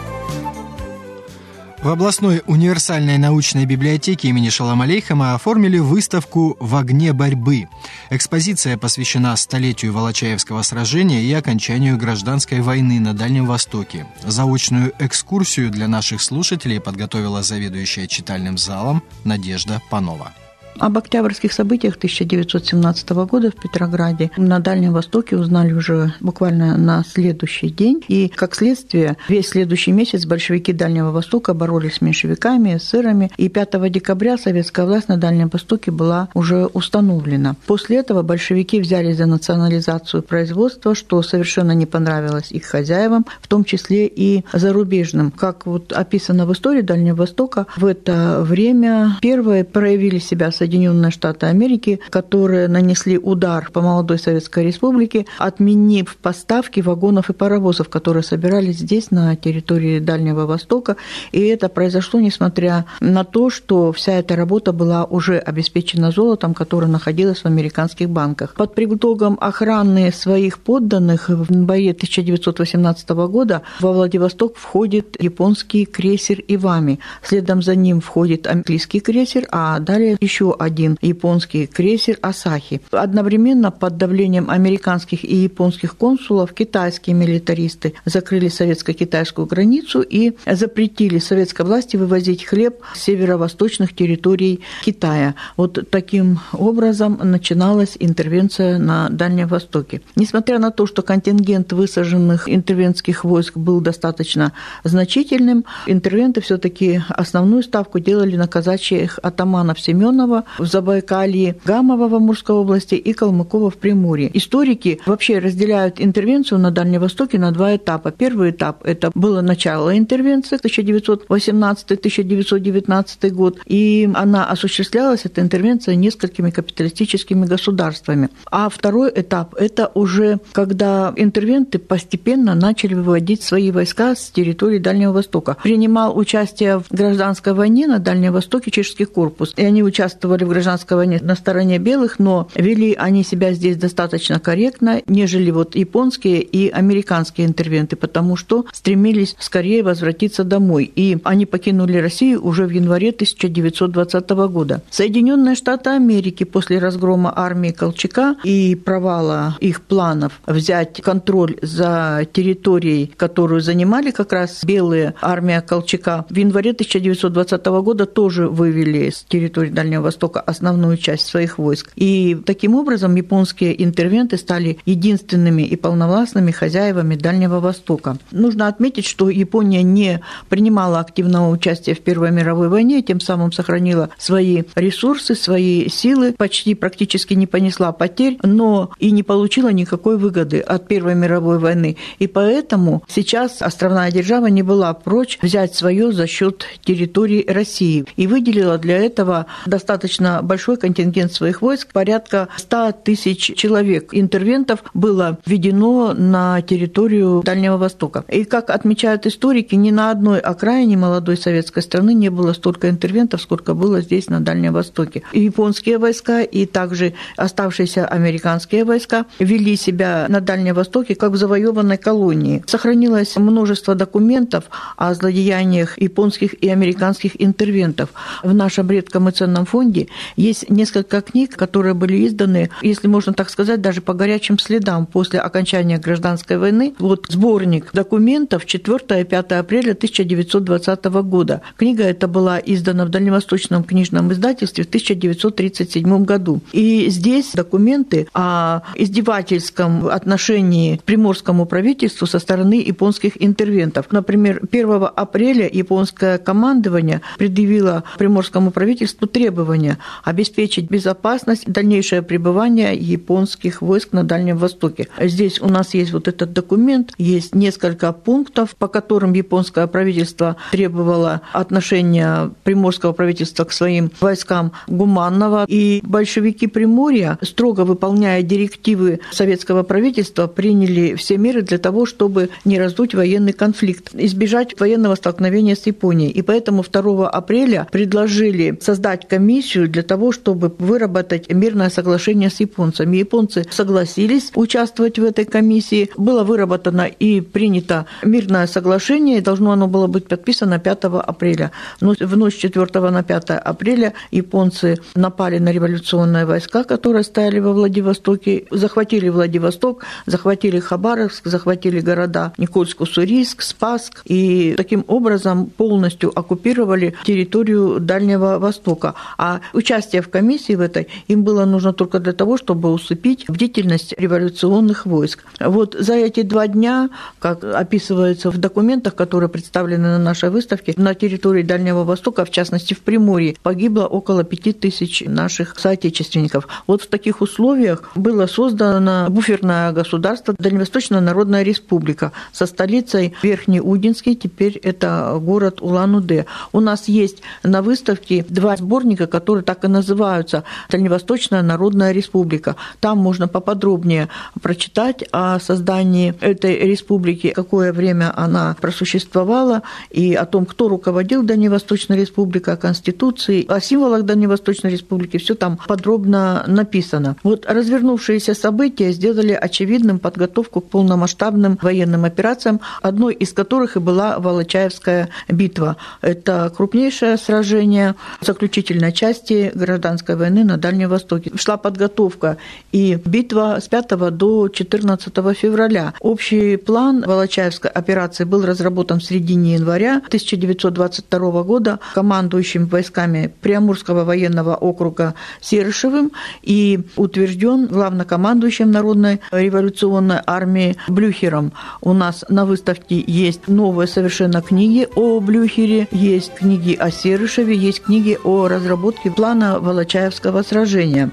В 1.82 1.88
областной 1.88 2.42
универсальной 2.46 3.18
научной 3.18 3.66
библиотеке 3.66 4.28
имени 4.28 4.50
Шалам 4.50 4.82
Алейхама 4.82 5.34
оформили 5.34 5.78
выставку 5.78 6.56
«В 6.60 6.76
огне 6.76 7.12
борьбы». 7.12 7.68
Экспозиция 8.08 8.78
посвящена 8.78 9.34
столетию 9.34 9.92
Волочаевского 9.92 10.62
сражения 10.62 11.22
и 11.22 11.32
окончанию 11.32 11.98
гражданской 11.98 12.60
войны 12.60 13.00
на 13.00 13.14
Дальнем 13.14 13.46
Востоке. 13.46 14.06
Заочную 14.22 14.92
экскурсию 15.00 15.70
для 15.70 15.88
наших 15.88 16.22
слушателей 16.22 16.80
подготовила 16.80 17.42
заведующая 17.42 18.06
читальным 18.06 18.56
залом 18.58 19.02
Надежда 19.24 19.82
Панова. 19.90 20.32
Об 20.78 20.98
октябрьских 20.98 21.52
событиях 21.52 21.96
1917 21.96 23.10
года 23.10 23.50
в 23.50 23.54
Петрограде 23.54 24.30
на 24.36 24.58
Дальнем 24.58 24.92
Востоке 24.92 25.36
узнали 25.36 25.72
уже 25.72 26.14
буквально 26.20 26.76
на 26.76 27.04
следующий 27.04 27.68
день. 27.68 28.02
И, 28.08 28.28
как 28.28 28.54
следствие, 28.54 29.16
весь 29.28 29.48
следующий 29.48 29.92
месяц 29.92 30.26
большевики 30.26 30.72
Дальнего 30.72 31.10
Востока 31.10 31.54
боролись 31.54 31.96
с 31.96 32.00
меньшевиками, 32.00 32.76
эсерами. 32.76 33.30
И 33.36 33.48
5 33.48 33.92
декабря 33.92 34.38
советская 34.38 34.86
власть 34.86 35.08
на 35.08 35.18
Дальнем 35.18 35.50
Востоке 35.52 35.90
была 35.90 36.28
уже 36.34 36.66
установлена. 36.66 37.54
После 37.66 37.98
этого 37.98 38.22
большевики 38.22 38.80
взяли 38.80 39.12
за 39.12 39.26
национализацию 39.26 40.22
производства, 40.22 40.94
что 40.94 41.22
совершенно 41.22 41.72
не 41.72 41.86
понравилось 41.86 42.50
их 42.50 42.64
хозяевам, 42.64 43.26
в 43.40 43.46
том 43.46 43.64
числе 43.64 44.06
и 44.06 44.44
зарубежным. 44.52 45.30
Как 45.30 45.66
вот 45.66 45.92
описано 45.92 46.46
в 46.46 46.52
истории 46.52 46.80
Дальнего 46.80 47.16
Востока, 47.16 47.66
в 47.76 47.84
это 47.84 48.42
время 48.42 49.18
первые 49.20 49.64
проявили 49.64 50.18
себя 50.18 50.50
Соединенные 50.62 51.10
Штаты 51.10 51.46
Америки, 51.46 51.98
которые 52.08 52.68
нанесли 52.68 53.18
удар 53.18 53.68
по 53.72 53.80
молодой 53.80 54.20
Советской 54.20 54.66
Республике, 54.66 55.26
отменив 55.38 56.16
поставки 56.22 56.78
вагонов 56.78 57.30
и 57.30 57.32
паровозов, 57.32 57.88
которые 57.88 58.22
собирались 58.22 58.78
здесь, 58.78 59.10
на 59.10 59.34
территории 59.34 59.98
Дальнего 59.98 60.46
Востока. 60.46 60.94
И 61.32 61.40
это 61.40 61.68
произошло, 61.68 62.20
несмотря 62.20 62.84
на 63.00 63.24
то, 63.24 63.50
что 63.50 63.90
вся 63.90 64.12
эта 64.12 64.36
работа 64.36 64.72
была 64.72 65.04
уже 65.04 65.38
обеспечена 65.38 66.12
золотом, 66.12 66.54
которое 66.54 66.86
находилось 66.86 67.40
в 67.40 67.46
американских 67.46 68.08
банках. 68.08 68.54
Под 68.54 68.76
предлогом 68.76 69.38
охраны 69.40 70.12
своих 70.12 70.60
подданных 70.60 71.28
в 71.28 71.50
январе 71.50 71.90
1918 71.90 73.08
года 73.10 73.62
во 73.80 73.92
Владивосток 73.92 74.56
входит 74.56 75.20
японский 75.20 75.86
крейсер 75.86 76.38
«Ивами». 76.46 77.00
Следом 77.24 77.62
за 77.62 77.74
ним 77.74 78.00
входит 78.00 78.46
английский 78.46 79.00
крейсер, 79.00 79.48
а 79.50 79.80
далее 79.80 80.16
еще 80.20 80.51
один 80.58 80.98
японский 81.00 81.66
крейсер 81.66 82.18
«Асахи». 82.22 82.80
Одновременно 82.90 83.70
под 83.70 83.96
давлением 83.96 84.50
американских 84.50 85.24
и 85.24 85.36
японских 85.36 85.96
консулов 85.96 86.52
китайские 86.52 87.14
милитаристы 87.14 87.94
закрыли 88.04 88.48
советско-китайскую 88.48 89.46
границу 89.46 90.02
и 90.02 90.32
запретили 90.46 91.18
советской 91.18 91.64
власти 91.64 91.96
вывозить 91.96 92.44
хлеб 92.44 92.76
с 92.94 93.02
северо-восточных 93.02 93.94
территорий 93.94 94.60
Китая. 94.84 95.34
Вот 95.56 95.78
таким 95.90 96.40
образом 96.52 97.18
начиналась 97.22 97.96
интервенция 97.98 98.78
на 98.78 99.08
Дальнем 99.10 99.48
Востоке. 99.48 100.00
Несмотря 100.16 100.58
на 100.58 100.70
то, 100.70 100.86
что 100.86 101.02
контингент 101.02 101.72
высаженных 101.72 102.48
интервентских 102.48 103.24
войск 103.24 103.56
был 103.56 103.80
достаточно 103.80 104.52
значительным, 104.84 105.64
интервенты 105.86 106.40
все-таки 106.40 107.02
основную 107.08 107.62
ставку 107.62 107.98
делали 107.98 108.36
на 108.36 108.48
казачьих 108.48 109.18
атаманов 109.22 109.80
Семенова 109.80 110.41
в 110.58 110.66
Забайкалье, 110.66 111.56
Гамова 111.64 112.08
в 112.08 112.14
Амурской 112.14 112.56
области 112.56 112.94
и 112.94 113.12
Калмыкова 113.12 113.70
в 113.70 113.76
Приморье. 113.76 114.30
Историки 114.36 115.00
вообще 115.06 115.38
разделяют 115.38 116.00
интервенцию 116.00 116.58
на 116.58 116.70
Дальнем 116.70 117.00
Востоке 117.00 117.38
на 117.38 117.52
два 117.52 117.76
этапа. 117.76 118.10
Первый 118.10 118.50
этап– 118.50 118.84
это 118.86 119.10
было 119.14 119.40
начало 119.40 119.96
интервенции 119.96 120.58
1918-1919 120.58 123.30
год, 123.30 123.58
и 123.66 124.10
она 124.14 124.48
осуществлялась, 124.48 125.20
эта 125.24 125.40
интервенция, 125.40 125.94
несколькими 125.94 126.50
капиталистическими 126.50 127.46
государствами. 127.46 128.28
А 128.50 128.68
второй 128.68 129.12
этап– 129.14 129.54
это 129.58 129.92
уже 129.94 130.40
когда 130.52 131.12
интервенты 131.16 131.78
постепенно 131.78 132.54
начали 132.54 132.94
выводить 132.94 133.42
свои 133.42 133.70
войска 133.70 134.14
с 134.14 134.30
территории 134.30 134.78
Дальнего 134.78 135.12
Востока. 135.12 135.56
Принимал 135.62 136.16
участие 136.16 136.78
в 136.78 136.86
гражданской 136.90 137.52
войне 137.52 137.86
на 137.86 137.98
Дальнем 137.98 138.32
Востоке 138.32 138.70
чешский 138.70 139.04
корпус, 139.04 139.52
и 139.56 139.64
они 139.64 139.82
участвовали 139.82 140.31
в 140.40 140.48
гражданской 140.48 140.96
войне 140.96 141.20
на 141.22 141.34
стороне 141.34 141.78
белых, 141.78 142.18
но 142.18 142.48
вели 142.54 142.94
они 142.94 143.22
себя 143.24 143.52
здесь 143.52 143.76
достаточно 143.76 144.40
корректно, 144.40 145.02
нежели 145.06 145.50
вот 145.50 145.76
японские 145.76 146.42
и 146.42 146.68
американские 146.68 147.46
интервенты, 147.46 147.96
потому 147.96 148.36
что 148.36 148.64
стремились 148.72 149.36
скорее 149.38 149.82
возвратиться 149.82 150.44
домой. 150.44 150.90
И 150.94 151.18
они 151.24 151.46
покинули 151.46 151.98
Россию 151.98 152.44
уже 152.44 152.66
в 152.66 152.70
январе 152.70 153.10
1920 153.10 154.30
года. 154.30 154.82
Соединенные 154.90 155.54
Штаты 155.54 155.90
Америки 155.90 156.44
после 156.44 156.78
разгрома 156.78 157.32
армии 157.34 157.70
Колчака 157.70 158.36
и 158.44 158.74
провала 158.74 159.56
их 159.60 159.82
планов 159.82 160.40
взять 160.46 161.02
контроль 161.02 161.56
за 161.62 162.26
территорией, 162.32 163.12
которую 163.16 163.60
занимали 163.60 164.10
как 164.10 164.32
раз 164.32 164.64
белые 164.64 165.14
армия 165.20 165.60
Колчака, 165.60 166.24
в 166.28 166.36
январе 166.36 166.70
1920 166.70 167.66
года 167.66 168.06
тоже 168.06 168.48
вывели 168.48 169.10
с 169.10 169.22
территории 169.22 169.70
Дальнего 169.70 170.02
Востока 170.02 170.21
основную 170.28 170.96
часть 170.96 171.26
своих 171.26 171.58
войск. 171.58 171.90
И 171.96 172.38
таким 172.46 172.74
образом 172.74 173.14
японские 173.14 173.82
интервенты 173.82 174.36
стали 174.36 174.78
единственными 174.86 175.62
и 175.62 175.76
полновластными 175.76 176.50
хозяевами 176.50 177.16
Дальнего 177.16 177.60
Востока. 177.60 178.18
Нужно 178.30 178.68
отметить, 178.68 179.06
что 179.06 179.30
Япония 179.30 179.82
не 179.82 180.20
принимала 180.48 181.00
активного 181.00 181.50
участия 181.50 181.94
в 181.94 182.00
Первой 182.00 182.30
мировой 182.30 182.68
войне, 182.68 183.02
тем 183.02 183.20
самым 183.20 183.52
сохранила 183.52 184.10
свои 184.18 184.62
ресурсы, 184.74 185.34
свои 185.34 185.88
силы, 185.88 186.32
почти 186.32 186.74
практически 186.74 187.34
не 187.34 187.46
понесла 187.46 187.92
потерь, 187.92 188.38
но 188.42 188.90
и 188.98 189.10
не 189.10 189.22
получила 189.22 189.72
никакой 189.72 190.18
выгоды 190.18 190.60
от 190.60 190.88
Первой 190.88 191.14
мировой 191.14 191.58
войны. 191.58 191.96
И 192.18 192.26
поэтому 192.26 193.02
сейчас 193.08 193.62
островная 193.62 194.10
держава 194.10 194.46
не 194.46 194.62
была 194.62 194.92
прочь 194.94 195.38
взять 195.42 195.74
свое 195.74 196.12
за 196.12 196.26
счет 196.26 196.66
территории 196.84 197.44
России 197.48 198.04
и 198.16 198.26
выделила 198.26 198.78
для 198.78 198.98
этого 198.98 199.46
достаточно 199.66 200.11
большой 200.20 200.76
контингент 200.76 201.32
своих 201.32 201.62
войск, 201.62 201.92
порядка 201.92 202.48
100 202.56 202.92
тысяч 203.04 203.54
человек. 203.56 204.10
Интервентов 204.12 204.84
было 204.94 205.38
введено 205.46 206.12
на 206.12 206.60
территорию 206.62 207.42
Дальнего 207.44 207.76
Востока. 207.76 208.24
И, 208.28 208.44
как 208.44 208.70
отмечают 208.70 209.26
историки, 209.26 209.74
ни 209.74 209.90
на 209.90 210.10
одной 210.10 210.40
окраине 210.40 210.96
молодой 210.96 211.36
советской 211.36 211.82
страны 211.82 212.14
не 212.14 212.28
было 212.28 212.52
столько 212.52 212.88
интервентов, 212.88 213.42
сколько 213.42 213.74
было 213.74 214.00
здесь, 214.00 214.28
на 214.28 214.40
Дальнем 214.40 214.72
Востоке. 214.72 215.22
И 215.32 215.40
японские 215.40 215.98
войска, 215.98 216.42
и 216.42 216.66
также 216.66 217.14
оставшиеся 217.36 218.06
американские 218.06 218.84
войска 218.84 219.26
вели 219.38 219.76
себя 219.76 220.26
на 220.28 220.40
Дальнем 220.40 220.74
Востоке 220.74 221.14
как 221.14 221.32
в 221.32 221.36
завоеванной 221.36 221.98
колонии. 221.98 222.62
Сохранилось 222.66 223.36
множество 223.36 223.94
документов 223.94 224.64
о 224.96 225.14
злодеяниях 225.14 226.00
японских 226.00 226.54
и 226.62 226.68
американских 226.68 227.40
интервентов. 227.40 228.10
В 228.42 228.54
нашем 228.54 228.90
редком 228.90 229.28
и 229.28 229.32
ценном 229.32 229.66
фонде 229.66 230.01
есть 230.36 230.70
несколько 230.70 231.20
книг, 231.20 231.56
которые 231.56 231.94
были 231.94 232.26
изданы, 232.26 232.70
если 232.82 233.08
можно 233.08 233.32
так 233.32 233.50
сказать, 233.50 233.80
даже 233.80 234.00
по 234.00 234.14
горячим 234.14 234.58
следам 234.58 235.06
после 235.06 235.40
окончания 235.40 235.98
гражданской 235.98 236.58
войны. 236.58 236.94
Вот 236.98 237.26
сборник 237.28 237.90
документов 237.92 238.66
4 238.66 239.20
и 239.20 239.24
5 239.24 239.52
апреля 239.52 239.92
1920 239.92 241.04
года. 241.04 241.62
Книга 241.76 242.04
эта 242.04 242.28
была 242.28 242.60
издана 242.64 243.04
в 243.04 243.08
Дальневосточном 243.08 243.84
книжном 243.84 244.32
издательстве 244.32 244.84
в 244.84 244.88
1937 244.88 246.24
году. 246.24 246.60
И 246.72 247.08
здесь 247.08 247.52
документы 247.54 248.28
о 248.34 248.82
издевательском 248.94 250.06
отношении 250.06 250.96
к 250.96 251.04
приморскому 251.04 251.66
правительству 251.66 252.26
со 252.26 252.38
стороны 252.38 252.82
японских 252.82 253.42
интервентов. 253.42 254.06
Например, 254.10 254.60
1 254.70 255.08
апреля 255.14 255.68
японское 255.72 256.38
командование 256.38 257.20
предъявило 257.38 258.04
приморскому 258.18 258.70
правительству 258.70 259.26
требования 259.26 259.81
обеспечить 260.24 260.90
безопасность 260.90 261.70
дальнейшее 261.70 262.22
пребывание 262.22 262.94
японских 262.94 263.82
войск 263.82 264.12
на 264.12 264.24
Дальнем 264.24 264.56
Востоке. 264.56 265.08
Здесь 265.20 265.60
у 265.60 265.68
нас 265.68 265.94
есть 265.94 266.12
вот 266.12 266.28
этот 266.28 266.52
документ, 266.52 267.12
есть 267.18 267.54
несколько 267.54 268.12
пунктов, 268.12 268.76
по 268.76 268.88
которым 268.88 269.32
японское 269.32 269.86
правительство 269.86 270.56
требовало 270.70 271.42
отношения 271.52 272.50
приморского 272.64 273.12
правительства 273.12 273.64
к 273.64 273.72
своим 273.72 274.10
войскам 274.20 274.72
гуманного. 274.86 275.64
И 275.68 276.00
большевики 276.04 276.66
Приморья, 276.66 277.38
строго 277.42 277.82
выполняя 277.82 278.42
директивы 278.42 279.20
советского 279.30 279.82
правительства, 279.82 280.46
приняли 280.46 281.14
все 281.14 281.36
меры 281.38 281.62
для 281.62 281.78
того, 281.78 282.06
чтобы 282.06 282.50
не 282.64 282.78
раздуть 282.78 283.14
военный 283.14 283.52
конфликт, 283.52 284.10
избежать 284.14 284.78
военного 284.78 285.14
столкновения 285.14 285.74
с 285.74 285.86
Японией. 285.86 286.30
И 286.30 286.42
поэтому 286.42 286.82
2 286.82 287.28
апреля 287.28 287.86
предложили 287.90 288.78
создать 288.80 289.28
комиссию 289.28 289.71
для 289.74 290.02
того, 290.02 290.32
чтобы 290.32 290.74
выработать 290.78 291.52
мирное 291.52 291.90
соглашение 291.90 292.50
с 292.50 292.60
японцами. 292.60 293.16
Японцы 293.16 293.64
согласились 293.70 294.52
участвовать 294.54 295.18
в 295.18 295.24
этой 295.24 295.44
комиссии. 295.44 296.10
Было 296.16 296.44
выработано 296.44 297.02
и 297.02 297.40
принято 297.40 298.06
мирное 298.22 298.66
соглашение, 298.66 299.38
и 299.38 299.40
должно 299.40 299.72
оно 299.72 299.88
было 299.88 300.06
быть 300.06 300.28
подписано 300.28 300.78
5 300.78 301.04
апреля. 301.04 301.72
Но 302.00 302.14
в 302.18 302.36
ночь 302.36 302.56
4 302.56 303.10
на 303.10 303.22
5 303.22 303.50
апреля 303.50 304.14
японцы 304.30 304.98
напали 305.14 305.58
на 305.58 305.72
революционные 305.72 306.46
войска, 306.46 306.84
которые 306.84 307.24
стояли 307.24 307.58
во 307.58 307.72
Владивостоке, 307.72 308.66
захватили 308.70 309.28
Владивосток, 309.28 310.04
захватили 310.26 310.78
Хабаровск, 310.78 311.46
захватили 311.46 312.00
города 312.00 312.52
Никольск-Уссурийск, 312.58 313.62
Спаск, 313.62 314.22
и 314.24 314.74
таким 314.76 315.04
образом 315.08 315.66
полностью 315.66 316.32
оккупировали 316.38 317.14
территорию 317.24 317.98
Дальнего 318.00 318.58
Востока. 318.58 319.14
А 319.38 319.60
участие 319.72 320.22
в 320.22 320.28
комиссии 320.28 320.74
в 320.74 320.80
этой 320.80 321.08
им 321.28 321.44
было 321.44 321.64
нужно 321.64 321.92
только 321.92 322.18
для 322.18 322.32
того, 322.32 322.56
чтобы 322.56 322.92
усыпить 322.92 323.44
бдительность 323.48 324.14
революционных 324.18 325.06
войск. 325.06 325.44
Вот 325.60 325.96
за 325.98 326.14
эти 326.14 326.42
два 326.42 326.66
дня, 326.68 327.10
как 327.38 327.64
описывается 327.64 328.50
в 328.50 328.58
документах, 328.58 329.14
которые 329.14 329.48
представлены 329.48 330.08
на 330.08 330.18
нашей 330.18 330.50
выставке, 330.50 330.94
на 330.96 331.14
территории 331.14 331.62
Дальнего 331.62 332.04
Востока, 332.04 332.44
в 332.44 332.50
частности 332.50 332.94
в 332.94 333.00
Приморье, 333.00 333.56
погибло 333.62 334.06
около 334.06 334.44
пяти 334.44 334.72
тысяч 334.72 335.22
наших 335.26 335.78
соотечественников. 335.78 336.68
Вот 336.86 337.02
в 337.02 337.06
таких 337.06 337.40
условиях 337.40 338.10
было 338.14 338.46
создано 338.46 339.26
буферное 339.28 339.92
государство 339.92 340.54
Дальневосточная 340.58 341.20
Народная 341.20 341.62
Республика 341.62 342.32
со 342.52 342.66
столицей 342.66 343.34
Верхний 343.42 343.80
Удинский, 343.80 344.34
теперь 344.34 344.78
это 344.78 345.38
город 345.40 345.82
Улан-Удэ. 345.82 346.46
У 346.72 346.80
нас 346.80 347.08
есть 347.08 347.42
на 347.62 347.82
выставке 347.82 348.44
два 348.48 348.76
сборника, 348.76 349.26
которые 349.26 349.51
так 349.60 349.84
и 349.84 349.88
называются 349.88 350.64
«Дальневосточная 350.88 351.60
Народная 351.60 352.12
Республика». 352.12 352.76
Там 353.00 353.18
можно 353.18 353.46
поподробнее 353.48 354.30
прочитать 354.62 355.24
о 355.32 355.60
создании 355.60 356.34
этой 356.40 356.78
республики, 356.78 357.52
какое 357.54 357.92
время 357.92 358.32
она 358.34 358.74
просуществовала, 358.80 359.82
и 360.08 360.32
о 360.32 360.46
том, 360.46 360.64
кто 360.64 360.88
руководил 360.88 361.42
Дальневосточной 361.42 362.16
Республикой, 362.16 362.74
о 362.74 362.76
Конституции, 362.78 363.66
о 363.68 363.80
символах 363.80 364.22
Дальневосточной 364.22 364.90
Республики. 364.90 365.36
Все 365.36 365.54
там 365.54 365.78
подробно 365.86 366.64
написано. 366.66 367.36
Вот 367.42 367.66
развернувшиеся 367.68 368.54
события 368.54 369.12
сделали 369.12 369.52
очевидным 369.52 370.18
подготовку 370.18 370.80
к 370.80 370.88
полномасштабным 370.88 371.78
военным 371.82 372.24
операциям, 372.24 372.80
одной 373.02 373.34
из 373.34 373.52
которых 373.52 373.96
и 373.96 374.00
была 374.00 374.38
Волочаевская 374.38 375.28
битва. 375.48 375.96
Это 376.20 376.72
крупнейшее 376.74 377.36
сражение 377.36 378.14
заключительной 378.40 379.12
части 379.42 379.72
гражданской 379.74 380.36
войны 380.36 380.64
на 380.64 380.76
Дальнем 380.76 381.08
Востоке. 381.08 381.50
Шла 381.56 381.76
подготовка 381.76 382.56
и 382.92 383.18
битва 383.24 383.78
с 383.80 383.88
5 383.88 384.36
до 384.36 384.68
14 384.68 385.32
февраля. 385.56 386.14
Общий 386.20 386.76
план 386.76 387.24
Волочаевской 387.26 387.90
операции 387.90 388.44
был 388.44 388.64
разработан 388.64 389.18
в 389.18 389.24
середине 389.24 389.74
января 389.74 390.16
1922 390.26 391.62
года 391.62 391.98
командующим 392.14 392.86
войсками 392.86 393.52
Приамурского 393.60 394.24
военного 394.24 394.76
округа 394.76 395.34
Серышевым 395.60 396.32
и 396.62 397.00
утвержден 397.16 397.86
главнокомандующим 397.86 398.90
Народной 398.90 399.40
революционной 399.50 400.38
армии 400.46 400.96
Блюхером. 401.08 401.72
У 402.00 402.12
нас 402.12 402.44
на 402.48 402.64
выставке 402.64 403.22
есть 403.26 403.68
новые 403.68 404.06
совершенно 404.06 404.62
книги 404.62 405.08
о 405.16 405.40
Блюхере, 405.40 406.08
есть 406.12 406.54
книги 406.54 406.94
о 406.94 407.10
Серышеве, 407.10 407.76
есть 407.76 408.02
книги 408.02 408.38
о 408.44 408.68
разработке 408.68 409.31
плана 409.32 409.80
Волочаевского 409.80 410.62
сражения. 410.62 411.30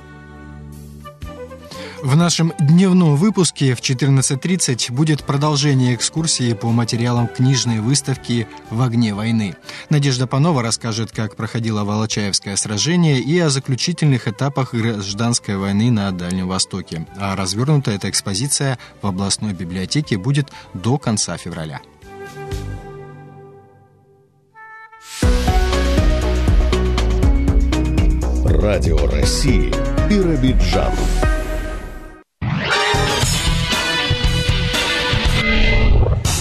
В 2.02 2.16
нашем 2.16 2.54
дневном 2.60 3.18
выпуске 3.18 3.76
в 3.76 3.82
14.30 3.82 4.94
будет 4.94 5.26
продолжение 5.26 5.96
экскурсии 5.96 6.54
по 6.54 6.70
материалам 6.72 7.28
книжной 7.28 7.82
выставки 7.82 8.48
«В 8.70 8.82
огне 8.82 9.14
войны». 9.14 9.58
Надежда 9.90 10.26
Панова 10.26 10.64
расскажет, 10.64 11.12
как 11.12 11.36
проходило 11.36 11.84
Волочаевское 11.84 12.56
сражение 12.56 13.20
и 13.20 13.38
о 13.40 13.50
заключительных 13.50 14.30
этапах 14.30 14.74
гражданской 14.74 15.58
войны 15.58 15.92
на 15.92 16.10
Дальнем 16.12 16.48
Востоке. 16.48 17.06
А 17.18 17.36
развернута 17.36 17.92
эта 17.92 18.10
экспозиция 18.10 18.80
в 19.02 19.08
областной 19.08 19.52
библиотеке 19.52 20.18
будет 20.18 20.48
до 20.74 20.98
конца 20.98 21.36
февраля. 21.36 21.82
Радио 28.62 28.98
России 29.08 29.72
Биробиджан. 30.10 30.92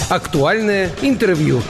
Актуальное 0.09 0.89
интервью. 1.01 1.61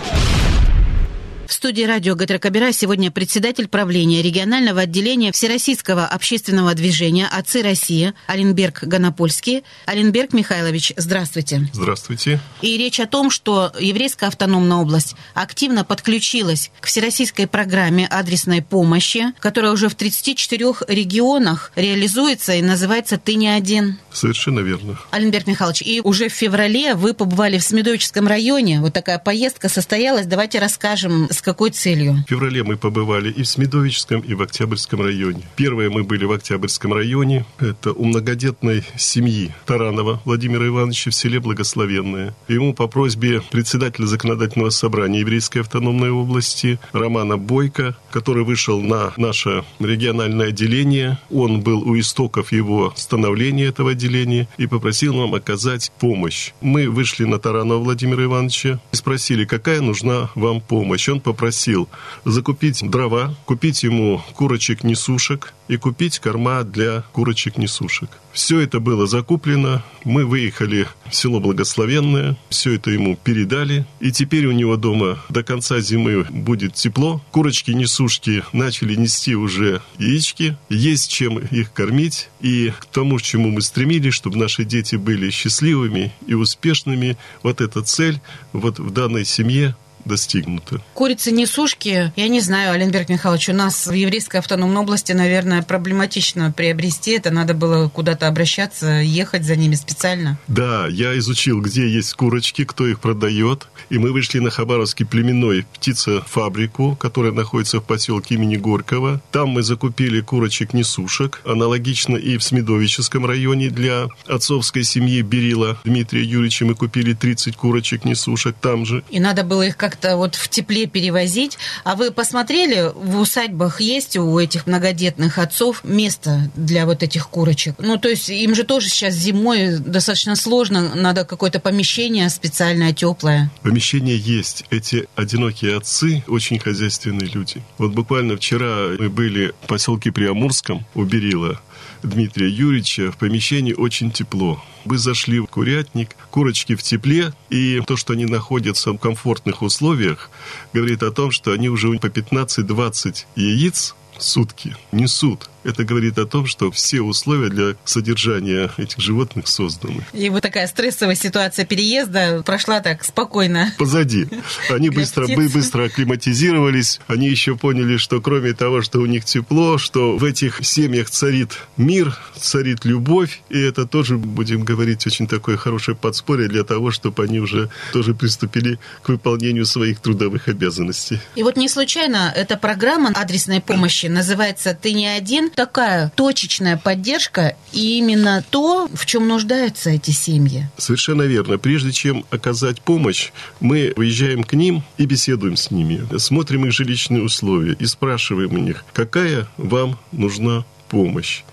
В 1.50 1.54
студии 1.54 1.82
радио 1.82 2.14
Гатракабира 2.14 2.72
сегодня 2.72 3.10
председатель 3.10 3.68
правления 3.68 4.22
регионального 4.22 4.82
отделения 4.82 5.32
Всероссийского 5.32 6.06
общественного 6.06 6.76
движения 6.76 7.26
«Отцы 7.26 7.64
России» 7.64 8.14
Оленберг 8.28 8.84
Ганапольский. 8.84 9.64
Оленберг 9.88 10.32
Михайлович, 10.34 10.93
здравствуйте. 10.95 11.68
Здравствуйте. 11.74 12.39
И 12.62 12.78
речь 12.78 13.00
о 13.00 13.08
том, 13.08 13.32
что 13.32 13.74
еврейская 13.80 14.28
автономная 14.28 14.78
область 14.78 15.16
активно 15.34 15.84
подключилась 15.84 16.70
к 16.82 16.86
всероссийской 16.86 17.47
программе 17.47 18.06
адресной 18.06 18.62
помощи, 18.62 19.34
которая 19.39 19.72
уже 19.72 19.89
в 19.89 19.95
34 19.95 20.64
регионах 20.88 21.72
реализуется 21.76 22.54
и 22.54 22.62
называется 22.62 23.18
«Ты 23.18 23.34
не 23.34 23.47
один». 23.47 23.97
Совершенно 24.14 24.60
верно. 24.60 25.00
Оленберг 25.10 25.47
Михайлович, 25.47 25.82
и 25.82 26.00
уже 26.04 26.30
в 26.30 26.34
феврале 26.34 26.93
вы 26.93 27.16
побывали 27.16 27.58
в 27.58 27.64
Смедовическом 27.64 28.28
районе. 28.28 28.82
Вот 28.82 28.93
такая 28.93 29.18
поездка 29.18 29.68
состоялась. 29.68 30.28
Давайте 30.28 30.60
расскажем, 30.60 31.28
с 31.40 31.42
какой 31.42 31.72
целью? 31.72 32.26
В 32.26 32.30
феврале 32.30 32.66
мы 32.66 32.76
побывали 32.76 33.32
и 33.32 33.44
в 33.44 33.48
Смедовическом, 33.48 34.20
и 34.20 34.34
в 34.34 34.42
Октябрьском 34.42 35.02
районе. 35.02 35.44
Первое 35.56 35.90
мы 35.90 36.04
были 36.04 36.26
в 36.26 36.34
Октябрьском 36.34 36.94
районе. 36.94 37.46
Это 37.60 37.94
у 37.94 38.04
многодетной 38.04 38.84
семьи 38.98 39.54
Таранова 39.66 40.22
Владимира 40.26 40.68
Ивановича 40.68 41.12
в 41.12 41.16
селе 41.16 41.40
Благословенное. 41.40 42.36
Ему 42.50 42.74
по 42.74 42.88
просьбе 42.88 43.42
председателя 43.52 44.06
законодательного 44.06 44.70
собрания 44.70 45.22
Еврейской 45.22 45.60
автономной 45.60 46.12
области 46.12 46.78
Романа 46.92 47.38
Бойко, 47.38 47.96
который 48.12 48.44
вышел 48.44 48.82
на 48.82 49.14
наше 49.16 49.64
региональное 49.80 50.50
отделение, 50.50 51.20
он 51.32 51.62
был 51.62 51.84
у 51.88 51.98
истоков 51.98 52.52
его 52.52 52.94
становления 52.98 53.68
этого 53.68 53.92
отделения 53.92 54.50
и 54.58 54.68
попросил 54.68 55.16
нам 55.16 55.36
оказать 55.36 55.90
помощь. 56.00 56.52
Мы 56.60 56.90
вышли 56.90 57.24
на 57.24 57.40
Таранова 57.40 57.82
Владимира 57.82 58.26
Ивановича 58.26 58.82
и 58.92 58.96
спросили, 58.98 59.46
какая 59.46 59.80
нужна 59.80 60.30
вам 60.36 60.60
помощь. 60.60 61.08
Он 61.08 61.22
попросил 61.30 61.88
закупить 62.26 62.82
дрова, 62.90 63.36
купить 63.46 63.84
ему 63.84 64.20
курочек-несушек 64.34 65.54
и 65.68 65.78
купить 65.78 66.18
корма 66.18 66.64
для 66.64 67.04
курочек-несушек. 67.14 68.10
Все 68.34 68.60
это 68.62 68.80
было 68.80 69.06
закуплено. 69.06 69.84
Мы 70.04 70.26
выехали 70.26 70.88
в 71.08 71.14
село 71.14 71.40
Благословенное, 71.40 72.36
все 72.50 72.74
это 72.74 72.90
ему 72.90 73.16
передали. 73.16 73.86
И 74.00 74.12
теперь 74.12 74.48
у 74.48 74.52
него 74.52 74.76
дома 74.76 75.20
до 75.30 75.44
конца 75.44 75.80
зимы 75.82 76.24
будет 76.32 76.74
тепло. 76.74 77.22
Курочки-несушки 77.30 78.44
начали 78.52 78.96
нести 78.96 79.36
уже 79.36 79.84
яички. 80.00 80.58
Есть 80.70 81.12
чем 81.12 81.38
их 81.38 81.74
кормить. 81.74 82.30
И 82.42 82.74
к 82.80 82.86
тому, 82.86 83.18
к 83.18 83.22
чему 83.22 83.50
мы 83.52 83.62
стремились, 83.62 84.16
чтобы 84.16 84.38
наши 84.38 84.64
дети 84.64 84.96
были 84.96 85.30
счастливыми 85.30 86.12
и 86.26 86.34
успешными, 86.34 87.18
вот 87.44 87.62
эта 87.62 87.84
цель 87.84 88.20
вот 88.52 88.80
в 88.80 88.90
данной 88.90 89.26
семье 89.26 89.76
достигнуто. 90.06 90.82
Курицы 90.93 91.32
несушки, 91.32 92.12
я 92.16 92.28
не 92.28 92.41
знаю, 92.41 92.74
Оленберг 92.74 93.10
Михайлович, 93.10 93.50
у 93.50 93.54
нас 93.54 93.88
в 93.88 93.93
еврейской 93.93 94.38
автономной 94.38 94.82
области, 94.82 95.12
наверное, 95.12 95.62
проблематично 95.62 96.54
приобрести 96.56 97.12
это. 97.12 97.32
Надо 97.32 97.54
было 97.54 97.89
куда-то 97.89 98.28
обращаться, 98.28 99.02
ехать 99.02 99.43
за 99.43 99.56
ними 99.56 99.76
специально. 99.76 100.38
Да, 100.47 100.88
я 100.88 101.18
изучил, 101.18 101.62
где 101.62 101.88
есть 101.88 102.14
курочки, 102.14 102.66
кто 102.66 102.88
их 102.88 103.00
продает. 103.00 103.68
И 103.89 103.97
мы 103.97 104.12
вышли 104.12 104.39
на 104.39 104.50
Хабаровский 104.50 105.06
племенной 105.06 105.66
птицефабрику, 105.74 106.95
которая 106.95 107.32
находится 107.32 107.80
в 107.80 107.84
поселке 107.84 108.36
имени 108.36 108.56
Горького. 108.56 109.22
Там 109.32 109.50
мы 109.50 109.64
закупили 109.64 110.22
курочек-несушек. 110.22 111.41
Аналогично 111.45 112.16
и 112.16 112.38
в 112.38 112.43
Смедовическом 112.43 113.26
районе 113.26 113.70
для 113.70 114.08
отцовской 114.28 114.84
семьи 114.84 115.22
Берила 115.22 115.80
Дмитрия 115.84 116.24
Юрьевича 116.24 116.66
мы 116.66 116.76
купили 116.76 117.14
30 117.14 117.56
курочек-несушек 117.56 118.56
там 118.62 118.86
же. 118.86 119.04
И 119.10 119.20
надо 119.20 119.43
было 119.43 119.64
их 119.64 119.78
как-то 119.90 120.18
вот 120.18 120.36
в 120.36 120.48
тепле 120.50 120.86
перевозить. 120.86 121.58
А 121.84 121.96
вы 121.96 122.12
посмотрели, 122.12 122.92
в 122.94 123.20
усадьбах 123.20 123.82
есть 123.82 124.18
у 124.18 124.38
этих 124.38 124.68
многодетных 124.68 125.40
отцов 125.40 125.84
место 125.84 126.52
для 126.56 126.86
вот 126.86 127.02
этих 127.02 127.30
курочек? 127.30 127.76
Ну, 127.80 127.98
то 127.98 128.08
есть 128.08 128.30
им 128.30 128.54
же 128.54 128.64
тоже 128.64 128.88
сейчас 128.88 129.16
зимой 129.16 129.80
достаточно 129.80 130.36
сложно, 130.36 130.96
надо 130.96 131.26
какое-то 131.26 131.60
помещение 131.60 132.30
специальное, 132.30 132.94
теплое. 132.94 133.52
Помещение 133.64 134.18
есть. 134.18 134.66
Эти 134.70 135.08
одинокие 135.16 135.76
отцы 135.76 136.24
очень 136.28 136.60
хозяйственные 136.60 137.30
люди. 137.30 137.64
Вот 137.78 137.92
буквально 137.92 138.38
вчера 138.38 138.90
мы 139.00 139.10
были 139.10 139.54
в 139.64 139.68
поселке 139.68 140.12
Приамурском 140.12 140.86
у 140.94 141.04
Берила. 141.04 141.60
Дмитрия 142.04 142.50
Юрьевича 142.50 143.12
в 143.12 143.18
помещении 143.18 143.74
очень 143.74 144.12
тепло. 144.12 144.64
Мы 144.86 144.97
зашли 144.97 145.39
в 145.39 145.45
курятник, 145.45 146.16
курочки 146.32 146.76
в 146.76 146.84
тепле, 146.84 147.34
и 147.50 147.82
то, 147.86 147.97
что 147.97 148.14
они 148.14 148.26
находятся 148.26 148.91
в 148.91 148.97
комфортных 148.97 149.62
условиях, 149.62 150.30
говорит 150.74 151.04
о 151.04 151.12
том, 151.12 151.32
что 151.32 151.52
они 151.52 151.70
уже 151.70 151.89
по 152.00 152.08
15-20 152.08 153.26
яиц 153.36 153.95
в 154.18 154.24
сутки 154.24 154.76
несут. 154.91 155.50
Это 155.64 155.84
говорит 155.84 156.18
о 156.18 156.26
том, 156.26 156.45
что 156.45 156.72
все 156.72 157.01
условия 157.01 157.49
для 157.49 157.76
содержания 157.86 158.72
этих 158.78 158.99
животных 158.99 159.47
созданы. 159.47 160.05
И 160.14 160.30
вот 160.30 160.41
такая 160.41 160.68
стрессовая 160.68 161.16
ситуация 161.16 161.66
переезда 161.66 162.43
прошла 162.45 162.80
так 162.80 163.03
спокойно. 163.03 163.74
Позади. 163.78 164.28
Они 164.70 164.89
быстро, 164.89 165.28
быстро 165.28 165.86
акклиматизировались. 165.86 166.99
Они 167.07 167.30
еще 167.30 167.55
поняли, 167.55 167.97
что 167.97 168.22
кроме 168.22 168.53
того, 168.53 168.82
что 168.82 168.99
у 168.99 169.05
них 169.05 169.26
тепло, 169.26 169.78
что 169.78 170.18
в 170.18 170.24
этих 170.24 170.60
семьях 170.64 171.10
царит 171.10 171.57
мир, 171.78 172.18
царит 172.38 172.86
любовь. 172.86 173.41
И 173.49 173.60
это 173.60 173.86
тоже, 173.86 174.18
будем 174.18 174.64
говорить, 174.64 175.05
очень 175.07 175.28
такое 175.28 175.57
хорошее 175.57 175.97
подспорье 175.97 176.47
для 176.47 176.64
того, 176.64 176.91
чтобы 176.91 177.24
они 177.24 177.39
уже 177.39 177.70
тоже 177.93 178.14
приступили 178.14 178.80
к 179.01 179.10
выполнению 179.10 179.66
своих 179.66 179.99
трудовых 179.99 180.47
обязанностей. 180.47 181.20
И 181.36 181.43
вот 181.43 181.57
не 181.57 181.70
случайно 181.70 182.32
эта 182.36 182.57
программа 182.57 183.10
адресной 183.10 183.62
помощи 183.62 184.07
называется 184.07 184.78
«Ты 184.80 184.93
не 184.93 185.07
один», 185.07 185.49
такая 185.50 186.12
точечная 186.16 186.78
поддержка 186.78 187.56
и 187.72 187.97
именно 187.97 188.43
то, 188.50 188.89
в 188.93 189.06
чем 189.06 189.28
нуждаются 189.28 189.89
эти 189.89 190.12
семьи. 190.12 190.70
Совершенно 190.78 191.24
верно. 191.24 191.58
Прежде 191.58 191.91
чем 191.91 192.26
оказать 192.30 192.82
помощь, 192.82 193.32
мы 193.60 193.93
выезжаем 193.95 194.43
к 194.43 194.54
ним 194.54 194.84
и 194.97 195.06
беседуем 195.06 195.56
с 195.56 195.72
ними, 195.72 196.08
смотрим 196.18 196.66
их 196.66 196.72
жилищные 196.72 197.24
условия 197.24 197.76
и 197.80 197.86
спрашиваем 197.86 198.54
у 198.54 198.58
них, 198.58 198.86
какая 198.93 199.47
вам 199.58 200.00
нужна 200.12 200.66
помощь. 200.89 201.43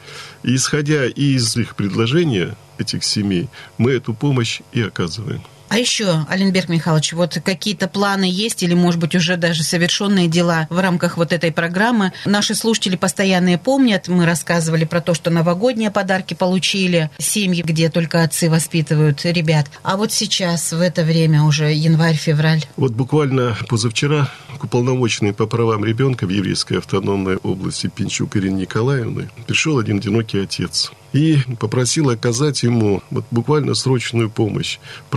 И 0.42 0.54
исходя 0.54 1.06
из 1.06 1.56
их 1.56 1.76
предложения, 1.76 2.56
этих 2.78 3.04
семей, 3.04 3.48
мы 3.78 3.92
эту 3.92 4.14
помощь 4.14 4.60
и 4.72 4.82
оказываем. 4.82 5.42
А 5.68 5.78
еще, 5.78 6.24
Аленберг 6.28 6.68
Михайлович, 6.68 7.12
вот 7.12 7.38
какие-то 7.44 7.88
планы 7.88 8.24
есть 8.24 8.62
или, 8.62 8.74
может 8.74 9.00
быть, 9.00 9.14
уже 9.14 9.36
даже 9.36 9.62
совершенные 9.62 10.28
дела 10.28 10.66
в 10.70 10.78
рамках 10.78 11.16
вот 11.16 11.32
этой 11.32 11.52
программы? 11.52 12.12
Наши 12.24 12.54
слушатели 12.54 12.96
постоянные 12.96 13.58
помнят, 13.58 14.08
мы 14.08 14.26
рассказывали 14.26 14.84
про 14.84 15.00
то, 15.00 15.14
что 15.14 15.30
новогодние 15.30 15.90
подарки 15.90 16.34
получили, 16.34 17.10
семьи, 17.18 17.62
где 17.62 17.90
только 17.90 18.22
отцы 18.22 18.48
воспитывают 18.48 19.24
ребят. 19.24 19.66
А 19.82 19.96
вот 19.96 20.12
сейчас, 20.12 20.72
в 20.72 20.80
это 20.80 21.02
время, 21.02 21.42
уже 21.42 21.72
январь-февраль. 21.72 22.64
Вот 22.76 22.92
буквально 22.92 23.56
позавчера 23.68 24.30
к 24.58 24.64
уполномоченной 24.64 25.32
по 25.32 25.46
правам 25.46 25.84
ребенка 25.84 26.26
в 26.26 26.30
Еврейской 26.30 26.78
автономной 26.78 27.36
области 27.36 27.88
Пинчук 27.88 28.36
Ирине 28.36 28.62
Николаевны 28.62 29.28
пришел 29.46 29.78
один 29.78 29.98
одинокий 29.98 30.38
отец 30.38 30.92
и 31.12 31.38
попросил 31.58 32.10
оказать 32.10 32.62
ему 32.62 33.02
вот 33.10 33.24
буквально 33.30 33.74
срочную 33.74 34.30
помощь 34.30 34.78
в 35.06 35.10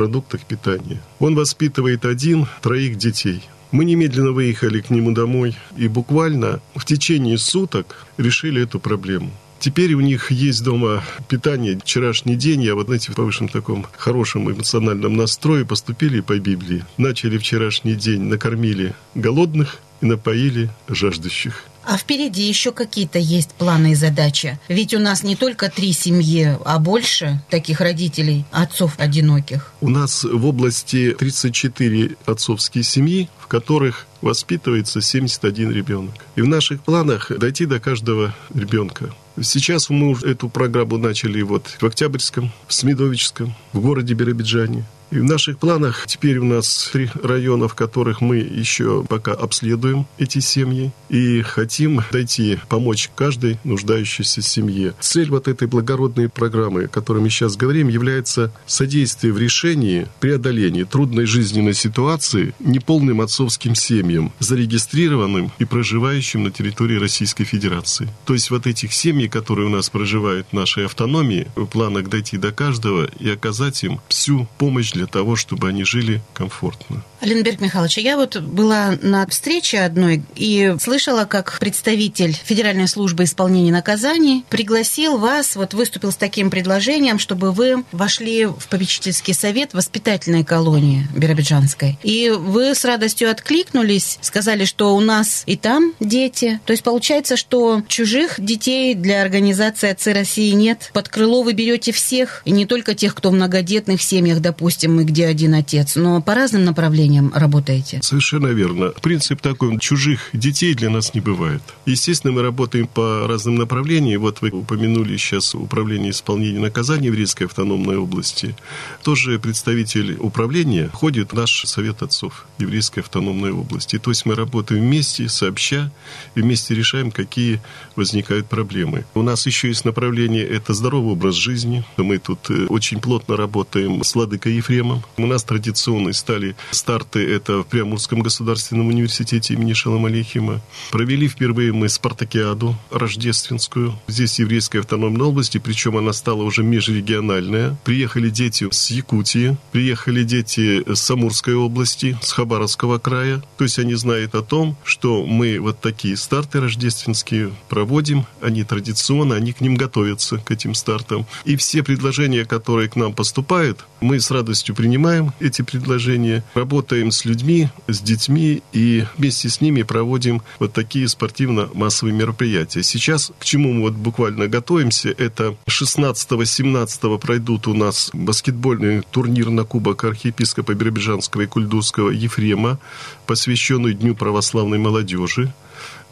питания. 0.46 1.02
Он 1.20 1.36
воспитывает 1.36 2.06
один, 2.06 2.48
троих 2.62 2.98
детей. 2.98 3.44
Мы 3.72 3.86
немедленно 3.86 4.32
выехали 4.32 4.82
к 4.82 4.90
нему 4.90 5.12
домой 5.12 5.56
и 5.78 5.88
буквально 5.88 6.60
в 6.76 6.86
течение 6.86 7.38
суток 7.38 8.08
решили 8.18 8.64
эту 8.64 8.80
проблему. 8.80 9.32
Теперь 9.60 9.94
у 9.94 10.00
них 10.00 10.32
есть 10.32 10.64
дома 10.64 11.04
питание. 11.28 11.78
Вчерашний 11.78 12.36
день 12.36 12.64
я 12.64 12.76
вот, 12.76 12.88
знаете, 12.88 13.12
в 13.12 13.16
повышенном 13.16 13.52
таком 13.52 13.86
хорошем 13.98 14.50
эмоциональном 14.50 15.18
настрое 15.18 15.66
поступили 15.66 16.22
по 16.22 16.40
Библии. 16.40 16.86
Начали 16.98 17.38
вчерашний 17.38 17.96
день, 17.96 18.22
накормили 18.22 18.96
голодных 19.16 19.80
и 20.02 20.06
напоили 20.06 20.70
жаждущих. 20.88 21.66
А 21.90 21.98
впереди 21.98 22.44
еще 22.44 22.72
какие-то 22.72 23.18
есть 23.18 23.50
планы 23.56 23.94
и 23.94 23.96
задачи. 23.96 24.60
Ведь 24.68 24.94
у 24.94 25.00
нас 25.00 25.24
не 25.24 25.36
только 25.36 25.72
три 25.72 25.92
семьи, 25.92 26.56
а 26.64 26.78
больше 26.78 27.42
таких 27.50 27.82
родителей, 27.82 28.46
отцов 28.52 28.94
одиноких. 29.00 29.74
У 29.82 29.90
нас 29.90 30.24
в 30.24 30.46
области 30.46 31.16
34 31.18 32.16
отцовские 32.28 32.84
семьи, 32.84 33.28
в 33.40 33.48
которых 33.48 34.06
воспитывается 34.22 35.02
71 35.02 35.72
ребенок. 35.72 36.14
И 36.36 36.44
в 36.44 36.48
наших 36.48 36.84
планах 36.84 37.32
дойти 37.36 37.66
до 37.66 37.80
каждого 37.80 38.36
ребенка. 38.54 39.12
Сейчас 39.42 39.90
мы 39.90 40.16
эту 40.22 40.48
программу 40.48 40.98
начали 40.98 41.42
вот 41.42 41.78
в 41.80 41.84
Октябрьском, 41.84 42.52
в 42.68 42.74
Смедовическом, 42.76 43.56
в 43.74 43.80
городе 43.80 44.14
Биробиджане. 44.14 44.86
И 45.12 45.20
в 45.20 45.24
наших 45.24 45.58
планах 45.58 46.06
теперь 46.06 46.38
у 46.38 46.46
нас 46.46 46.90
три 46.94 47.10
района, 47.24 47.68
в 47.68 47.74
которых 47.74 48.22
мы 48.22 48.38
еще 48.38 49.04
пока 49.10 49.34
обследуем 49.34 50.06
эти 50.20 50.40
семьи 50.40 50.92
и 51.10 51.42
хотим 51.42 52.02
дойти, 52.12 52.60
помочь 52.70 53.10
каждой 53.16 53.58
нуждающейся 53.64 54.42
семье. 54.42 54.94
Цель 55.00 55.30
вот 55.32 55.48
этой 55.48 55.68
благородной 55.68 56.30
программы, 56.30 56.84
о 56.84 56.88
которой 56.88 57.20
мы 57.24 57.30
сейчас 57.30 57.58
говорим, 57.58 57.88
является 57.88 58.52
содействие 58.68 59.34
в 59.34 59.40
решении 59.40 60.08
преодоления 60.20 60.86
трудной 60.86 61.26
жизненной 61.26 61.74
ситуации 61.74 62.54
неполным 62.60 63.22
отцовским 63.22 63.74
семьям, 63.74 64.32
зарегистрированным 64.40 65.52
и 65.58 65.66
проживающим 65.66 66.44
на 66.44 66.52
территории 66.52 66.98
Российской 66.98 67.46
Федерации. 67.46 68.10
То 68.26 68.34
есть 68.34 68.52
вот 68.52 68.68
этих 68.68 68.94
семей, 68.94 69.28
которые 69.28 69.68
у 69.68 69.72
нас 69.72 69.90
проживают 69.90 70.46
в 70.52 70.54
нашей 70.54 70.86
автономии, 70.86 71.48
в 71.56 71.66
планах 71.66 72.10
дойти 72.10 72.38
до 72.38 72.52
каждого 72.52 73.10
и 73.20 73.30
оказать 73.30 73.84
им 73.84 74.00
всю 74.08 74.48
помощь 74.58 74.94
для 75.00 75.08
того, 75.08 75.38
чтобы 75.38 75.70
они 75.70 75.86
жили 75.86 76.22
комфортно. 76.34 77.02
Аленберг 77.22 77.60
Михайлович, 77.60 77.98
я 77.98 78.16
вот 78.16 78.38
была 78.38 78.98
на 79.02 79.28
встрече 79.28 79.82
одной 79.82 80.24
и 80.36 80.76
слышала, 80.80 81.26
как 81.26 81.58
представитель 81.60 82.34
Федеральной 82.34 82.88
службы 82.88 83.26
исполнения 83.26 83.72
наказаний 83.72 84.46
пригласил 84.50 85.18
вас, 85.18 85.56
вот 85.56 85.74
выступил 85.74 86.14
с 86.14 86.16
таким 86.16 86.50
предложением, 86.50 87.20
чтобы 87.20 87.52
вы 87.52 87.84
вошли 87.92 88.46
в 88.46 88.68
попечительский 88.70 89.34
совет 89.34 89.74
воспитательной 89.74 90.46
колонии 90.46 91.08
Биробиджанской. 91.14 92.00
И 92.04 92.30
вы 92.30 92.74
с 92.74 92.86
радостью 92.86 93.30
откликнулись, 93.30 94.18
сказали, 94.22 94.64
что 94.64 94.96
у 94.96 95.02
нас 95.02 95.44
и 95.46 95.58
там 95.58 95.94
дети. 96.00 96.62
То 96.66 96.72
есть 96.72 96.84
получается, 96.84 97.36
что 97.36 97.84
чужих 97.88 98.36
детей 98.38 98.96
для 98.96 99.22
организации 99.22 99.90
«Отцы 99.90 100.14
России» 100.14 100.52
нет. 100.52 100.90
Под 100.94 101.10
крыло 101.10 101.44
вы 101.44 101.52
берете 101.52 101.92
всех, 101.92 102.42
и 102.46 102.52
не 102.52 102.66
только 102.66 102.96
тех, 102.96 103.14
кто 103.14 103.30
в 103.30 103.34
многодетных 103.34 104.02
семьях, 104.02 104.40
допустим, 104.40 104.96
мы 104.96 105.04
где 105.04 105.26
один 105.26 105.54
отец, 105.54 105.96
но 105.96 106.22
по 106.22 106.34
разным 106.34 106.64
направлениям 106.64 107.09
работаете? 107.34 108.00
Совершенно 108.02 108.48
верно. 108.48 108.90
Принцип 109.02 109.42
такой, 109.42 109.78
чужих 109.80 110.30
детей 110.34 110.74
для 110.74 110.90
нас 110.90 111.14
не 111.14 111.22
бывает. 111.22 111.62
Естественно, 111.86 112.34
мы 112.34 112.42
работаем 112.42 112.88
по 112.88 113.28
разным 113.28 113.56
направлениям. 113.56 114.22
Вот 114.22 114.42
вы 114.42 114.50
упомянули 114.50 115.18
сейчас 115.18 115.56
управление 115.56 116.12
исполнения 116.12 116.60
наказаний 116.60 117.10
в 117.10 117.16
Рижской 117.16 117.48
автономной 117.48 117.98
области. 117.98 118.56
Тоже 119.04 119.40
представитель 119.40 120.18
управления 120.20 120.90
входит 120.90 121.32
в 121.32 121.36
наш 121.36 121.64
совет 121.66 122.02
отцов 122.02 122.46
еврейской 122.58 123.00
автономной 123.00 123.52
области. 123.52 123.98
То 124.00 124.12
есть 124.12 124.26
мы 124.26 124.36
работаем 124.36 124.82
вместе, 124.82 125.30
сообща, 125.30 125.92
и 126.36 126.42
вместе 126.42 126.76
решаем, 126.76 127.12
какие 127.12 127.62
возникают 127.96 128.48
проблемы. 128.48 129.06
У 129.14 129.22
нас 129.22 129.46
еще 129.46 129.68
есть 129.68 129.86
направление– 129.86 130.46
это 130.50 130.74
здоровый 130.74 131.14
образ 131.14 131.36
жизни. 131.36 131.84
Мы 131.98 132.18
тут 132.18 132.50
э, 132.50 132.66
очень 132.68 133.00
плотно 133.00 133.36
работаем 133.38 134.04
с 134.04 134.16
Ладыкой 134.16 134.54
Ефремом. 134.54 135.04
У 135.18 135.26
нас 135.26 135.44
традиционные 135.44 136.14
стали 136.14 136.56
старты, 137.00 137.34
это 137.34 137.64
в 137.64 137.68
Приамурском 137.68 138.20
государственном 138.20 138.88
университете 138.88 139.54
имени 139.54 139.72
Шалом 139.72 140.06
Алейхима. 140.06 140.62
Провели 140.92 141.30
впервые 141.30 141.72
мы 141.72 141.88
спартакиаду 141.88 142.76
рождественскую. 142.92 143.98
Здесь 144.08 144.40
еврейская 144.40 144.80
автономная 144.80 145.28
область, 145.28 145.56
причем 145.64 145.96
она 145.96 146.12
стала 146.12 146.44
уже 146.44 146.62
межрегиональная. 146.62 147.78
Приехали 147.86 148.30
дети 148.30 148.68
с 148.70 148.90
Якутии, 148.90 149.56
приехали 149.72 150.24
дети 150.24 150.84
с 150.94 151.10
Амурской 151.10 151.54
области, 151.56 152.18
с 152.22 152.34
Хабаровского 152.34 152.98
края. 153.00 153.42
То 153.58 153.64
есть 153.64 153.80
они 153.80 153.96
знают 153.96 154.36
о 154.36 154.42
том, 154.42 154.76
что 154.84 155.26
мы 155.26 155.60
вот 155.60 155.80
такие 155.80 156.18
старты 156.18 156.60
рождественские 156.60 157.52
проводим, 157.70 158.26
они 158.42 158.64
традиционно, 158.64 159.36
они 159.36 159.54
к 159.54 159.62
ним 159.62 159.76
готовятся, 159.76 160.38
к 160.40 160.52
этим 160.52 160.74
стартам. 160.76 161.26
И 161.46 161.56
все 161.56 161.82
предложения, 161.82 162.44
которые 162.44 162.90
к 162.90 162.98
нам 162.98 163.14
поступают, 163.14 163.86
мы 164.02 164.20
с 164.20 164.32
радостью 164.32 164.76
принимаем 164.76 165.32
эти 165.40 165.62
предложения, 165.62 166.44
работаем 166.90 167.12
с 167.12 167.24
людьми, 167.24 167.70
с 167.88 168.02
детьми 168.02 168.64
и 168.74 169.06
вместе 169.16 169.48
с 169.48 169.62
ними 169.62 169.84
проводим 169.84 170.42
вот 170.58 170.74
такие 170.74 171.08
спортивно-массовые 171.08 172.16
мероприятия. 172.16 172.82
Сейчас 172.82 173.32
к 173.38 173.46
чему 173.46 173.74
мы 173.74 173.82
вот 173.82 173.94
буквально 173.94 174.48
готовимся, 174.48 175.10
это 175.10 175.56
16-17 175.68 177.20
пройдут 177.20 177.68
у 177.68 177.76
нас 177.76 178.10
баскетбольный 178.14 179.04
турнир 179.12 179.52
на 179.52 179.66
Кубок 179.66 180.04
архиепископа 180.04 180.74
Биробиджанского 180.74 181.44
и 181.44 181.46
Кульдурского 181.46 182.10
Ефрема, 182.10 182.80
посвященный 183.28 183.94
Дню 183.94 184.16
православной 184.16 184.80
молодежи. 184.80 185.54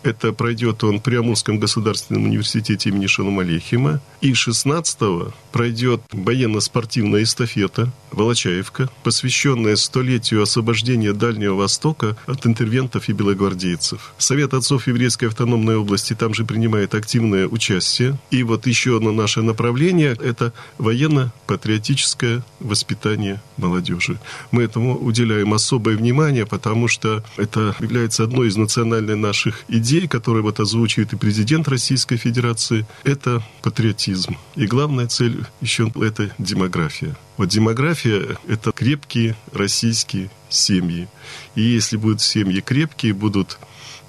Это 0.03 0.31
пройдет 0.33 0.83
он 0.83 0.99
при 0.99 1.15
Амурском 1.15 1.59
государственном 1.59 2.25
университете 2.25 2.89
имени 2.89 3.07
Шалом 3.07 3.39
Алейхима. 3.39 3.99
И 4.21 4.31
16-го 4.31 5.33
пройдет 5.51 6.01
военно-спортивная 6.11 7.23
эстафета– 7.23 7.91
Волочаевка, 8.11 8.89
посвященная 9.03 9.75
столетию 9.75 10.41
освобождения 10.41 11.13
Дальнего 11.13 11.55
Востока 11.55 12.15
от 12.25 12.45
интервентов 12.45 13.09
и 13.09 13.13
белогвардейцев. 13.13 14.13
Совет 14.17 14.53
отцов 14.53 14.87
еврейской 14.87 15.25
автономной 15.25 15.75
области 15.75 16.13
там 16.13 16.33
же 16.33 16.45
принимает 16.45 16.95
активное 16.95 17.47
участие. 17.47 18.17
И 18.31 18.43
вот 18.43 18.65
еще 18.65 18.97
одно 18.97 19.11
наше 19.11 19.41
направление– 19.41 20.15
это 20.23 20.53
военно-патриотическое 20.77 22.43
воспитание 22.59 23.41
молодежи. 23.57 24.19
Мы 24.51 24.63
этому 24.63 24.97
уделяем 24.97 25.53
особое 25.53 25.97
внимание, 25.97 26.45
потому 26.45 26.87
что 26.87 27.23
это 27.35 27.75
является 27.79 28.23
одной 28.23 28.47
из 28.47 28.57
национальных 28.57 29.17
наших 29.17 29.63
идей, 29.67 29.86
которые 30.07 30.43
вот 30.43 30.59
озвучивает 30.59 31.13
и 31.13 31.15
президент 31.15 31.67
Российской 31.67 32.17
Федерации. 32.17 32.85
Это 33.03 33.41
патриотизм. 33.61 34.37
И 34.55 34.67
главная 34.67 35.07
цель 35.07 35.45
еще– 35.61 35.91
это 35.95 36.29
демография. 36.37 37.15
Вот 37.37 37.49
демография– 37.49 38.37
это 38.47 38.71
крепкие 38.71 39.35
российские 39.53 40.29
семьи. 40.49 41.07
И 41.55 41.61
если 41.61 41.97
будут 41.97 42.21
семьи 42.21 42.59
крепкие, 42.61 43.13
будут 43.13 43.57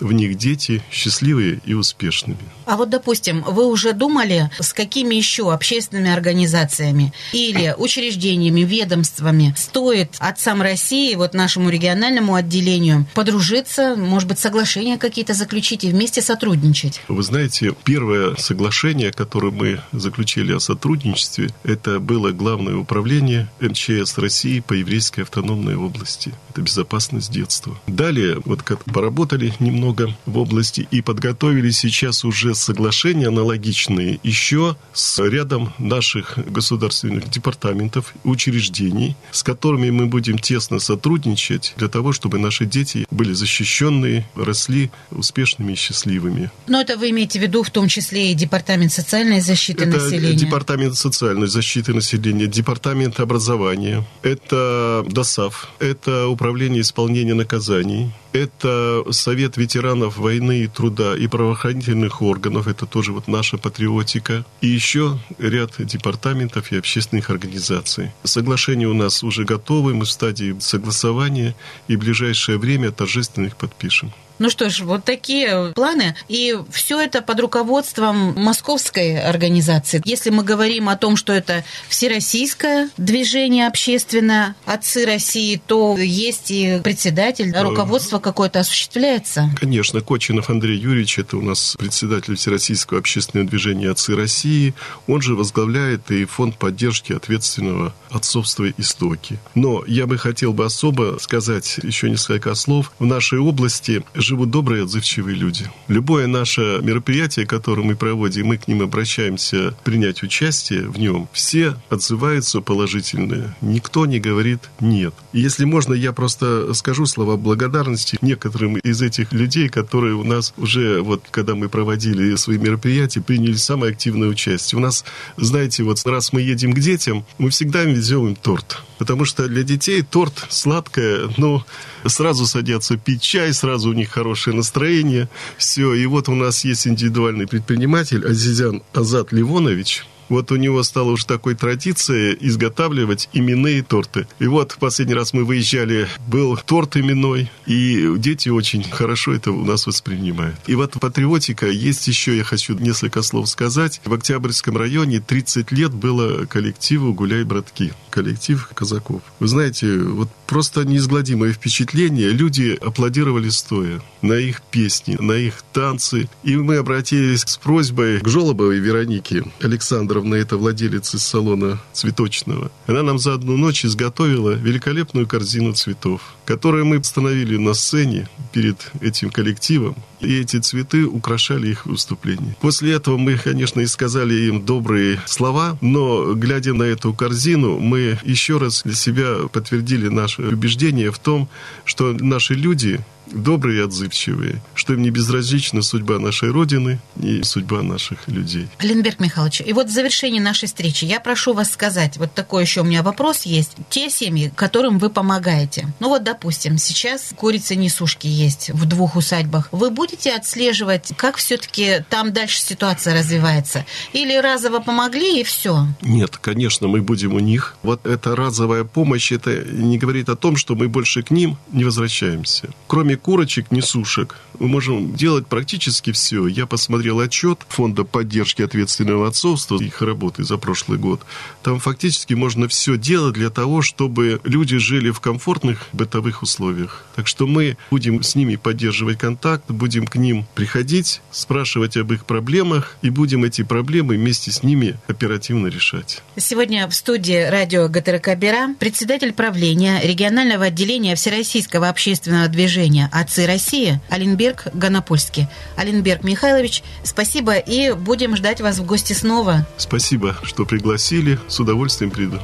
в 0.00 0.12
них 0.12 0.36
дети 0.36 0.82
счастливые 0.90 1.60
и 1.64 1.74
успешными. 1.74 2.38
А 2.66 2.76
вот, 2.76 2.90
допустим, 2.90 3.42
вы 3.42 3.66
уже 3.66 3.92
думали, 3.92 4.50
с 4.58 4.72
какими 4.72 5.14
еще 5.14 5.52
общественными 5.52 6.10
организациями 6.10 7.12
или 7.32 7.74
учреждениями, 7.78 8.60
ведомствами 8.60 9.54
стоит 9.56 10.16
отцам 10.18 10.62
России, 10.62 11.14
вот 11.14 11.34
нашему 11.34 11.70
региональному 11.70 12.34
отделению, 12.34 13.06
подружиться, 13.14 13.94
может 13.96 14.28
быть, 14.28 14.38
соглашения 14.38 14.98
какие-то 14.98 15.34
заключить 15.34 15.84
и 15.84 15.90
вместе 15.90 16.22
сотрудничать? 16.22 17.00
Вы 17.08 17.22
знаете, 17.22 17.74
первое 17.84 18.36
соглашение, 18.36 19.12
которое 19.12 19.52
мы 19.52 19.80
заключили 19.92 20.52
о 20.52 20.60
сотрудничестве, 20.60 21.50
это 21.64 22.00
было 22.00 22.32
Главное 22.38 22.76
управление 22.76 23.48
МЧС 23.60 24.16
России 24.16 24.60
по 24.60 24.72
еврейской 24.72 25.22
автономной 25.22 25.74
области. 25.74 26.32
Это 26.50 26.62
безопасность 26.62 27.32
детства. 27.32 27.76
Далее, 27.86 28.40
вот 28.44 28.62
как 28.62 28.84
поработали 28.84 29.52
немного 29.58 29.87
много 29.88 30.14
в 30.26 30.36
области 30.36 30.86
и 30.90 31.00
подготовили 31.00 31.70
сейчас 31.70 32.24
уже 32.24 32.54
соглашения 32.54 33.28
аналогичные 33.28 34.20
еще 34.22 34.76
с 34.92 35.18
рядом 35.26 35.72
наших 35.78 36.38
государственных 36.52 37.30
департаментов, 37.30 38.12
учреждений, 38.24 39.16
с 39.30 39.42
которыми 39.42 39.88
мы 39.90 40.06
будем 40.06 40.38
тесно 40.38 40.78
сотрудничать 40.78 41.72
для 41.78 41.88
того, 41.88 42.12
чтобы 42.12 42.38
наши 42.38 42.66
дети 42.66 43.06
были 43.10 43.32
защищенные, 43.32 44.28
росли 44.34 44.90
успешными 45.10 45.72
и 45.72 45.76
счастливыми. 45.76 46.50
Но 46.66 46.82
это 46.82 46.98
вы 46.98 47.08
имеете 47.10 47.38
в 47.38 47.42
виду 47.42 47.62
в 47.62 47.70
том 47.70 47.88
числе 47.88 48.32
и 48.32 48.34
Департамент 48.34 48.92
социальной 48.92 49.40
защиты 49.40 49.84
это 49.84 49.98
населения? 49.98 50.34
Департамент 50.34 50.96
социальной 50.96 51.46
защиты 51.46 51.94
населения, 51.94 52.46
Департамент 52.46 53.20
образования, 53.20 54.04
это 54.22 55.02
ДОСАВ, 55.08 55.68
это 55.80 56.28
Управление 56.28 56.82
исполнения 56.82 57.34
наказаний, 57.34 58.10
это 58.32 59.04
Совет 59.10 59.56
ветеранов 59.56 59.77
войны 60.18 60.64
и 60.64 60.66
труда 60.66 61.16
и 61.16 61.26
правоохранительных 61.26 62.22
органов. 62.22 62.66
Это 62.68 62.86
тоже 62.86 63.12
вот 63.12 63.28
наша 63.28 63.58
патриотика. 63.58 64.44
И 64.60 64.66
еще 64.66 65.18
ряд 65.38 65.74
департаментов 65.78 66.72
и 66.72 66.76
общественных 66.76 67.30
организаций. 67.30 68.12
Соглашения 68.24 68.86
у 68.86 68.94
нас 68.94 69.22
уже 69.22 69.44
готовы. 69.44 69.94
Мы 69.94 70.04
в 70.04 70.10
стадии 70.10 70.56
согласования. 70.60 71.54
И 71.88 71.96
в 71.96 72.00
ближайшее 72.00 72.58
время 72.58 72.90
торжественно 72.90 73.46
их 73.46 73.56
подпишем. 73.56 74.12
Ну 74.38 74.50
что 74.50 74.70
ж, 74.70 74.80
вот 74.80 75.04
такие 75.04 75.72
планы. 75.74 76.14
И 76.28 76.56
все 76.70 77.00
это 77.00 77.22
под 77.22 77.40
руководством 77.40 78.34
московской 78.36 79.18
организации. 79.20 80.00
Если 80.04 80.30
мы 80.30 80.44
говорим 80.44 80.88
о 80.88 80.96
том, 80.96 81.16
что 81.16 81.32
это 81.32 81.64
всероссийское 81.88 82.90
движение 82.96 83.66
общественное 83.66 84.54
«Отцы 84.64 85.04
России», 85.06 85.60
то 85.66 85.96
есть 85.98 86.50
и 86.50 86.80
председатель, 86.82 87.54
руководство 87.56 88.18
какое-то 88.18 88.60
осуществляется? 88.60 89.50
Конечно. 89.58 90.00
Кочинов 90.00 90.50
Андрей 90.50 90.78
Юрьевич, 90.78 91.18
это 91.18 91.36
у 91.36 91.42
нас 91.42 91.74
председатель 91.78 92.36
Всероссийского 92.36 93.00
общественного 93.00 93.48
движения 93.48 93.90
«Отцы 93.90 94.14
России». 94.14 94.74
Он 95.06 95.20
же 95.20 95.34
возглавляет 95.34 96.10
и 96.10 96.24
фонд 96.24 96.56
поддержки 96.56 97.12
ответственного 97.12 97.94
отцовства 98.10 98.70
«Истоки». 98.76 99.38
Но 99.54 99.84
я 99.86 100.06
бы 100.06 100.18
хотел 100.18 100.52
бы 100.52 100.64
особо 100.64 101.18
сказать 101.20 101.78
еще 101.82 102.08
несколько 102.10 102.54
слов. 102.54 102.92
В 102.98 103.06
нашей 103.06 103.38
области 103.38 104.04
живут 104.28 104.50
добрые, 104.50 104.84
отзывчивые 104.84 105.34
люди. 105.34 105.70
Любое 105.88 106.26
наше 106.26 106.80
мероприятие, 106.82 107.46
которое 107.46 107.82
мы 107.82 107.96
проводим, 107.96 108.48
мы 108.48 108.58
к 108.58 108.68
ним 108.68 108.82
обращаемся 108.82 109.74
принять 109.84 110.22
участие 110.22 110.82
в 110.88 110.98
нем, 110.98 111.28
все 111.32 111.76
отзываются 111.88 112.60
положительно. 112.60 113.56
Никто 113.62 114.04
не 114.06 114.20
говорит 114.20 114.60
«нет». 114.80 115.14
И 115.32 115.40
если 115.40 115.64
можно, 115.64 115.94
я 115.94 116.12
просто 116.12 116.74
скажу 116.74 117.06
слова 117.06 117.36
благодарности 117.36 118.18
некоторым 118.20 118.76
из 118.76 119.00
этих 119.00 119.32
людей, 119.32 119.68
которые 119.68 120.14
у 120.14 120.24
нас 120.24 120.52
уже, 120.58 121.00
вот 121.00 121.24
когда 121.30 121.54
мы 121.54 121.70
проводили 121.70 122.36
свои 122.36 122.58
мероприятия, 122.58 123.22
приняли 123.22 123.56
самое 123.56 123.92
активное 123.92 124.28
участие. 124.28 124.78
У 124.78 124.82
нас, 124.82 125.04
знаете, 125.38 125.84
вот 125.84 126.04
раз 126.04 126.34
мы 126.34 126.42
едем 126.42 126.74
к 126.74 126.80
детям, 126.80 127.24
мы 127.38 127.48
всегда 127.48 127.82
им 127.82 127.94
везем 127.94 128.26
им 128.26 128.36
торт. 128.36 128.82
Потому 128.98 129.24
что 129.24 129.48
для 129.48 129.62
детей 129.62 130.02
торт 130.02 130.46
сладкое, 130.50 131.30
ну, 131.38 131.62
сразу 132.04 132.46
садятся 132.46 132.96
пить 132.96 133.22
чай, 133.22 133.52
сразу 133.54 133.90
у 133.90 133.92
них 133.92 134.10
хорошее 134.18 134.56
настроение. 134.56 135.28
Все, 135.56 135.94
и 135.94 136.04
вот 136.06 136.28
у 136.28 136.34
нас 136.34 136.64
есть 136.64 136.88
индивидуальный 136.88 137.46
предприниматель 137.46 138.26
Азизян 138.26 138.82
Азат 138.92 139.32
Ливонович– 139.32 140.04
вот 140.28 140.52
у 140.52 140.56
него 140.56 140.82
стала 140.82 141.10
уже 141.10 141.26
такой 141.26 141.54
традиция 141.54 142.32
изготавливать 142.32 143.28
именные 143.32 143.82
торты. 143.82 144.26
И 144.38 144.46
вот 144.46 144.76
последний 144.78 145.14
раз 145.14 145.32
мы 145.32 145.44
выезжали, 145.44 146.06
был 146.26 146.56
торт 146.56 146.96
именной, 146.96 147.50
и 147.66 148.14
дети 148.18 148.48
очень 148.48 148.84
хорошо 148.84 149.32
это 149.32 149.52
у 149.52 149.64
нас 149.64 149.86
воспринимают. 149.86 150.56
И 150.66 150.74
вот 150.74 150.92
патриотика 151.00 151.66
есть 151.66 152.06
еще, 152.08 152.36
я 152.36 152.44
хочу 152.44 152.74
несколько 152.74 153.22
слов 153.22 153.48
сказать. 153.48 154.00
В 154.04 154.12
Октябрьском 154.12 154.76
районе 154.76 155.20
30 155.20 155.72
лет 155.72 155.92
было 155.92 156.44
коллективу 156.44 157.14
«Гуляй, 157.14 157.44
братки», 157.44 157.92
коллектив 158.18 158.68
казаков. 158.74 159.22
Вы 159.38 159.46
знаете, 159.46 159.98
вот 159.98 160.28
просто 160.46 160.84
неизгладимое 160.84 161.52
впечатление. 161.52 162.30
Люди 162.30 162.76
аплодировали 162.80 163.48
стоя 163.48 164.00
на 164.22 164.32
их 164.32 164.60
песни, 164.62 165.16
на 165.20 165.34
их 165.34 165.62
танцы. 165.72 166.28
И 166.42 166.56
мы 166.56 166.76
обратились 166.78 167.42
с 167.46 167.56
просьбой 167.56 168.18
к 168.18 168.28
Жолобовой 168.28 168.80
Веронике 168.80 169.44
Александровне 169.60 170.38
это 170.38 170.56
владелец 170.56 171.14
из 171.14 171.22
салона 171.22 171.78
цветочного, 171.92 172.70
она 172.86 173.02
нам 173.02 173.18
за 173.18 173.34
одну 173.34 173.56
ночь 173.56 173.84
изготовила 173.84 174.52
великолепную 174.52 175.26
корзину 175.26 175.74
цветов, 175.74 176.34
которую 176.48 176.86
мы 176.86 176.98
установили 176.98 177.58
на 177.58 177.74
сцене 177.74 178.26
перед 178.52 178.90
этим 179.02 179.28
коллективом. 179.28 179.96
И 180.20 180.40
эти 180.40 180.56
цветы 180.56 181.04
украшали 181.04 181.68
их 181.68 181.84
выступление. 181.84 182.56
После 182.62 182.94
этого 182.94 183.18
мы, 183.18 183.36
конечно, 183.36 183.82
и 183.82 183.86
сказали 183.86 184.32
им 184.48 184.64
добрые 184.64 185.20
слова, 185.26 185.76
но, 185.82 186.32
глядя 186.32 186.72
на 186.72 186.84
эту 186.84 187.12
корзину, 187.12 187.78
мы 187.78 188.18
еще 188.24 188.56
раз 188.56 188.80
для 188.82 188.94
себя 188.94 189.46
подтвердили 189.52 190.08
наше 190.08 190.40
убеждение 190.40 191.10
в 191.10 191.18
том, 191.18 191.50
что 191.84 192.14
наши 192.14 192.54
люди 192.54 192.98
добрые 193.32 193.78
и 193.78 193.82
отзывчивые, 193.82 194.60
что 194.74 194.94
им 194.94 195.02
не 195.02 195.10
безразлична 195.10 195.82
судьба 195.82 196.18
нашей 196.18 196.50
Родины 196.50 196.98
и 197.20 197.42
судьба 197.42 197.82
наших 197.82 198.28
людей. 198.28 198.68
Ленберг 198.80 199.20
Михайлович, 199.20 199.62
и 199.64 199.72
вот 199.72 199.88
в 199.88 199.92
завершении 199.92 200.40
нашей 200.40 200.66
встречи 200.66 201.04
я 201.04 201.20
прошу 201.20 201.54
вас 201.54 201.70
сказать, 201.70 202.16
вот 202.16 202.32
такой 202.34 202.62
еще 202.62 202.80
у 202.80 202.84
меня 202.84 203.02
вопрос 203.02 203.42
есть. 203.42 203.72
Те 203.90 204.10
семьи, 204.10 204.52
которым 204.54 204.98
вы 204.98 205.10
помогаете, 205.10 205.88
ну 206.00 206.08
вот, 206.08 206.24
допустим, 206.24 206.78
сейчас 206.78 207.32
курицы-несушки 207.36 208.26
есть 208.26 208.70
в 208.70 208.84
двух 208.86 209.16
усадьбах, 209.16 209.68
вы 209.72 209.90
будете 209.90 210.34
отслеживать, 210.34 211.12
как 211.16 211.36
все-таки 211.36 212.04
там 212.08 212.32
дальше 212.32 212.60
ситуация 212.60 213.14
развивается? 213.14 213.84
Или 214.12 214.36
разово 214.36 214.80
помогли 214.80 215.40
и 215.40 215.44
все? 215.44 215.86
Нет, 216.02 216.36
конечно, 216.38 216.88
мы 216.88 217.02
будем 217.02 217.34
у 217.34 217.40
них. 217.40 217.76
Вот 217.82 218.06
эта 218.06 218.34
разовая 218.34 218.84
помощь, 218.84 219.32
это 219.32 219.64
не 219.64 219.98
говорит 219.98 220.28
о 220.28 220.36
том, 220.36 220.56
что 220.56 220.74
мы 220.74 220.88
больше 220.88 221.22
к 221.22 221.30
ним 221.30 221.58
не 221.72 221.84
возвращаемся. 221.84 222.70
Кроме 222.86 223.17
курочек, 223.18 223.70
несушек, 223.70 224.36
мы 224.58 224.68
можем 224.68 225.14
делать 225.14 225.46
практически 225.46 226.12
все. 226.12 226.46
Я 226.46 226.66
посмотрел 226.66 227.20
отчет 227.20 227.60
Фонда 227.68 228.04
поддержки 228.04 228.62
ответственного 228.62 229.28
отцовства, 229.28 229.80
их 229.80 230.02
работы 230.02 230.44
за 230.44 230.58
прошлый 230.58 230.98
год. 230.98 231.20
Там 231.62 231.78
фактически 231.78 232.34
можно 232.34 232.66
все 232.68 232.96
делать 232.96 233.34
для 233.34 233.50
того, 233.50 233.82
чтобы 233.82 234.40
люди 234.44 234.78
жили 234.78 235.10
в 235.10 235.20
комфортных 235.20 235.86
бытовых 235.92 236.42
условиях. 236.42 237.04
Так 237.14 237.26
что 237.26 237.46
мы 237.46 237.76
будем 237.90 238.22
с 238.22 238.34
ними 238.34 238.56
поддерживать 238.56 239.18
контакт, 239.18 239.64
будем 239.68 240.06
к 240.06 240.16
ним 240.16 240.46
приходить, 240.54 241.20
спрашивать 241.30 241.96
об 241.96 242.12
их 242.12 242.24
проблемах 242.24 242.96
и 243.02 243.10
будем 243.10 243.44
эти 243.44 243.62
проблемы 243.62 244.16
вместе 244.16 244.50
с 244.50 244.62
ними 244.62 244.96
оперативно 245.06 245.68
решать. 245.68 246.22
Сегодня 246.36 246.88
в 246.88 246.94
студии 246.94 247.48
радио 247.48 247.88
ГТРК 247.88 248.36
Бера 248.36 248.74
председатель 248.78 249.32
правления 249.32 250.00
регионального 250.02 250.66
отделения 250.66 251.14
Всероссийского 251.14 251.88
общественного 251.88 252.48
движения 252.48 253.07
«Отцы 253.12 253.46
России» 253.46 254.00
Аленберг 254.08 254.68
Ганапольский. 254.74 255.48
Аленберг 255.76 256.24
Михайлович, 256.24 256.82
спасибо 257.02 257.56
и 257.56 257.92
будем 257.92 258.36
ждать 258.36 258.60
вас 258.60 258.78
в 258.78 258.86
гости 258.86 259.12
снова. 259.12 259.66
Спасибо, 259.76 260.36
что 260.42 260.64
пригласили. 260.64 261.38
С 261.48 261.60
удовольствием 261.60 262.10
приду. 262.10 262.40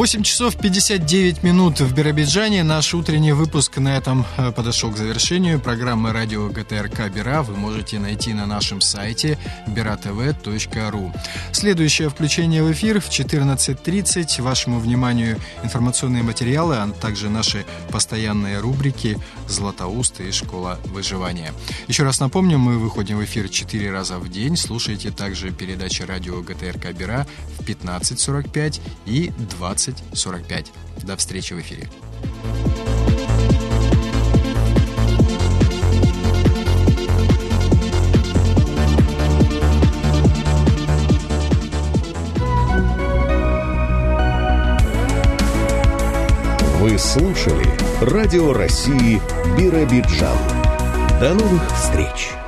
8 0.00 0.22
часов 0.22 0.56
59 0.56 1.42
минут 1.42 1.80
в 1.80 1.94
Биробиджане. 1.94 2.62
Наш 2.62 2.94
утренний 2.94 3.32
выпуск 3.32 3.76
на 3.76 3.98
этом 3.98 4.24
э, 4.38 4.50
подошел 4.50 4.90
к 4.90 4.96
завершению. 4.96 5.60
Программы 5.60 6.12
радио 6.12 6.48
ГТРК 6.48 7.10
Бира 7.14 7.42
вы 7.42 7.54
можете 7.54 7.98
найти 7.98 8.32
на 8.32 8.46
нашем 8.46 8.80
сайте 8.80 9.36
biratv.ru. 9.66 11.14
Следующее 11.52 12.08
включение 12.08 12.62
в 12.62 12.72
эфир 12.72 12.98
в 13.02 13.10
14.30. 13.10 14.40
Вашему 14.40 14.80
вниманию 14.80 15.38
информационные 15.62 16.22
материалы, 16.22 16.76
а 16.76 16.88
также 16.88 17.28
наши 17.28 17.66
постоянные 17.90 18.58
рубрики 18.58 19.18
«Златоуст» 19.48 20.22
и 20.22 20.32
«Школа 20.32 20.78
выживания». 20.86 21.52
Еще 21.88 22.04
раз 22.04 22.20
напомню, 22.20 22.56
мы 22.56 22.78
выходим 22.78 23.18
в 23.18 23.24
эфир 23.24 23.50
4 23.50 23.90
раза 23.90 24.18
в 24.18 24.30
день. 24.30 24.56
Слушайте 24.56 25.10
также 25.10 25.50
передачи 25.50 26.00
радио 26.04 26.40
ГТРК 26.40 26.92
Бира 26.92 27.26
в 27.58 27.64
15.45 27.68 28.80
и 29.04 29.30
20 29.50 29.89
2045. 29.90 30.72
До 31.04 31.16
встречи 31.16 31.54
в 31.54 31.60
эфире. 31.60 31.88
Вы 46.80 46.98
слушали 46.98 47.68
Радио 48.00 48.54
России 48.54 49.20
Биробиджан. 49.56 50.38
До 51.20 51.34
новых 51.34 51.76
встреч! 51.76 52.39